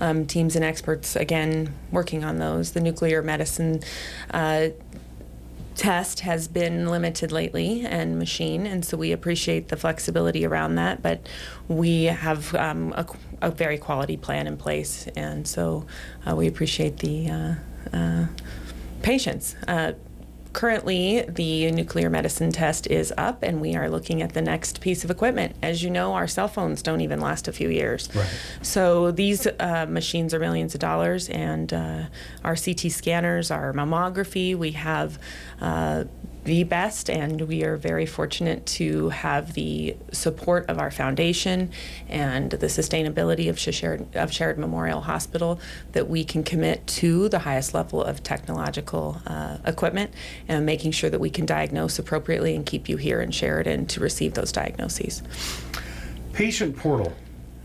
um, 0.00 0.26
teams 0.26 0.54
and 0.54 0.64
experts 0.64 1.16
again 1.16 1.74
working 1.90 2.22
on 2.22 2.38
those. 2.38 2.70
The 2.70 2.80
nuclear 2.80 3.20
medicine. 3.20 3.80
Uh, 4.30 4.68
test 5.76 6.20
has 6.20 6.48
been 6.48 6.88
limited 6.88 7.30
lately 7.30 7.84
and 7.84 8.18
machine, 8.18 8.66
and 8.66 8.84
so 8.84 8.96
we 8.96 9.12
appreciate 9.12 9.68
the 9.68 9.76
flexibility 9.76 10.44
around 10.44 10.74
that. 10.76 11.02
But 11.02 11.28
we 11.68 12.04
have 12.04 12.54
um, 12.54 12.92
a, 12.96 13.06
a 13.42 13.50
very 13.50 13.78
quality 13.78 14.16
plan 14.16 14.46
in 14.46 14.56
place, 14.56 15.06
and 15.16 15.46
so 15.46 15.86
uh, 16.26 16.34
we 16.34 16.46
appreciate 16.46 16.98
the 16.98 17.30
uh, 17.30 17.54
uh, 17.92 18.26
patience. 19.02 19.54
Currently, 20.56 21.20
the 21.28 21.70
nuclear 21.70 22.08
medicine 22.08 22.50
test 22.50 22.86
is 22.86 23.12
up, 23.18 23.42
and 23.42 23.60
we 23.60 23.76
are 23.76 23.90
looking 23.90 24.22
at 24.22 24.32
the 24.32 24.40
next 24.40 24.80
piece 24.80 25.04
of 25.04 25.10
equipment. 25.10 25.54
As 25.62 25.82
you 25.82 25.90
know, 25.90 26.14
our 26.14 26.26
cell 26.26 26.48
phones 26.48 26.80
don't 26.80 27.02
even 27.02 27.20
last 27.20 27.46
a 27.46 27.52
few 27.52 27.68
years. 27.68 28.08
Right. 28.14 28.26
So 28.62 29.10
these 29.10 29.46
uh, 29.46 29.84
machines 29.86 30.32
are 30.32 30.38
millions 30.38 30.74
of 30.74 30.80
dollars, 30.80 31.28
and 31.28 31.74
uh, 31.74 32.04
our 32.42 32.56
CT 32.56 32.90
scanners, 32.90 33.50
our 33.50 33.74
mammography, 33.74 34.56
we 34.56 34.70
have 34.70 35.18
uh, 35.60 36.04
the 36.46 36.62
best, 36.62 37.10
and 37.10 37.42
we 37.42 37.64
are 37.64 37.76
very 37.76 38.06
fortunate 38.06 38.64
to 38.66 39.08
have 39.08 39.54
the 39.54 39.96
support 40.12 40.64
of 40.68 40.78
our 40.78 40.92
foundation 40.92 41.70
and 42.08 42.52
the 42.52 42.68
sustainability 42.68 43.50
of 43.50 43.58
Sheridan, 43.58 44.08
of 44.14 44.32
Sheridan 44.32 44.60
Memorial 44.60 45.02
Hospital 45.02 45.60
that 45.92 46.08
we 46.08 46.24
can 46.24 46.44
commit 46.44 46.86
to 46.86 47.28
the 47.28 47.40
highest 47.40 47.74
level 47.74 48.00
of 48.02 48.22
technological 48.22 49.20
uh, 49.26 49.58
equipment 49.66 50.12
and 50.46 50.64
making 50.64 50.92
sure 50.92 51.10
that 51.10 51.20
we 51.20 51.30
can 51.30 51.46
diagnose 51.46 51.98
appropriately 51.98 52.54
and 52.54 52.64
keep 52.64 52.88
you 52.88 52.96
here 52.96 53.20
in 53.20 53.32
Sheridan 53.32 53.86
to 53.86 54.00
receive 54.00 54.34
those 54.34 54.52
diagnoses. 54.52 55.22
Patient 56.32 56.76
portal. 56.76 57.12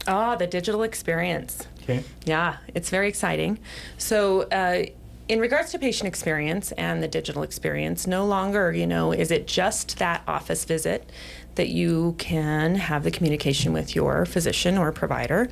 Ah, 0.08 0.36
the 0.36 0.48
digital 0.48 0.82
experience. 0.82 1.68
Okay. 1.84 2.04
Yeah, 2.26 2.58
it's 2.74 2.90
very 2.90 3.08
exciting. 3.08 3.60
So, 4.00 4.44
uh, 4.44 4.86
in 5.32 5.40
regards 5.40 5.72
to 5.72 5.80
patient 5.80 6.10
experience 6.10 6.74
and 6.74 7.02
the 7.02 7.08
digital 7.08 7.42
experience, 7.42 8.06
no 8.06 8.26
longer, 8.26 8.74
you 8.74 8.86
know, 8.86 9.14
is 9.14 9.32
it 9.32 9.48
just 9.48 9.98
that 9.98 10.22
office 10.28 10.66
visit 10.66 11.10
that 11.56 11.70
you 11.70 12.16
can 12.18 12.76
have 12.76 13.06
the 13.06 13.12
communication 13.12 13.72
with 13.72 13.96
your 13.96 14.26
physician 14.26 14.78
or 14.78 14.92
provider. 14.92 15.48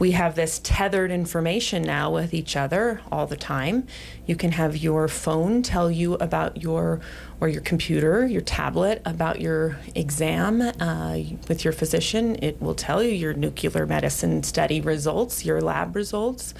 We 0.00 0.10
have 0.10 0.34
this 0.34 0.60
tethered 0.64 1.12
information 1.12 1.82
now 1.82 2.10
with 2.10 2.34
each 2.34 2.56
other 2.56 3.02
all 3.12 3.28
the 3.28 3.36
time. 3.36 3.86
You 4.26 4.34
can 4.34 4.50
have 4.50 4.76
your 4.76 5.06
phone 5.06 5.62
tell 5.62 5.92
you 5.92 6.14
about 6.14 6.60
your, 6.60 7.00
or 7.40 7.46
your 7.46 7.62
computer, 7.62 8.26
your 8.26 8.40
tablet, 8.40 9.00
about 9.04 9.40
your 9.40 9.76
exam 9.94 10.60
uh, 10.60 11.18
with 11.48 11.62
your 11.62 11.72
physician. 11.72 12.36
It 12.42 12.60
will 12.60 12.74
tell 12.74 13.00
you 13.00 13.10
your 13.10 13.34
nuclear 13.34 13.86
medicine 13.86 14.42
study 14.42 14.80
results, 14.80 15.44
your 15.44 15.60
lab 15.60 15.94
results. 15.94 16.52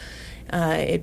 Uh, 0.52 0.76
it 0.78 1.02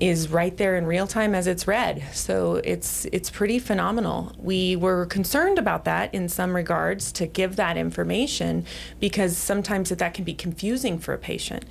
is 0.00 0.28
right 0.28 0.56
there 0.56 0.76
in 0.76 0.86
real 0.86 1.06
time 1.06 1.34
as 1.34 1.46
it's 1.46 1.66
read. 1.66 2.02
So 2.12 2.56
it's 2.64 3.06
it's 3.06 3.30
pretty 3.30 3.58
phenomenal. 3.58 4.32
We 4.38 4.76
were 4.76 5.06
concerned 5.06 5.58
about 5.58 5.84
that 5.84 6.14
in 6.14 6.28
some 6.28 6.54
regards 6.54 7.12
to 7.12 7.26
give 7.26 7.56
that 7.56 7.76
information 7.76 8.64
because 9.00 9.36
sometimes 9.36 9.88
that 9.88 9.98
that 9.98 10.14
can 10.14 10.24
be 10.24 10.34
confusing 10.34 10.98
for 10.98 11.14
a 11.14 11.18
patient. 11.18 11.64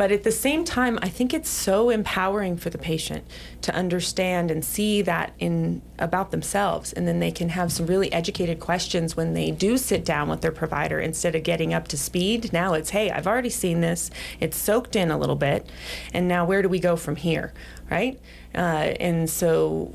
But 0.00 0.12
at 0.12 0.22
the 0.22 0.32
same 0.32 0.64
time, 0.64 0.98
I 1.02 1.10
think 1.10 1.34
it's 1.34 1.50
so 1.50 1.90
empowering 1.90 2.56
for 2.56 2.70
the 2.70 2.78
patient 2.78 3.22
to 3.60 3.74
understand 3.74 4.50
and 4.50 4.64
see 4.64 5.02
that 5.02 5.34
in 5.38 5.82
about 5.98 6.30
themselves, 6.30 6.94
and 6.94 7.06
then 7.06 7.20
they 7.20 7.30
can 7.30 7.50
have 7.50 7.70
some 7.70 7.84
really 7.84 8.10
educated 8.10 8.60
questions 8.60 9.14
when 9.14 9.34
they 9.34 9.50
do 9.50 9.76
sit 9.76 10.02
down 10.02 10.30
with 10.30 10.40
their 10.40 10.52
provider 10.52 10.98
instead 10.98 11.34
of 11.34 11.42
getting 11.42 11.74
up 11.74 11.86
to 11.88 11.98
speed. 11.98 12.50
Now 12.50 12.72
it's, 12.72 12.88
hey, 12.88 13.10
I've 13.10 13.26
already 13.26 13.50
seen 13.50 13.82
this; 13.82 14.10
it's 14.40 14.56
soaked 14.56 14.96
in 14.96 15.10
a 15.10 15.18
little 15.18 15.36
bit, 15.36 15.68
and 16.14 16.26
now 16.26 16.46
where 16.46 16.62
do 16.62 16.70
we 16.70 16.80
go 16.80 16.96
from 16.96 17.16
here, 17.16 17.52
right? 17.90 18.18
Uh, 18.54 18.94
and 18.98 19.28
so 19.28 19.92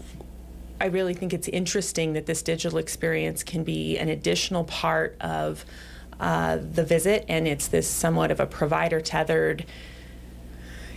I 0.80 0.86
really 0.86 1.16
think 1.16 1.34
it's 1.34 1.48
interesting 1.48 2.14
that 2.14 2.28
this 2.28 2.44
digital 2.44 2.78
experience 2.78 3.42
can 3.42 3.64
be 3.64 3.98
an 3.98 4.10
additional 4.10 4.66
part 4.66 5.18
of 5.20 5.66
uh, 6.20 6.58
the 6.58 6.84
visit, 6.84 7.26
and 7.28 7.48
it's 7.48 7.68
this 7.70 7.90
somewhat 7.90 8.30
of 8.30 8.40
a 8.40 8.46
provider 8.46 9.02
tethered 9.02 9.66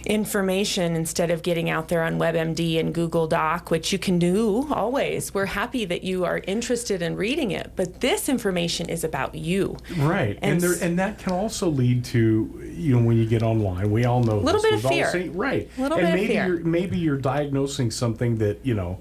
information 0.06 0.94
instead 0.96 1.30
of 1.30 1.42
getting 1.42 1.70
out 1.70 1.88
there 1.88 2.02
on 2.02 2.18
WebMD 2.18 2.78
and 2.80 2.94
Google 2.94 3.26
Doc, 3.26 3.70
which 3.70 3.92
you 3.92 3.98
can 3.98 4.18
do 4.18 4.66
always. 4.72 5.32
We're 5.34 5.46
happy 5.46 5.84
that 5.86 6.02
you 6.04 6.24
are 6.24 6.40
interested 6.46 7.02
in 7.02 7.16
reading 7.16 7.50
it, 7.50 7.72
but 7.76 8.00
this 8.00 8.28
information 8.28 8.88
is 8.88 9.04
about 9.04 9.34
you. 9.34 9.76
Right, 9.96 10.38
and, 10.42 10.52
And 10.52 10.60
there, 10.60 10.74
and 10.88 10.98
that 10.98 11.18
can 11.18 11.32
also 11.32 11.68
lead 11.68 12.04
to 12.06 12.72
you 12.74 12.96
know 12.98 13.04
when 13.04 13.16
you 13.16 13.26
get 13.26 13.42
online, 13.42 13.90
we 13.90 14.04
all 14.04 14.22
know 14.22 14.38
a 14.38 14.40
Little 14.40 14.62
this, 14.62 14.70
bit 14.70 14.84
of 14.84 14.90
we've 14.90 15.04
all 15.04 15.10
fear. 15.10 15.22
seen- 15.22 15.32
right? 15.34 15.68
Little 15.78 15.98
and 15.98 16.06
bit 16.12 16.20
of 16.22 16.26
fear. 16.28 16.46
you're 16.46 16.60
maybe 16.64 16.98
you're 16.98 17.16
diagnosing 17.18 17.90
something 17.90 18.38
that 18.38 18.64
you 18.64 18.74
know 18.74 18.98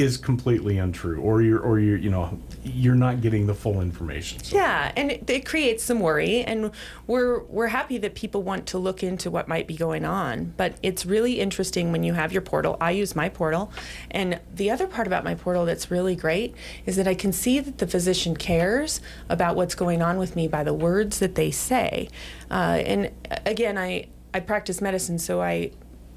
is 0.00 0.16
completely 0.16 0.78
untrue, 0.78 1.20
or 1.20 1.42
you're 1.42 1.60
or 1.60 1.78
you're 1.78 1.96
you 1.96 2.10
know 2.10 2.38
you're 2.64 2.94
not 2.94 3.20
getting 3.20 3.46
the 3.46 3.54
full 3.54 3.80
information. 3.80 4.42
So 4.42 4.56
Yeah, 4.56 4.92
and 4.96 5.10
it, 5.10 5.28
it 5.28 5.46
creates 5.46 5.84
some 5.84 6.00
worry, 6.00 6.42
and 6.42 6.70
we're 7.06 7.42
we're 7.44 7.68
happy 7.68 7.98
that 7.98 8.14
people 8.14 8.42
want 8.42 8.66
to 8.66 8.78
look 8.78 9.02
into 9.02 9.30
what 9.30 9.48
might 9.48 9.66
be 9.66 9.76
going 9.76 10.04
on. 10.04 10.54
But 10.56 10.74
it's 10.82 11.04
really 11.04 11.40
interesting 11.40 11.92
when 11.92 12.02
you 12.02 12.14
have 12.14 12.32
your 12.32 12.42
portal. 12.42 12.76
I 12.80 12.92
use 12.92 13.14
my 13.14 13.28
portal, 13.28 13.72
and 14.10 14.40
the 14.54 14.70
other 14.70 14.86
part 14.86 15.06
about 15.06 15.24
my 15.24 15.34
portal 15.34 15.66
that's 15.66 15.90
really 15.90 16.16
great 16.16 16.54
is 16.86 16.96
that 16.96 17.06
I 17.06 17.14
can 17.14 17.32
see 17.32 17.60
that 17.60 17.78
the 17.78 17.86
physician 17.86 18.36
cares 18.36 19.00
about 19.28 19.56
what's 19.56 19.74
going 19.74 20.02
on 20.02 20.18
with 20.18 20.34
me 20.34 20.48
by 20.48 20.64
the 20.64 20.74
words 20.74 21.18
that 21.18 21.34
they 21.34 21.50
say. 21.50 22.08
Uh, 22.50 22.82
and 22.84 23.10
uh, 23.30 23.36
again, 23.46 23.76
I 23.76 24.06
I 24.32 24.40
practice 24.40 24.80
medicine, 24.80 25.18
so 25.18 25.42
I 25.42 25.72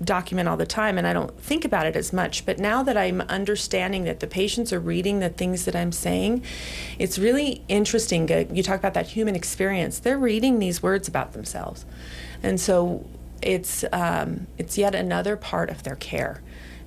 document 0.06 0.48
all 0.50 0.58
the 0.58 0.66
time 0.66 0.98
and 0.98 1.08
I 1.08 1.14
don't 1.14 1.38
think 1.40 1.66
about 1.66 1.86
it 1.86 1.96
as 1.96 2.14
much. 2.14 2.46
But 2.46 2.60
now 2.60 2.84
that 2.84 2.98
I'm 2.98 3.22
understanding 3.22 4.04
that 4.06 4.20
the 4.20 4.28
patients 4.28 4.72
are 4.74 4.80
reading 4.80 5.20
the 5.20 5.30
things 5.30 5.66
that 5.66 5.76
I'm 5.76 5.92
saying, 5.92 6.44
it's 7.00 7.18
really 7.18 7.64
interesting. 7.68 8.28
You 8.54 8.64
talk 8.64 8.80
about 8.80 8.94
that 8.94 9.08
human 9.08 9.36
experience. 9.36 10.00
They're 10.00 10.18
reading 10.18 10.60
these 10.60 10.84
words 10.84 11.08
about 11.08 11.34
themselves. 11.34 11.86
And 12.42 12.60
so 12.60 13.06
it's, 13.42 13.84
um, 13.92 14.48
it's 14.58 14.78
yet 14.78 14.96
another 14.96 15.36
part 15.36 15.70
of 15.70 15.84
their 15.84 15.96
care. 15.96 16.42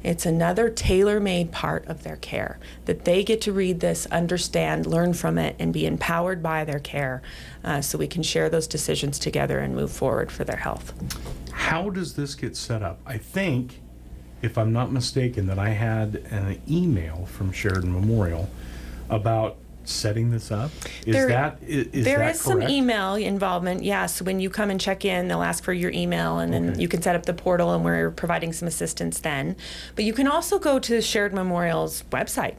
It's 0.07 0.25
another 0.25 0.71
tailor 0.71 1.19
made 1.19 1.51
part 1.51 1.85
of 1.89 2.05
their 2.05 2.15
care 2.15 2.61
that 2.85 3.05
they 3.05 3.25
get 3.25 3.41
to 3.41 3.53
read 3.53 3.81
this, 3.81 4.07
understand, 4.07 4.87
learn 4.87 5.15
from 5.15 5.37
it, 5.37 5.57
and 5.59 5.73
be 5.73 5.85
empowered 5.85 6.45
by 6.45 6.65
their 6.65 6.79
care 6.79 7.23
uh, 7.65 7.81
so 7.81 7.99
we 7.99 8.07
can 8.07 8.23
share 8.23 8.49
those 8.49 8.69
decisions 8.69 9.19
together 9.19 9.59
and 9.59 9.75
move 9.75 9.91
forward 9.91 10.31
for 10.31 10.45
their 10.45 10.59
health. 10.59 10.95
how 11.51 11.91
does 11.91 12.15
this 12.15 12.37
get 12.37 12.57
set 12.57 12.85
up? 12.85 13.01
I 13.05 13.19
think, 13.19 13.81
if 14.43 14.57
I'm 14.57 14.73
not 14.73 14.93
mistaken, 14.93 15.49
that 15.49 15.59
I 15.59 15.71
had 15.71 16.15
an 16.31 16.63
email 16.71 17.27
from 17.27 17.51
Sheridan 17.51 17.93
Memorial 17.93 18.49
about 19.11 19.57
setting 19.89 20.31
this 20.31 20.51
up. 20.51 20.71
Is 21.07 21.15
There- 21.15 21.29
that 21.29 21.59
i- 21.63 21.67
is 21.67 22.05
There 22.05 22.19
that 22.19 22.35
is 22.35 22.41
some 22.41 22.63
email 22.63 23.15
involvement, 23.15 23.85
Yes, 23.85 24.21
when 24.23 24.41
you 24.41 24.51
come 24.51 24.71
and 24.71 24.81
check 24.81 25.05
in, 25.05 25.29
they'll 25.29 25.43
ask 25.43 25.63
for 25.65 25.73
your 25.73 25.91
email, 25.93 26.39
and 26.39 26.53
then 26.53 26.79
you 26.79 26.89
can 26.89 27.03
set 27.03 27.15
up 27.17 27.27
the 27.27 27.35
portal, 27.35 27.73
and 27.75 27.85
we're 27.85 28.11
providing 28.11 28.53
some 28.53 28.67
assistance 28.69 29.19
then. 29.21 29.57
But 29.95 30.05
you 30.05 30.13
can 30.13 30.27
also 30.27 30.59
go 30.59 30.79
to 30.79 31.01
Sheridan 31.01 31.37
Memorial's 31.37 32.03
website. 32.11 32.55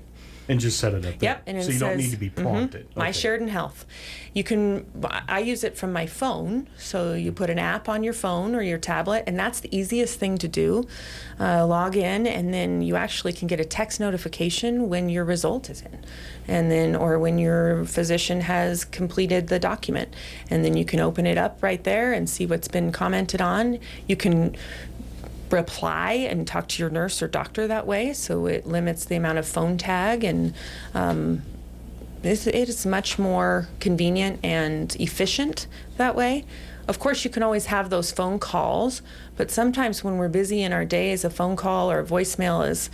And 0.49 0.59
just 0.59 0.79
set 0.79 0.93
it 0.93 0.97
up. 1.05 1.19
there. 1.19 1.31
Yep, 1.31 1.43
and 1.47 1.57
it 1.57 1.63
so 1.63 1.71
you 1.71 1.79
don't 1.79 1.91
says- 1.91 1.99
need 2.05 2.11
to 2.11 2.17
be 2.17 2.29
Mhm, 2.29 2.41
prompted. 2.41 2.87
My 2.95 3.09
Okay. 3.09 3.11
Sheridan 3.19 3.47
Health. 3.49 3.85
You 4.33 4.43
can. 4.43 4.85
I 5.27 5.39
use 5.39 5.63
it 5.63 5.75
from 5.77 5.91
my 5.91 6.05
phone, 6.05 6.67
so 6.77 7.13
you 7.13 7.31
put 7.31 7.49
an 7.49 7.57
app 7.57 7.89
on 7.89 8.03
your 8.03 8.13
phone 8.13 8.53
or 8.55 8.61
your 8.61 8.77
tablet, 8.77 9.23
and 9.25 9.37
that's 9.39 9.59
the 9.59 9.75
easiest 9.75 10.19
thing 10.19 10.37
to 10.37 10.47
do. 10.47 10.87
Uh, 11.39 11.65
log 11.65 11.95
in, 11.97 12.27
and 12.27 12.53
then 12.53 12.81
you 12.81 12.95
actually 12.95 13.33
can 13.33 13.47
get 13.47 13.59
a 13.59 13.65
text 13.65 13.99
notification 13.99 14.89
when 14.89 15.09
your 15.09 15.23
result 15.25 15.69
is 15.71 15.81
in, 15.81 15.99
and 16.47 16.69
then 16.71 16.95
or 16.95 17.17
when 17.17 17.39
your 17.39 17.83
physician 17.85 18.41
has 18.41 18.85
completed 18.85 19.47
the 19.47 19.57
document, 19.59 20.13
and 20.51 20.63
then 20.63 20.77
you 20.77 20.85
can 20.85 20.99
open 20.99 21.25
it 21.25 21.37
up 21.37 21.57
right 21.61 21.83
there 21.83 22.13
and 22.13 22.29
see 22.29 22.45
what's 22.45 22.67
been 22.67 22.91
commented 22.91 23.41
on. 23.41 23.79
You 24.07 24.15
can 24.15 24.55
reply 25.51 26.13
and 26.13 26.47
talk 26.47 26.67
to 26.69 26.83
your 26.83 26.89
nurse 26.89 27.21
or 27.21 27.27
doctor 27.27 27.67
that 27.67 27.87
way, 27.87 28.13
so 28.13 28.45
it 28.45 28.65
limits 28.65 29.05
the 29.05 29.15
amount 29.15 29.37
of 29.37 29.47
phone 29.47 29.77
tag 29.77 30.23
and 30.23 30.53
um, 30.93 31.41
it's, 32.23 32.85
much 32.85 33.19
more 33.19 33.67
convenient 33.79 34.39
and 34.43 34.95
efficient 34.99 35.67
that 35.97 36.15
way. 36.15 36.45
Of 36.87 36.99
course, 36.99 37.25
you 37.25 37.29
can 37.29 37.43
always 37.43 37.65
have 37.65 37.89
those 37.89 38.11
phone 38.11 38.39
calls, 38.39 39.01
but 39.35 39.51
sometimes 39.51 40.03
when 40.03 40.17
we're 40.17 40.29
busy 40.29 40.61
in 40.61 40.71
our 40.71 40.85
days, 40.85 41.25
a 41.25 41.29
phone 41.29 41.57
call 41.57 41.91
or 41.91 41.99
a 41.99 42.05
voicemail 42.05 42.67
is 42.67 42.89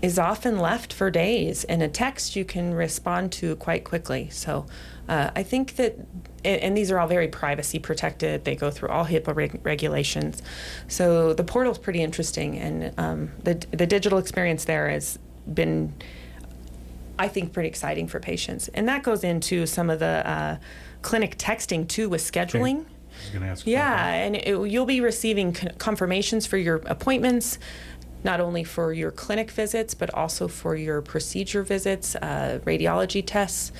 is 0.00 0.18
often 0.18 0.58
left 0.58 0.92
for 0.92 1.10
days, 1.10 1.64
and 1.64 1.82
a 1.82 1.88
text 1.88 2.36
you 2.36 2.44
can 2.44 2.72
respond 2.72 3.32
to 3.32 3.56
quite 3.56 3.84
quickly. 3.84 4.28
So, 4.30 4.64
uh, 5.08 5.30
I 5.34 5.42
think 5.42 5.76
that, 5.76 5.96
and 6.44 6.60
and 6.62 6.76
these 6.76 6.90
are 6.90 6.98
all 6.98 7.08
very 7.08 7.28
privacy 7.28 7.78
protected. 7.78 8.44
They 8.44 8.56
go 8.56 8.70
through 8.70 8.88
all 8.88 9.04
HIPAA 9.04 9.34
reg- 9.34 9.60
regulations, 9.62 10.42
so 10.86 11.32
the 11.32 11.44
portal 11.44 11.72
is 11.72 11.78
pretty 11.78 12.02
interesting, 12.02 12.58
and 12.58 12.92
um, 12.98 13.30
the 13.42 13.54
the 13.70 13.86
digital 13.86 14.18
experience 14.18 14.64
there 14.64 14.88
has 14.88 15.18
been 15.52 15.94
I 17.18 17.28
think 17.28 17.52
pretty 17.52 17.68
exciting 17.68 18.06
for 18.06 18.20
patients. 18.20 18.68
And 18.68 18.88
that 18.88 19.02
goes 19.02 19.24
into 19.24 19.66
some 19.66 19.90
of 19.90 19.98
the 19.98 20.22
uh, 20.24 20.56
clinic 21.02 21.36
texting 21.36 21.88
too 21.88 22.08
with 22.08 22.20
scheduling. 22.20 22.84
I 22.84 23.20
was 23.20 23.30
going 23.32 23.42
to 23.42 23.48
ask. 23.48 23.66
Yeah, 23.66 24.12
and 24.12 24.36
it, 24.36 24.70
you'll 24.70 24.86
be 24.86 25.00
receiving 25.00 25.52
con- 25.52 25.72
confirmations 25.78 26.46
for 26.46 26.56
your 26.56 26.76
appointments, 26.86 27.58
not 28.22 28.40
only 28.40 28.62
for 28.62 28.92
your 28.92 29.10
clinic 29.10 29.50
visits, 29.50 29.94
but 29.94 30.14
also 30.14 30.46
for 30.46 30.76
your 30.76 31.02
procedure 31.02 31.64
visits, 31.64 32.14
uh, 32.16 32.60
radiology 32.64 33.22
tests, 33.24 33.72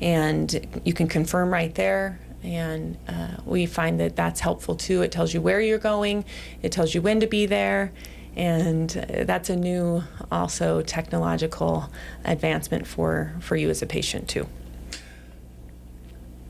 and 0.00 0.80
you 0.84 0.92
can 0.92 1.08
confirm 1.08 1.52
right 1.52 1.74
there. 1.74 2.20
And 2.42 2.96
uh, 3.08 3.36
we 3.44 3.66
find 3.66 3.98
that 4.00 4.14
that's 4.14 4.40
helpful 4.40 4.76
too. 4.76 5.02
It 5.02 5.10
tells 5.10 5.34
you 5.34 5.40
where 5.40 5.60
you're 5.60 5.78
going, 5.78 6.24
it 6.62 6.70
tells 6.70 6.94
you 6.94 7.02
when 7.02 7.20
to 7.20 7.26
be 7.26 7.46
there, 7.46 7.92
and 8.36 8.96
uh, 8.96 9.24
that's 9.24 9.50
a 9.50 9.56
new, 9.56 10.04
also 10.30 10.82
technological 10.82 11.90
advancement 12.24 12.86
for 12.86 13.34
for 13.40 13.56
you 13.56 13.70
as 13.70 13.82
a 13.82 13.86
patient 13.86 14.28
too. 14.28 14.46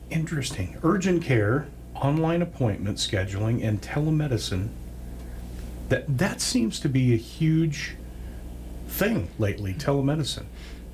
Interesting. 0.09 0.77
Urgent 0.83 1.23
care, 1.23 1.67
online 1.95 2.41
appointment 2.41 2.97
scheduling, 2.97 3.65
and 3.65 3.81
telemedicine. 3.81 4.69
That 5.89 6.17
that 6.17 6.41
seems 6.41 6.79
to 6.81 6.89
be 6.89 7.13
a 7.13 7.17
huge 7.17 7.95
thing 8.87 9.29
lately. 9.39 9.73
Telemedicine. 9.73 10.45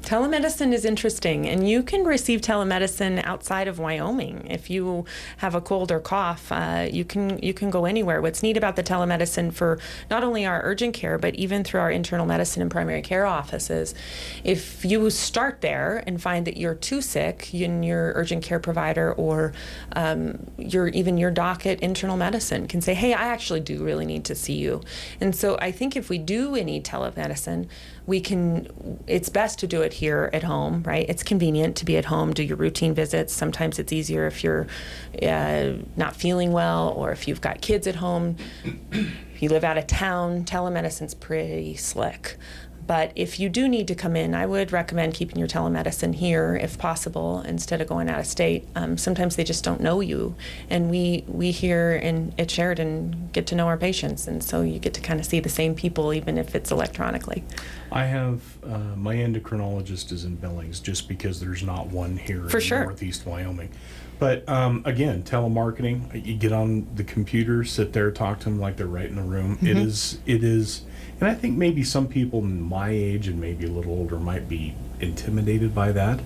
Telemedicine 0.03 0.73
is 0.73 0.83
interesting, 0.83 1.47
and 1.47 1.65
you 1.67 1.81
can 1.81 2.03
receive 2.03 2.41
telemedicine 2.41 3.23
outside 3.23 3.69
of 3.69 3.79
Wyoming. 3.79 4.45
If 4.49 4.69
you 4.69 5.05
have 5.37 5.55
a 5.55 5.61
cold 5.61 5.93
or 5.93 6.01
cough, 6.01 6.51
uh, 6.51 6.89
you 6.91 7.05
can 7.05 7.39
you 7.41 7.53
can 7.53 7.69
go 7.69 7.85
anywhere. 7.85 8.21
What's 8.21 8.43
neat 8.43 8.57
about 8.57 8.75
the 8.75 8.83
telemedicine 8.83 9.53
for 9.53 9.79
not 10.11 10.21
only 10.21 10.45
our 10.45 10.61
urgent 10.61 10.93
care, 10.93 11.17
but 11.17 11.35
even 11.35 11.63
through 11.63 11.79
our 11.79 11.89
internal 11.89 12.25
medicine 12.25 12.61
and 12.61 12.69
primary 12.69 13.01
care 13.01 13.25
offices, 13.25 13.95
if 14.43 14.83
you 14.83 15.09
start 15.09 15.61
there 15.61 16.03
and 16.05 16.21
find 16.21 16.45
that 16.47 16.57
you're 16.57 16.75
too 16.75 17.01
sick, 17.01 17.53
and 17.53 17.85
your 17.85 18.11
urgent 18.15 18.43
care 18.43 18.59
provider 18.59 19.13
or 19.13 19.53
um, 19.95 20.37
your 20.57 20.89
even 20.89 21.17
your 21.17 21.31
doc 21.31 21.65
at 21.65 21.79
internal 21.79 22.17
medicine 22.17 22.67
can 22.67 22.81
say, 22.81 22.93
"Hey, 22.93 23.13
I 23.13 23.27
actually 23.27 23.61
do 23.61 23.81
really 23.81 24.05
need 24.05 24.25
to 24.25 24.35
see 24.35 24.55
you." 24.55 24.81
And 25.21 25.33
so 25.33 25.57
I 25.61 25.71
think 25.71 25.95
if 25.95 26.09
we 26.09 26.17
do 26.17 26.55
any 26.55 26.81
telemedicine, 26.81 27.69
we 28.05 28.19
can 28.19 28.99
it's 29.07 29.29
best 29.29 29.59
to 29.59 29.67
do 29.67 29.81
it 29.81 29.93
here 29.93 30.29
at 30.33 30.43
home 30.43 30.83
right? 30.83 31.05
It's 31.09 31.23
convenient 31.23 31.75
to 31.77 31.85
be 31.85 31.97
at 31.97 32.05
home 32.05 32.33
do 32.33 32.43
your 32.43 32.57
routine 32.57 32.93
visits. 32.93 33.33
Sometimes 33.33 33.79
it's 33.79 33.93
easier 33.93 34.27
if 34.27 34.43
you're 34.43 34.67
uh, 35.21 35.73
not 35.95 36.15
feeling 36.15 36.51
well 36.51 36.89
or 36.89 37.11
if 37.11 37.27
you've 37.27 37.41
got 37.41 37.61
kids 37.61 37.87
at 37.87 37.95
home. 37.95 38.37
If 39.33 39.41
you 39.41 39.49
live 39.49 39.63
out 39.63 39.79
of 39.79 39.87
town 39.87 40.45
telemedicine's 40.45 41.15
pretty 41.15 41.75
slick 41.75 42.37
but 42.85 43.11
if 43.15 43.39
you 43.39 43.49
do 43.49 43.67
need 43.67 43.87
to 43.87 43.95
come 43.95 44.15
in, 44.15 44.33
I 44.33 44.45
would 44.45 44.71
recommend 44.71 45.13
keeping 45.13 45.37
your 45.37 45.47
telemedicine 45.47 46.15
here 46.15 46.55
if 46.55 46.77
possible 46.77 47.41
instead 47.41 47.81
of 47.81 47.87
going 47.87 48.09
out 48.09 48.19
of 48.19 48.25
state. 48.25 48.67
Um, 48.75 48.97
sometimes 48.97 49.35
they 49.35 49.43
just 49.43 49.63
don't 49.63 49.81
know 49.81 50.01
you, 50.01 50.35
and 50.69 50.89
we 50.89 51.23
we 51.27 51.51
here 51.51 51.93
in 51.93 52.33
at 52.37 52.51
Sheridan 52.51 53.29
get 53.31 53.47
to 53.47 53.55
know 53.55 53.67
our 53.67 53.77
patients, 53.77 54.27
and 54.27 54.43
so 54.43 54.61
you 54.61 54.79
get 54.79 54.93
to 54.95 55.01
kind 55.01 55.19
of 55.19 55.25
see 55.25 55.39
the 55.39 55.49
same 55.49 55.75
people 55.75 56.13
even 56.13 56.37
if 56.37 56.55
it's 56.55 56.71
electronically. 56.71 57.43
I 57.91 58.05
have 58.05 58.41
uh, 58.63 58.77
my 58.95 59.15
endocrinologist 59.15 60.11
is 60.11 60.25
in 60.25 60.35
Billings 60.35 60.79
just 60.79 61.07
because 61.07 61.39
there's 61.39 61.63
not 61.63 61.87
one 61.87 62.17
here 62.17 62.47
For 62.49 62.57
in 62.57 62.63
sure. 62.63 62.83
Northeast 62.85 63.25
Wyoming. 63.25 63.69
But 64.23 64.47
um, 64.47 64.83
again, 64.85 65.23
telemarketing. 65.23 66.25
You 66.25 66.35
get 66.35 66.53
on 66.53 66.87
the 66.95 67.03
computer, 67.03 67.65
sit 67.65 67.91
there, 67.91 68.09
talk 68.09 68.39
to 68.39 68.45
them 68.45 68.57
like 68.57 68.77
they're 68.77 68.87
right 68.87 69.09
in 69.09 69.17
the 69.17 69.21
room. 69.21 69.57
It 69.61 69.75
Mhm. 69.75 69.85
is. 69.85 70.17
It 70.25 70.45
is. 70.45 70.83
And 71.19 71.29
I 71.29 71.33
think 71.33 71.57
maybe 71.57 71.83
some 71.83 72.07
people 72.07 72.41
my 72.41 72.89
age 72.89 73.27
and 73.27 73.41
maybe 73.41 73.65
a 73.65 73.69
little 73.69 73.91
older 73.91 74.15
might 74.17 74.47
be 74.47 74.75
intimidated 75.01 75.75
by 75.75 75.91
that. 75.91 76.21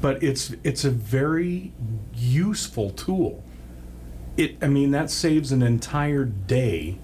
But 0.00 0.22
it's 0.22 0.54
it's 0.64 0.86
a 0.86 0.90
very 0.90 1.72
useful 2.16 2.88
tool. 2.88 3.44
It. 4.38 4.56
I 4.62 4.68
mean, 4.68 4.92
that 4.92 5.10
saves 5.10 5.52
an 5.52 5.60
entire 5.62 6.24
day 6.24 6.96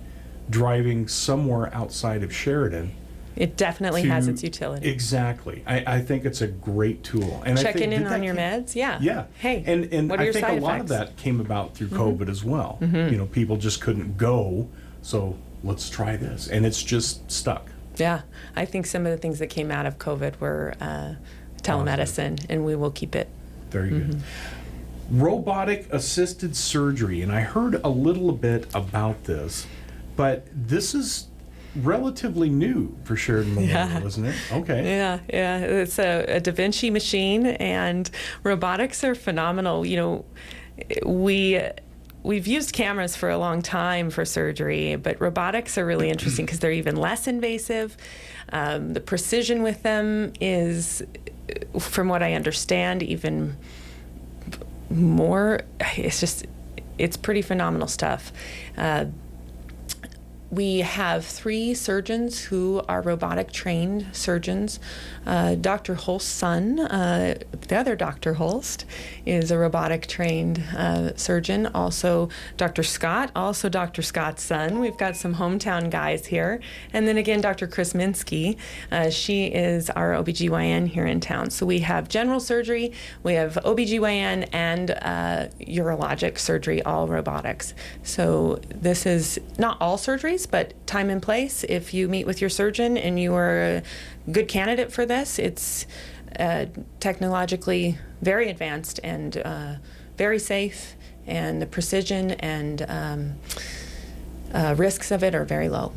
driving 0.49 1.07
somewhere 1.07 1.69
outside 1.75 2.23
of 2.23 2.35
Sheridan 2.35 2.93
It 3.37 3.57
definitely 3.57 4.03
has 4.03 4.29
its 4.29 4.43
utility. 4.43 4.89
Exactly. 4.89 5.63
I, 5.67 5.97
I 5.97 6.01
think 6.01 6.25
it's 6.25 6.41
a 6.41 6.49
great 6.49 7.03
tool. 7.05 7.43
And 7.47 7.59
I 7.59 7.63
Checking 7.63 7.91
think, 7.91 8.03
in 8.03 8.07
on 8.07 8.23
your 8.23 8.35
came- 8.35 8.65
meds, 8.65 8.75
yeah. 8.75 8.99
Yeah. 9.01 9.25
Hey, 9.39 9.63
And 9.67 9.85
and 9.93 10.13
I 10.13 10.31
think 10.33 10.47
a 10.49 10.55
lot 10.61 10.81
of 10.81 10.89
that 10.89 11.17
came 11.17 11.41
about 11.41 11.75
through 11.75 11.89
Mhm. 11.89 11.97
COVID 11.97 12.29
as 12.29 12.43
well. 12.45 12.79
Mhm. 12.81 13.11
You 13.13 13.17
know, 13.19 13.27
people 13.27 13.57
just 13.57 13.81
couldn't 13.81 14.19
go, 14.19 14.69
so 15.03 15.37
let's 15.63 15.89
try 15.89 16.17
this, 16.17 16.49
and 16.49 16.67
it's 16.67 16.83
just 16.83 17.31
stuck. 17.31 17.69
Yeah, 17.97 18.23
I 18.57 18.65
think 18.65 18.87
some 18.87 19.07
of 19.07 19.13
the 19.13 19.19
things 19.19 19.39
that 19.39 19.49
came 19.49 19.71
out 19.71 19.87
of 19.87 19.99
COVID 19.99 20.41
were 20.41 20.75
uh, 20.81 21.15
telemedicine, 21.63 22.45
and 22.49 22.65
we 22.65 22.75
will 22.75 22.91
keep 22.91 23.15
it. 23.15 23.29
Very 23.71 23.91
good. 23.91 24.11
Mm-hmm. 24.11 25.21
Robotic 25.21 25.89
assisted 25.93 26.55
surgery, 26.57 27.21
and 27.21 27.33
I 27.33 27.41
heard 27.41 27.81
a 27.83 27.89
little 27.89 28.33
bit 28.33 28.67
about 28.75 29.25
this, 29.25 29.67
but 30.17 30.47
this 30.55 30.95
is 30.95 31.27
relatively 31.77 32.49
new 32.51 32.97
for 33.05 33.17
Sheridan 33.17 33.55
Memorial, 33.55 33.75
Yeah. 33.89 34.05
isn't 34.05 34.25
it? 34.25 34.35
Okay. 34.53 34.85
Yeah, 34.85 35.21
yeah. 35.29 35.59
It's 35.59 35.99
a, 35.99 36.25
a 36.37 36.41
Da 36.41 36.53
Vinci 36.53 36.91
machine, 36.91 37.47
and 37.47 38.11
robotics 38.43 39.05
are 39.05 39.15
phenomenal. 39.15 39.85
You 39.87 39.97
know, 39.97 40.25
we 41.07 41.61
we've 42.23 42.47
used 42.47 42.73
cameras 42.75 43.17
for 43.17 43.31
a 43.31 43.39
long 43.39 43.63
time 43.63 44.11
for 44.11 44.25
surgery, 44.27 44.97
but 44.97 45.19
robotics 45.21 45.79
are 45.79 45.87
really 45.87 46.11
interesting 46.11 46.45
because 46.45 46.59
they're 46.59 46.73
even 46.73 46.97
less 46.97 47.27
invasive. 47.27 47.97
Um, 48.53 48.93
the 48.93 49.01
precision 49.01 49.63
with 49.63 49.83
them 49.83 50.33
is, 50.41 51.03
from 51.79 52.09
what 52.09 52.23
I 52.23 52.35
understand, 52.35 53.03
even 53.03 53.57
more. 54.91 55.63
It's 55.97 56.21
just, 56.21 56.47
it's 56.99 57.17
pretty 57.17 57.43
phenomenal 57.43 57.89
stuff. 57.89 58.33
Uh, 58.77 59.07
we 60.51 60.79
have 60.79 61.25
three 61.25 61.75
surgeons 61.75 62.41
who 62.41 62.83
are 62.89 63.01
robotic 63.03 63.53
trained 63.53 64.07
surgeons. 64.13 64.81
Uh, 65.25 65.55
Dr. 65.55 65.95
Holst's 65.95 66.31
son, 66.31 66.81
uh, 66.81 67.39
the 67.69 67.77
other 67.77 67.95
Dr. 67.95 68.35
Holst, 68.35 68.85
is 69.25 69.51
a 69.51 69.59
robotic 69.59 70.09
trained 70.09 70.63
uh, 70.77 71.15
surgeon. 71.17 71.67
Also, 71.67 72.29
Dr. 72.57 72.83
Scott, 72.83 73.31
also 73.37 73.69
Dr. 73.69 74.03
Scott's 74.03 74.43
son. 74.43 74.81
We've 74.81 74.97
got 74.97 75.17
some 75.17 75.37
hometown 75.37 75.89
guys 75.89 76.27
here. 76.27 76.61
And 76.93 77.07
then 77.07 77.17
again, 77.17 77.41
Dr. 77.41 77.69
Chris 77.69 77.93
Minsky. 77.93 78.57
Uh, 78.91 79.11
she 79.11 79.47
is 79.47 79.89
our 79.91 80.13
OBGYN 80.13 80.89
here 80.89 81.07
in 81.07 81.21
town. 81.21 81.51
So 81.51 81.65
we 81.65 81.81
have 81.81 82.09
general 82.09 82.41
surgery, 82.41 82.93
we 83.23 83.35
have 83.35 83.55
OBGYN, 83.65 84.49
and 84.53 84.91
uh, 84.91 85.47
urologic 85.61 86.39
surgery, 86.39 86.83
all 86.83 87.07
robotics. 87.07 87.75
So 88.03 88.61
this 88.75 89.07
is 89.07 89.39
not 89.59 89.77
all 89.81 89.97
surgeries, 89.97 90.40
but 90.47 90.75
time 90.87 91.11
and 91.11 91.23
place. 91.23 91.65
If 91.65 91.93
you 91.95 92.09
meet 92.09 92.27
with 92.27 92.41
your 92.41 92.51
surgeon 92.51 92.97
and 92.97 93.19
you 93.19 93.35
are 93.35 93.63
a 93.63 93.83
good 94.31 94.49
candidate 94.49 94.93
for 94.93 95.07
this, 95.07 95.39
it's 95.39 95.87
uh, 96.39 96.67
technologically 97.01 97.99
very 98.23 98.49
advanced 98.51 99.01
and 99.03 99.37
uh, 99.39 99.75
very 100.17 100.39
safe, 100.39 100.95
and 101.27 101.61
the 101.61 101.67
precision 101.67 102.33
and 102.33 102.83
um, 102.89 103.33
uh, 104.53 104.75
risks 104.77 105.11
of 105.11 105.23
it 105.23 105.35
are 105.35 105.45
very 105.45 105.69
low. 105.69 105.93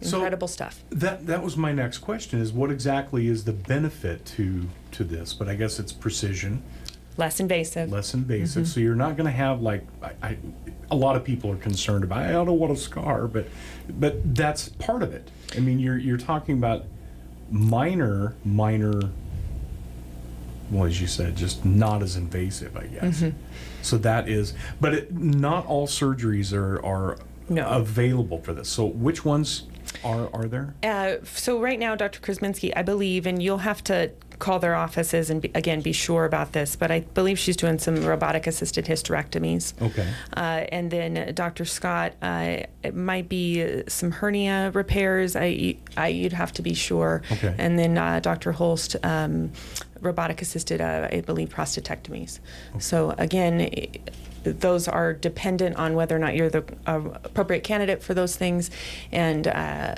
So- 0.00 0.16
Incredible 0.18 0.48
stuff. 0.48 0.82
That 0.90 1.26
that 1.26 1.42
was 1.42 1.56
my 1.56 1.72
next 1.72 1.98
question: 1.98 2.40
is 2.40 2.52
what 2.52 2.70
exactly 2.70 3.26
is 3.28 3.44
the 3.44 3.52
benefit 3.52 4.24
to 4.36 4.68
to 4.92 5.04
this? 5.04 5.34
But 5.34 5.48
I 5.48 5.54
guess 5.56 5.78
it's 5.78 5.92
precision, 5.92 6.62
Less 7.18 7.40
invasive. 7.40 7.90
less 7.90 8.14
invasive. 8.14 8.64
Mhm. 8.64 8.66
So 8.68 8.78
you're 8.80 8.94
not 8.94 9.16
going 9.16 9.26
to 9.26 9.32
have 9.36 9.60
like 9.60 9.84
I, 10.00 10.12
I, 10.22 10.36
a 10.90 10.94
lot 10.96 11.16
of 11.16 11.24
people 11.24 11.50
are 11.50 11.56
concerned 11.56 12.04
about. 12.04 12.18
I 12.22 12.30
don't 12.30 12.48
want 12.58 12.72
a 12.72 12.76
scar, 12.76 13.26
but 13.26 13.46
but 13.90 14.34
that's 14.36 14.68
part 14.68 15.02
of 15.02 15.12
it. 15.12 15.28
I 15.56 15.58
mean, 15.60 15.80
you're 15.80 15.98
you're 15.98 16.16
talking 16.16 16.56
about 16.56 16.84
minor 17.50 18.34
minor. 18.44 19.00
Well, 20.70 20.84
as 20.84 21.00
you 21.00 21.06
said, 21.08 21.34
just 21.36 21.64
not 21.64 22.02
as 22.02 22.14
invasive, 22.14 22.76
I 22.76 22.86
guess. 22.86 23.20
Mhm. 23.22 23.32
So 23.82 23.98
that 23.98 24.28
is, 24.28 24.54
but 24.80 24.94
it, 24.94 25.12
not 25.14 25.66
all 25.66 25.88
surgeries 25.88 26.52
are 26.52 26.84
are 26.84 27.18
No. 27.48 27.66
available 27.66 28.38
for 28.42 28.52
this. 28.54 28.68
So 28.68 28.86
which 28.86 29.24
ones 29.24 29.64
are 30.04 30.28
are 30.32 30.44
there? 30.44 30.74
Uh, 30.84 31.16
so 31.24 31.58
right 31.60 31.78
now, 31.80 31.96
Dr. 31.96 32.20
Krasinski, 32.20 32.72
I 32.76 32.82
believe, 32.82 33.26
and 33.26 33.42
you'll 33.42 33.58
have 33.58 33.82
to 33.84 34.12
call 34.38 34.58
their 34.58 34.74
offices 34.74 35.30
and 35.30 35.42
be, 35.42 35.50
again 35.54 35.80
be 35.80 35.92
sure 35.92 36.24
about 36.24 36.52
this, 36.52 36.76
but 36.76 36.90
I 36.90 37.00
believe 37.00 37.38
she's 37.38 37.56
doing 37.56 37.78
some 37.78 38.04
robotic 38.04 38.46
assisted 38.46 38.84
hysterectomies. 38.86 39.74
Okay. 39.82 40.08
Uh, 40.36 40.64
and 40.72 40.90
then 40.90 41.34
Dr. 41.34 41.64
Scott, 41.64 42.12
uh, 42.22 42.58
it 42.82 42.94
might 42.94 43.28
be 43.28 43.62
uh, 43.62 43.82
some 43.88 44.10
hernia 44.10 44.70
repairs. 44.74 45.36
I, 45.36 45.76
I 45.96 46.08
you'd 46.08 46.32
have 46.32 46.52
to 46.54 46.62
be 46.62 46.74
sure. 46.74 47.22
Okay. 47.32 47.54
And 47.58 47.78
then 47.78 47.98
uh, 47.98 48.20
Dr. 48.20 48.52
Holst, 48.52 48.96
um, 49.02 49.52
robotic 50.00 50.40
assisted, 50.42 50.80
uh, 50.80 51.08
I 51.12 51.20
believe, 51.22 51.48
prostatectomies. 51.50 52.40
Okay. 52.70 52.80
So 52.80 53.14
again. 53.18 53.60
i- 53.60 53.88
those 54.44 54.86
are 54.88 55.12
dependent 55.12 55.76
on 55.76 55.94
whether 55.94 56.14
or 56.16 56.18
not 56.18 56.34
you're 56.34 56.48
the 56.48 56.64
uh, 56.86 57.00
appropriate 57.24 57.64
candidate 57.64 58.02
for 58.02 58.14
those 58.14 58.34
things, 58.36 58.70
and 59.12 59.46
uh, 59.48 59.94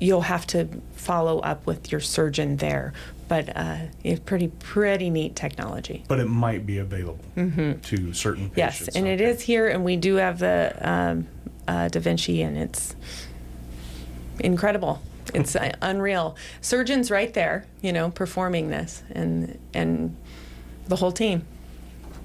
you'll 0.00 0.22
have 0.22 0.44
to 0.48 0.68
follow 0.92 1.38
up 1.38 1.64
with 1.66 1.90
your 1.92 2.00
surgeon 2.00 2.56
there. 2.56 2.92
But 3.28 3.56
uh, 3.56 3.78
it's 4.04 4.20
pretty 4.20 4.48
pretty 4.48 5.10
neat 5.10 5.34
technology. 5.34 6.04
But 6.06 6.20
it 6.20 6.26
might 6.28 6.64
be 6.64 6.78
available 6.78 7.24
Mhm. 7.36 7.82
to 7.82 8.12
certain 8.12 8.50
patients. 8.50 8.80
Yes, 8.86 8.96
and 8.96 9.06
it 9.06 9.20
is 9.20 9.42
here, 9.42 9.66
and 9.68 9.84
we 9.84 9.96
do 9.96 10.14
have 10.16 10.38
the 10.38 10.72
um, 10.80 11.26
uh, 11.66 11.88
Da 11.88 11.98
Vinci, 12.00 12.42
and 12.42 12.56
it's 12.56 12.94
incredible. 14.40 15.02
It's 15.34 15.56
uh, 15.56 15.72
unreal. 15.82 16.36
Surgeons 16.60 17.10
right 17.10 17.32
there, 17.34 17.66
you 17.82 17.92
know, 17.92 18.10
performing 18.10 18.68
this, 18.68 19.02
and 19.10 19.58
and 19.74 20.16
the 20.88 20.96
whole 20.96 21.12
team. 21.12 21.44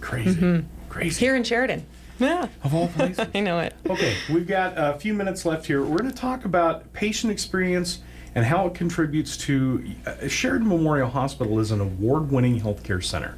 Crazy, 0.01 0.63
crazy. 0.89 1.19
Here 1.25 1.35
in 1.35 1.43
Sheridan. 1.43 1.85
Yeah. 2.19 2.47
Of 2.63 2.75
all 2.75 2.87
places. 2.89 3.27
I 3.33 3.39
know 3.39 3.59
it. 3.59 3.73
Okay, 3.89 4.13
we've 4.31 4.45
got 4.47 4.73
a 4.77 4.99
few 4.99 5.13
minutes 5.15 5.45
left 5.45 5.65
here. 5.65 5.81
We're 5.83 5.97
going 5.97 6.11
to 6.11 6.15
talk 6.15 6.45
about 6.45 6.93
patient 6.93 7.31
experience 7.31 7.99
and 8.35 8.45
how 8.45 8.67
it 8.67 8.73
contributes 8.73 9.35
to 9.37 9.85
uh, 10.05 10.27
Sheridan 10.27 10.67
Memorial 10.67 11.09
Hospital 11.09 11.59
is 11.59 11.71
an 11.71 11.81
award-winning 11.81 12.61
healthcare 12.61 13.03
center. 13.03 13.35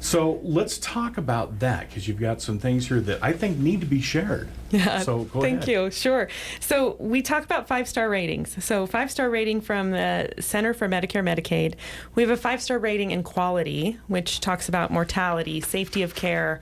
So 0.00 0.38
let's 0.42 0.76
talk 0.78 1.16
about 1.16 1.60
that 1.60 1.88
because 1.88 2.06
you've 2.06 2.20
got 2.20 2.42
some 2.42 2.58
things 2.58 2.88
here 2.88 3.00
that 3.00 3.22
I 3.22 3.32
think 3.32 3.56
need 3.58 3.80
to 3.80 3.86
be 3.86 4.00
shared. 4.00 4.48
Yeah. 4.74 4.98
So 5.02 5.22
go 5.26 5.40
thank 5.40 5.58
ahead. 5.58 5.68
you. 5.68 5.90
Sure. 5.92 6.28
So 6.58 6.96
we 6.98 7.22
talk 7.22 7.44
about 7.44 7.68
five 7.68 7.86
star 7.86 8.08
ratings. 8.08 8.56
So 8.64 8.86
five 8.86 9.08
star 9.08 9.30
rating 9.30 9.60
from 9.60 9.92
the 9.92 10.32
Center 10.40 10.74
for 10.74 10.88
Medicare 10.88 11.22
Medicaid. 11.22 11.74
We 12.16 12.24
have 12.24 12.30
a 12.30 12.36
five 12.36 12.60
star 12.60 12.80
rating 12.80 13.12
in 13.12 13.22
quality, 13.22 14.00
which 14.08 14.40
talks 14.40 14.68
about 14.68 14.90
mortality, 14.90 15.60
safety 15.60 16.02
of 16.02 16.16
care. 16.16 16.60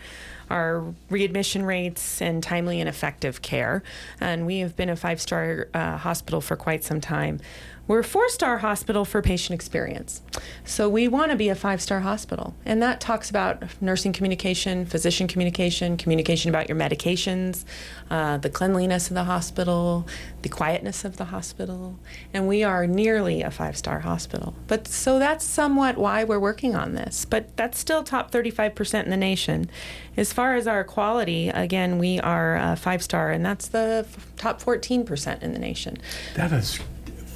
Our 0.50 0.94
readmission 1.10 1.64
rates 1.64 2.20
and 2.20 2.42
timely 2.42 2.80
and 2.80 2.88
effective 2.88 3.42
care. 3.42 3.82
And 4.20 4.46
we 4.46 4.58
have 4.58 4.76
been 4.76 4.88
a 4.88 4.96
five 4.96 5.20
star 5.20 5.68
uh, 5.74 5.96
hospital 5.98 6.40
for 6.40 6.56
quite 6.56 6.84
some 6.84 7.00
time. 7.00 7.40
We're 7.88 7.98
a 7.98 8.04
four 8.04 8.28
star 8.28 8.58
hospital 8.58 9.04
for 9.04 9.20
patient 9.22 9.54
experience. 9.54 10.22
So 10.64 10.88
we 10.88 11.08
want 11.08 11.32
to 11.32 11.36
be 11.36 11.48
a 11.48 11.54
five 11.54 11.82
star 11.82 12.00
hospital. 12.00 12.54
And 12.64 12.80
that 12.80 13.00
talks 13.00 13.28
about 13.28 13.64
nursing 13.80 14.12
communication, 14.12 14.86
physician 14.86 15.26
communication, 15.26 15.96
communication 15.96 16.48
about 16.48 16.68
your 16.68 16.78
medications, 16.78 17.64
uh, 18.08 18.38
the 18.38 18.50
cleanliness 18.50 19.08
of 19.08 19.14
the 19.14 19.24
hospital, 19.24 20.06
the 20.42 20.48
quietness 20.48 21.04
of 21.04 21.16
the 21.16 21.26
hospital. 21.26 21.98
And 22.32 22.46
we 22.46 22.62
are 22.62 22.86
nearly 22.86 23.42
a 23.42 23.50
five 23.50 23.76
star 23.76 24.00
hospital. 24.00 24.54
But 24.68 24.86
so 24.86 25.18
that's 25.18 25.44
somewhat 25.44 25.98
why 25.98 26.22
we're 26.22 26.38
working 26.38 26.76
on 26.76 26.94
this. 26.94 27.24
But 27.24 27.56
that's 27.56 27.78
still 27.78 28.04
top 28.04 28.30
35% 28.30 29.04
in 29.04 29.10
the 29.10 29.16
nation. 29.16 29.68
As 30.16 30.32
far 30.32 30.54
as 30.54 30.68
our 30.68 30.84
quality, 30.84 31.48
again, 31.48 31.98
we 31.98 32.20
are 32.20 32.56
uh, 32.56 32.76
five 32.76 33.02
star, 33.02 33.30
and 33.30 33.44
that's 33.44 33.68
the 33.68 34.06
f- 34.06 34.26
top 34.36 34.62
14% 34.62 35.42
in 35.42 35.52
the 35.52 35.58
nation. 35.58 35.98
That 36.34 36.52
is 36.52 36.78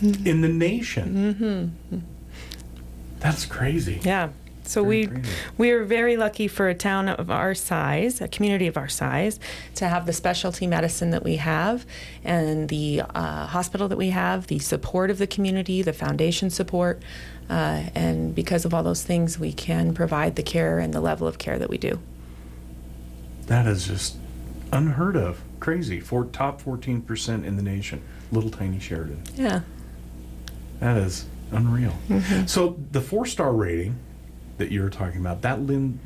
in 0.03 0.41
the 0.41 0.49
nation. 0.49 1.75
Mm-hmm. 1.91 1.99
That's 3.21 3.47
crazy. 3.47 4.01
Yeah. 4.03 4.31
So 4.65 4.83
Very 4.83 5.01
we 5.03 5.07
crazy. 5.07 5.31
we 5.57 5.71
are 5.71 5.85
very 5.85 6.17
lucky 6.17 6.49
for 6.49 6.69
a 6.69 6.75
town 6.75 7.09
of 7.09 7.31
our 7.31 7.55
size, 7.55 8.21
a 8.21 8.27
community 8.27 8.67
of 8.67 8.77
our 8.77 8.89
size, 8.89 9.39
to 9.77 9.87
have 9.89 10.07
the 10.07 10.13
specialty 10.13 10.67
medicine 10.67 11.11
that 11.11 11.23
we 11.23 11.37
have, 11.37 11.87
and 12.25 12.69
the 12.69 13.03
uh, 13.15 13.47
hospital 13.47 13.87
that 13.89 13.97
we 13.97 14.11
have, 14.11 14.49
the 14.49 14.59
support 14.59 15.09
of 15.11 15.19
the 15.19 15.27
community, 15.27 15.83
the 15.83 15.93
foundation 15.93 16.51
support, 16.51 17.01
uh, 17.49 17.85
and 17.95 18.35
because 18.35 18.65
of 18.65 18.75
all 18.75 18.83
those 18.83 19.05
things, 19.05 19.39
we 19.39 19.53
can 19.53 19.95
provide 19.95 20.35
the 20.35 20.43
care 20.43 20.81
and 20.81 20.93
the 20.93 21.01
level 21.01 21.29
of 21.29 21.39
care 21.39 21.61
that 21.61 21.71
we 21.71 21.79
do. 21.79 22.01
That 23.47 23.69
is 23.69 23.87
just 23.87 24.17
unheard 24.73 25.17
of. 25.17 25.41
Crazy. 25.61 26.01
For 26.01 26.25
top 26.25 26.61
14% 26.61 27.45
in 27.45 27.57
the 27.57 27.63
nation. 27.63 28.03
Little 28.33 28.51
tiny 28.51 28.81
Sheridan. 28.81 29.23
Yeah. 29.37 29.61
That 30.81 30.97
is 30.99 31.27
unreal. 31.53 31.93
Mhm. 32.09 32.49
So 32.49 32.77
the 32.93 33.01
four-star 33.01 33.53
rating 33.53 33.97
that 34.59 34.71
you're 34.73 34.91
talking 34.91 35.21
about, 35.21 35.43
that 35.43 35.63
Lynn 35.63 35.99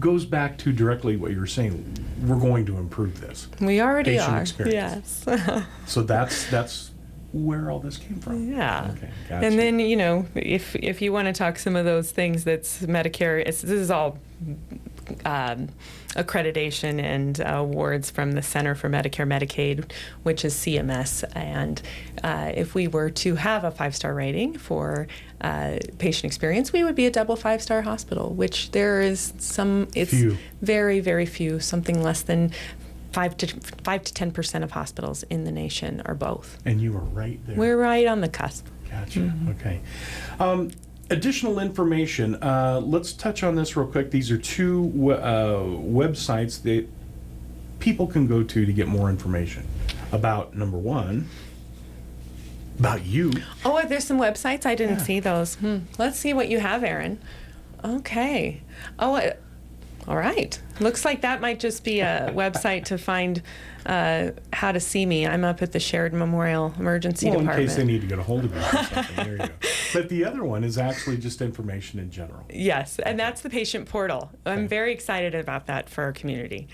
goes 0.00 0.24
back 0.24 0.56
to 0.58 0.72
directly 0.72 1.16
what 1.16 1.30
you 1.32 1.40
were 1.40 1.46
saying. 1.46 1.96
We're 2.24 2.36
going 2.38 2.66
to 2.66 2.78
improve 2.78 3.20
this. 3.20 3.48
We 3.60 3.80
already 3.80 4.12
Patient 4.12 4.30
are. 4.36 4.40
experience. 4.40 5.24
Yes. 5.26 5.64
So 5.86 6.02
that's 6.02 6.48
that's 6.50 6.90
where 7.32 7.70
all 7.70 7.78
this 7.80 7.96
came 7.96 8.18
from. 8.20 8.50
Yeah. 8.52 8.90
Okay, 8.96 9.10
gotcha. 9.28 9.46
And 9.46 9.58
then 9.58 9.78
you 9.78 9.96
know, 9.96 10.26
if 10.34 10.74
if 10.76 11.02
you 11.02 11.12
want 11.12 11.26
to 11.26 11.32
talk 11.32 11.58
some 11.58 11.76
of 11.76 11.84
those 11.84 12.10
things, 12.10 12.44
that's 12.44 12.82
Medicare. 12.82 13.42
It's, 13.46 13.60
this 13.62 13.70
is 13.72 13.90
all 13.90 14.18
um, 15.24 15.68
accreditation 16.10 17.00
and 17.00 17.40
awards 17.44 18.10
from 18.10 18.32
the 18.32 18.42
Center 18.42 18.74
for 18.74 18.88
Medicare 18.88 19.26
Medicaid, 19.26 19.90
which 20.22 20.44
is 20.44 20.54
CMS. 20.54 21.24
And 21.36 21.80
uh, 22.22 22.52
if 22.54 22.74
we 22.74 22.88
were 22.88 23.10
to 23.10 23.36
have 23.36 23.64
a 23.64 23.70
five 23.70 23.94
star 23.94 24.14
rating 24.14 24.58
for 24.58 25.06
uh, 25.40 25.78
patient 25.98 26.24
experience, 26.24 26.72
we 26.72 26.84
would 26.84 26.94
be 26.96 27.06
a 27.06 27.10
double 27.10 27.36
five 27.36 27.62
star 27.62 27.82
hospital, 27.82 28.30
which 28.34 28.70
there 28.72 29.00
is 29.00 29.32
some. 29.38 29.88
It's 29.94 30.10
Few. 30.10 30.36
very 30.62 31.00
very 31.00 31.26
few, 31.26 31.60
something 31.60 32.02
less 32.02 32.22
than. 32.22 32.52
Five 33.10 33.38
to 33.38 33.46
five 33.84 34.04
to 34.04 34.12
ten 34.12 34.30
percent 34.30 34.64
of 34.64 34.72
hospitals 34.72 35.22
in 35.24 35.44
the 35.44 35.50
nation 35.50 36.02
are 36.04 36.14
both. 36.14 36.58
And 36.66 36.78
you 36.78 36.92
were 36.92 37.00
right 37.00 37.40
there. 37.46 37.56
We're 37.56 37.78
right 37.78 38.06
on 38.06 38.20
the 38.20 38.28
cusp. 38.28 38.66
Gotcha. 38.90 39.32
Okay. 39.48 39.80
Um, 40.38 40.70
additional 41.10 41.58
information. 41.58 42.34
Uh, 42.36 42.80
let's 42.84 43.12
touch 43.12 43.42
on 43.42 43.54
this 43.54 43.76
real 43.76 43.86
quick. 43.86 44.10
These 44.10 44.30
are 44.30 44.38
two 44.38 44.92
uh, 45.12 45.60
websites 45.62 46.62
that 46.62 46.86
people 47.78 48.06
can 48.06 48.26
go 48.26 48.42
to 48.42 48.66
to 48.66 48.72
get 48.72 48.88
more 48.88 49.08
information 49.10 49.66
about. 50.12 50.56
Number 50.56 50.78
one, 50.78 51.28
about 52.78 53.04
you. 53.04 53.32
Oh, 53.64 53.82
there's 53.86 54.04
some 54.04 54.18
websites. 54.18 54.66
I 54.66 54.74
didn't 54.74 55.00
see 55.00 55.20
those. 55.20 55.56
Hmm. 55.56 55.78
Let's 55.98 56.18
see 56.18 56.32
what 56.32 56.48
you 56.48 56.60
have, 56.60 56.84
Aaron. 56.84 57.18
Okay. 57.84 58.62
Oh, 58.98 59.32
all 60.08 60.16
right. 60.16 60.58
Looks 60.80 61.04
like 61.04 61.20
that 61.20 61.42
might 61.42 61.60
just 61.60 61.84
be 61.84 62.00
a 62.00 62.32
website 62.34 62.86
to 62.86 62.96
find 62.96 63.42
uh, 63.84 64.30
how 64.54 64.72
to 64.72 64.80
see 64.80 65.04
me. 65.04 65.26
I'm 65.26 65.44
up 65.44 65.60
at 65.60 65.72
the 65.72 65.78
Sheridan 65.78 66.18
Memorial 66.18 66.72
Emergency 66.78 67.28
well, 67.28 67.40
Department. 67.40 67.60
in 67.60 67.68
case 67.68 67.76
they 67.76 67.84
need 67.84 68.00
to 68.00 68.06
get 68.06 68.18
a 68.18 68.22
hold 68.22 68.46
of 68.46 68.54
you. 68.54 68.58
Or 68.58 68.62
something. 68.84 69.16
There 69.16 69.32
you 69.32 69.38
go. 69.38 69.48
But 69.92 70.08
the 70.08 70.24
other 70.24 70.44
one 70.44 70.64
is 70.64 70.78
actually 70.78 71.18
just 71.18 71.42
information 71.42 72.00
in 72.00 72.10
general. 72.10 72.44
Yes, 72.48 72.98
and 72.98 73.20
that's 73.20 73.42
the 73.42 73.50
patient 73.50 73.86
portal. 73.86 74.30
I'm 74.46 74.66
very 74.66 74.92
excited 74.94 75.34
about 75.34 75.66
that 75.66 75.90
for 75.90 76.04
our 76.04 76.12
community. 76.12 76.68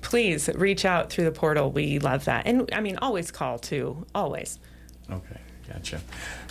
Please 0.00 0.48
reach 0.54 0.84
out 0.84 1.10
through 1.10 1.24
the 1.24 1.32
portal. 1.32 1.72
We 1.72 1.98
love 1.98 2.26
that. 2.26 2.46
And 2.46 2.70
I 2.72 2.80
mean, 2.80 2.96
always 2.98 3.32
call 3.32 3.58
too. 3.58 4.06
Always. 4.14 4.60
Okay, 5.10 5.40
gotcha. 5.66 6.00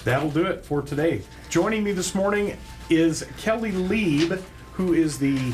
That'll 0.03 0.31
do 0.31 0.45
it 0.45 0.65
for 0.65 0.81
today. 0.81 1.21
Joining 1.49 1.85
me 1.85 1.93
this 1.93 2.13
morning 2.13 2.57
is 2.89 3.25
Kelly 3.37 3.71
Lieb, 3.71 4.43
who 4.73 4.93
is 4.93 5.17
the 5.17 5.53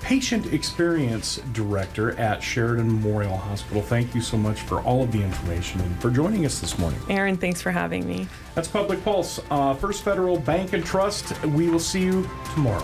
Patient 0.00 0.52
Experience 0.52 1.40
Director 1.52 2.18
at 2.18 2.42
Sheridan 2.42 2.86
Memorial 2.86 3.36
Hospital. 3.36 3.82
Thank 3.82 4.14
you 4.14 4.20
so 4.20 4.36
much 4.36 4.62
for 4.62 4.80
all 4.82 5.02
of 5.02 5.12
the 5.12 5.22
information 5.22 5.80
and 5.80 6.00
for 6.00 6.10
joining 6.10 6.46
us 6.46 6.58
this 6.58 6.78
morning. 6.78 7.00
Aaron, 7.08 7.36
thanks 7.36 7.60
for 7.60 7.70
having 7.70 8.06
me. 8.06 8.26
That's 8.54 8.68
Public 8.68 9.04
Pulse, 9.04 9.40
uh, 9.50 9.74
First 9.74 10.02
Federal 10.02 10.38
Bank 10.38 10.72
and 10.72 10.84
Trust. 10.84 11.40
We 11.44 11.68
will 11.68 11.78
see 11.78 12.02
you 12.02 12.28
tomorrow. 12.54 12.80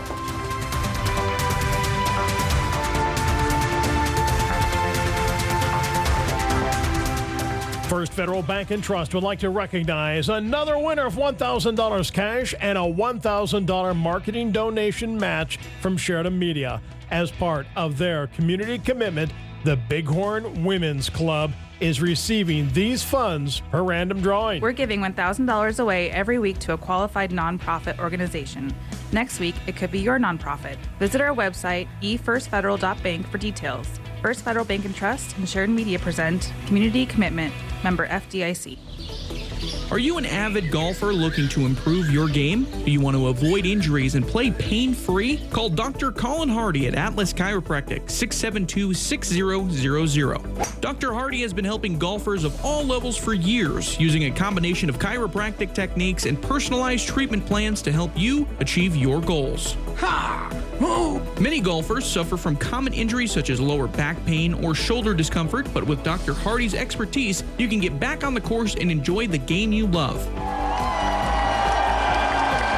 First 7.89 8.13
Federal 8.13 8.43
Bank 8.43 8.73
and 8.73 8.83
Trust 8.83 9.15
would 9.15 9.23
like 9.23 9.39
to 9.39 9.51
recognize 9.51 10.29
another 10.29 10.77
winner 10.77 11.07
of 11.07 11.15
$1,000 11.15 12.13
cash 12.13 12.55
and 12.61 12.77
a 12.77 12.81
$1,000 12.81 13.97
marketing 13.97 14.51
donation 14.51 15.17
match 15.17 15.59
from 15.81 15.97
Sheridan 15.97 16.37
Media. 16.37 16.83
As 17.11 17.31
part 17.31 17.67
of 17.77 17.99
their 17.99 18.27
community 18.29 18.79
commitment, 18.79 19.33
the 19.65 19.77
Bighorn 19.77 20.65
Women's 20.65 21.09
Club 21.09 21.53
is 21.79 22.01
receiving 22.01 22.73
these 22.73 23.03
funds 23.03 23.61
per 23.71 23.83
random 23.83 24.21
drawing. 24.21 24.63
We're 24.63 24.73
giving 24.73 25.01
$1,000 25.01 25.81
away 25.81 26.11
every 26.11 26.39
week 26.39 26.59
to 26.61 26.73
a 26.73 26.79
qualified 26.79 27.31
nonprofit 27.31 27.99
organization. 27.99 28.75
Next 29.13 29.41
week, 29.41 29.55
it 29.67 29.77
could 29.77 29.93
be 29.93 30.01
your 30.01 30.19
nonprofit. 30.19 30.77
Visit 30.99 31.21
our 31.21 31.35
website, 31.35 31.87
efirstfederal.bank, 32.03 33.29
for 33.29 33.39
details. 33.39 33.89
First 34.23 34.43
Federal 34.43 34.65
Bank 34.65 34.85
and 34.85 34.95
Trust 34.95 35.37
and 35.37 35.49
Sheridan 35.49 35.77
Media 35.77 35.99
present 35.99 36.53
Community 36.67 37.07
Commitment, 37.07 37.53
member 37.85 38.09
FDIC. 38.09 39.46
Are 39.91 39.99
you 39.99 40.19
an 40.19 40.27
avid 40.27 40.71
golfer 40.71 41.13
looking 41.13 41.49
to 41.51 41.65
improve 41.65 42.11
your 42.11 42.29
game? 42.29 42.65
Do 42.85 42.91
you 42.91 43.01
want 43.01 43.17
to 43.17 43.29
avoid 43.29 43.67
injuries 43.67 44.15
and 44.15 44.27
play 44.27 44.51
pain 44.51 44.95
free? 44.95 45.39
Call 45.51 45.69
Dr. 45.69 46.13
Colin 46.13 46.49
Hardy 46.49 46.87
at 46.87 46.95
Atlas 46.95 47.33
Chiropractic 47.33 48.11
672 48.11 48.95
6000. 48.95 50.81
Dr. 50.81 51.13
Hardy 51.15 51.41
has 51.43 51.53
been 51.53 51.65
helping 51.65 51.99
golfers 51.99 52.45
of 52.45 52.65
all 52.65 52.85
levels 52.85 53.17
for 53.17 53.35
years 53.35 53.99
using 53.99 54.25
a 54.25 54.31
combination 54.31 54.89
of 54.89 54.99
chiropractic 54.99 55.73
techniques 55.75 56.27
and 56.27 56.41
personalized 56.43 57.07
treatment 57.07 57.45
plans 57.47 57.81
to 57.83 57.93
help 57.93 58.11
you 58.17 58.47
achieve 58.61 58.97
your 58.97 59.21
goals. 59.21 59.77
Ha! 59.99 60.47
Many 61.39 61.61
golfers 61.61 62.07
suffer 62.07 62.39
from 62.39 62.57
common 62.57 62.95
injuries 62.95 63.31
such 63.31 63.51
as 63.51 63.61
lower 63.61 63.87
back 63.87 64.17
pain 64.25 64.55
or 64.65 64.75
shoulder 64.75 65.13
discomfort, 65.13 65.69
but 65.75 65.85
with 65.85 66.03
Dr. 66.03 66.33
Hardy's 66.33 66.75
expertise, 66.75 67.45
you 67.59 67.69
can 67.69 67.79
get 67.79 68.01
back 68.01 68.25
on 68.25 68.33
the 68.33 68.41
course 68.41 68.75
and 68.75 68.91
enjoy 68.91 69.27
the 69.27 69.39
game 69.39 69.71
you 69.71 69.87
love. 69.87 70.17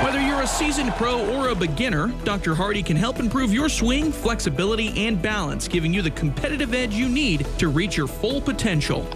Whether 0.05 0.21
you're 0.21 0.43
a 0.43 0.47
seasoned 0.47 0.91
pro 0.93 1.25
or 1.37 1.49
a 1.49 1.55
beginner, 1.55 2.09
Dr. 2.25 2.55
Hardy 2.55 2.83
can 2.83 2.97
help 2.97 3.21
improve 3.21 3.53
your 3.53 3.69
swing, 3.69 4.11
flexibility, 4.11 5.07
and 5.07 5.23
balance, 5.23 5.69
giving 5.69 5.95
you 5.95 6.03
the 6.03 6.11
competitive 6.11 6.75
edge 6.75 6.95
you 6.95 7.09
need 7.09 7.47
to 7.59 7.69
reach 7.69 7.97
your 7.97 8.09
full 8.09 8.41
potential. 8.41 9.09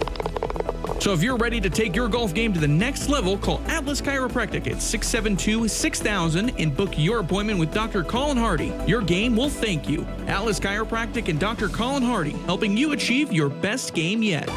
So 1.03 1.11
if 1.11 1.21
you're 1.21 1.35
ready 1.35 1.59
to 1.59 1.69
take 1.69 1.97
your 1.97 2.07
golf 2.07 2.33
game 2.33 2.53
to 2.53 2.61
the 2.61 2.67
next 2.69 3.09
level, 3.09 3.37
call 3.37 3.59
Atlas 3.67 3.99
Chiropractic 3.99 4.71
at 4.71 4.81
672 4.81 5.67
6000 5.67 6.51
and 6.57 6.77
book 6.77 6.97
your 6.97 7.19
appointment 7.19 7.59
with 7.59 7.73
Dr. 7.73 8.05
Colin 8.05 8.37
Hardy. 8.37 8.71
Your 8.87 9.01
game 9.01 9.35
will 9.35 9.49
thank 9.49 9.89
you. 9.89 10.07
Atlas 10.27 10.61
Chiropractic 10.61 11.27
and 11.27 11.37
Dr. 11.37 11.67
Colin 11.67 12.03
Hardy, 12.03 12.31
helping 12.45 12.77
you 12.77 12.93
achieve 12.93 13.33
your 13.33 13.49
best 13.49 13.93
game 13.93 14.23
yet. 14.23 14.47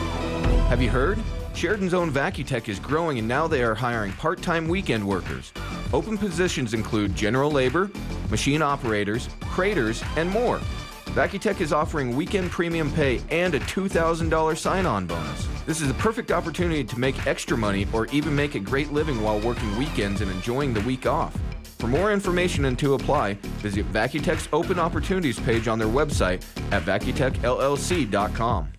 Have 0.68 0.80
you 0.80 0.88
heard? 0.88 1.18
Sheridan's 1.52 1.94
own 1.94 2.12
Vacutech 2.12 2.68
is 2.68 2.78
growing 2.78 3.18
and 3.18 3.26
now 3.26 3.48
they 3.48 3.64
are 3.64 3.74
hiring 3.74 4.12
part 4.12 4.40
time 4.40 4.68
weekend 4.68 5.04
workers. 5.04 5.52
Open 5.92 6.16
positions 6.16 6.74
include 6.74 7.16
general 7.16 7.50
labor, 7.50 7.90
machine 8.30 8.62
operators, 8.62 9.28
craters, 9.40 10.00
and 10.14 10.30
more. 10.30 10.60
Vacutech 11.06 11.60
is 11.60 11.72
offering 11.72 12.14
weekend 12.14 12.52
premium 12.52 12.92
pay 12.92 13.20
and 13.30 13.56
a 13.56 13.58
$2,000 13.58 14.56
sign 14.56 14.86
on 14.86 15.06
bonus. 15.06 15.55
This 15.66 15.80
is 15.80 15.90
a 15.90 15.94
perfect 15.94 16.30
opportunity 16.30 16.84
to 16.84 16.98
make 16.98 17.26
extra 17.26 17.58
money 17.58 17.88
or 17.92 18.06
even 18.06 18.36
make 18.36 18.54
a 18.54 18.60
great 18.60 18.92
living 18.92 19.20
while 19.20 19.40
working 19.40 19.76
weekends 19.76 20.20
and 20.20 20.30
enjoying 20.30 20.72
the 20.72 20.80
week 20.82 21.06
off. 21.06 21.36
For 21.78 21.88
more 21.88 22.12
information 22.12 22.66
and 22.66 22.78
to 22.78 22.94
apply, 22.94 23.34
visit 23.62 23.84
Vacutech's 23.92 24.48
open 24.52 24.78
opportunities 24.78 25.40
page 25.40 25.66
on 25.66 25.80
their 25.80 25.88
website 25.88 26.44
at 26.70 26.84
vacutechllc.com. 26.84 28.75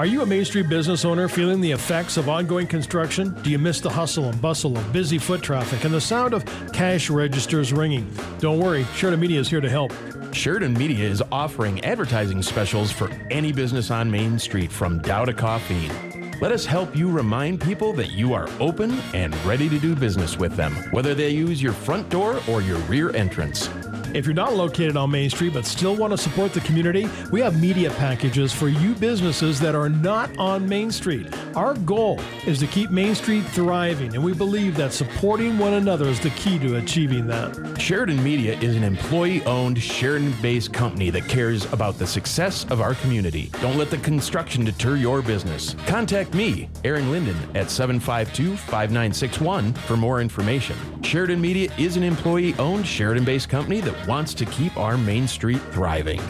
Are 0.00 0.06
you 0.06 0.22
a 0.22 0.26
Main 0.26 0.46
Street 0.46 0.66
business 0.70 1.04
owner 1.04 1.28
feeling 1.28 1.60
the 1.60 1.72
effects 1.72 2.16
of 2.16 2.26
ongoing 2.26 2.66
construction? 2.66 3.34
Do 3.42 3.50
you 3.50 3.58
miss 3.58 3.82
the 3.82 3.90
hustle 3.90 4.30
and 4.30 4.40
bustle 4.40 4.78
of 4.78 4.92
busy 4.94 5.18
foot 5.18 5.42
traffic 5.42 5.84
and 5.84 5.92
the 5.92 6.00
sound 6.00 6.32
of 6.32 6.42
cash 6.72 7.10
registers 7.10 7.70
ringing? 7.70 8.10
Don't 8.38 8.58
worry, 8.58 8.84
Sheridan 8.94 9.20
Media 9.20 9.38
is 9.38 9.50
here 9.50 9.60
to 9.60 9.68
help. 9.68 9.92
Sheridan 10.32 10.72
Media 10.72 11.06
is 11.06 11.22
offering 11.30 11.84
advertising 11.84 12.40
specials 12.40 12.90
for 12.90 13.10
any 13.30 13.52
business 13.52 13.90
on 13.90 14.10
Main 14.10 14.38
Street 14.38 14.72
from 14.72 15.00
Dow 15.00 15.26
to 15.26 15.34
Coffeen. 15.34 16.40
Let 16.40 16.50
us 16.50 16.64
help 16.64 16.96
you 16.96 17.10
remind 17.10 17.60
people 17.60 17.92
that 17.92 18.12
you 18.12 18.32
are 18.32 18.48
open 18.58 18.98
and 19.12 19.36
ready 19.44 19.68
to 19.68 19.78
do 19.78 19.94
business 19.94 20.38
with 20.38 20.56
them, 20.56 20.72
whether 20.92 21.14
they 21.14 21.28
use 21.28 21.62
your 21.62 21.74
front 21.74 22.08
door 22.08 22.40
or 22.48 22.62
your 22.62 22.78
rear 22.88 23.14
entrance. 23.14 23.68
If 24.12 24.26
you're 24.26 24.34
not 24.34 24.54
located 24.54 24.96
on 24.96 25.10
Main 25.10 25.30
Street 25.30 25.54
but 25.54 25.64
still 25.64 25.94
want 25.94 26.12
to 26.12 26.18
support 26.18 26.52
the 26.52 26.60
community, 26.62 27.08
we 27.30 27.40
have 27.40 27.60
media 27.60 27.90
packages 27.90 28.52
for 28.52 28.68
you 28.68 28.94
businesses 28.94 29.60
that 29.60 29.76
are 29.76 29.88
not 29.88 30.36
on 30.36 30.68
Main 30.68 30.90
Street. 30.90 31.28
Our 31.54 31.74
goal 31.74 32.20
is 32.44 32.58
to 32.58 32.66
keep 32.66 32.90
Main 32.90 33.14
Street 33.14 33.42
thriving, 33.42 34.14
and 34.14 34.24
we 34.24 34.34
believe 34.34 34.76
that 34.76 34.92
supporting 34.92 35.58
one 35.58 35.74
another 35.74 36.06
is 36.06 36.18
the 36.18 36.30
key 36.30 36.58
to 36.58 36.76
achieving 36.76 37.28
that. 37.28 37.80
Sheridan 37.80 38.22
Media 38.22 38.58
is 38.58 38.74
an 38.74 38.82
employee 38.82 39.44
owned, 39.44 39.80
Sheridan 39.80 40.34
based 40.42 40.72
company 40.72 41.10
that 41.10 41.28
cares 41.28 41.72
about 41.72 41.96
the 41.96 42.06
success 42.06 42.64
of 42.70 42.80
our 42.80 42.94
community. 42.96 43.50
Don't 43.60 43.76
let 43.76 43.90
the 43.90 43.98
construction 43.98 44.64
deter 44.64 44.96
your 44.96 45.22
business. 45.22 45.74
Contact 45.86 46.34
me, 46.34 46.68
Aaron 46.82 47.12
Linden, 47.12 47.36
at 47.54 47.70
752 47.70 48.56
5961 48.56 49.72
for 49.72 49.96
more 49.96 50.20
information. 50.20 50.76
Sheridan 51.02 51.40
Media 51.40 51.72
is 51.78 51.96
an 51.96 52.02
employee 52.02 52.54
owned, 52.58 52.86
Sheridan 52.86 53.24
based 53.24 53.48
company 53.48 53.80
that 53.80 53.99
wants 54.06 54.34
to 54.34 54.44
keep 54.46 54.76
our 54.76 54.96
Main 54.96 55.26
Street 55.26 55.60
thriving. 55.72 56.20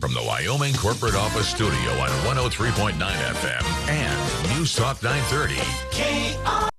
From 0.00 0.14
the 0.14 0.22
Wyoming 0.26 0.74
Corporate 0.74 1.14
Office 1.14 1.46
Studio 1.48 1.90
on 2.00 2.10
103.9 2.26 2.98
FM 2.98 3.88
and 3.88 4.58
News 4.58 4.74
Talk 4.74 5.02
930. 5.02 6.71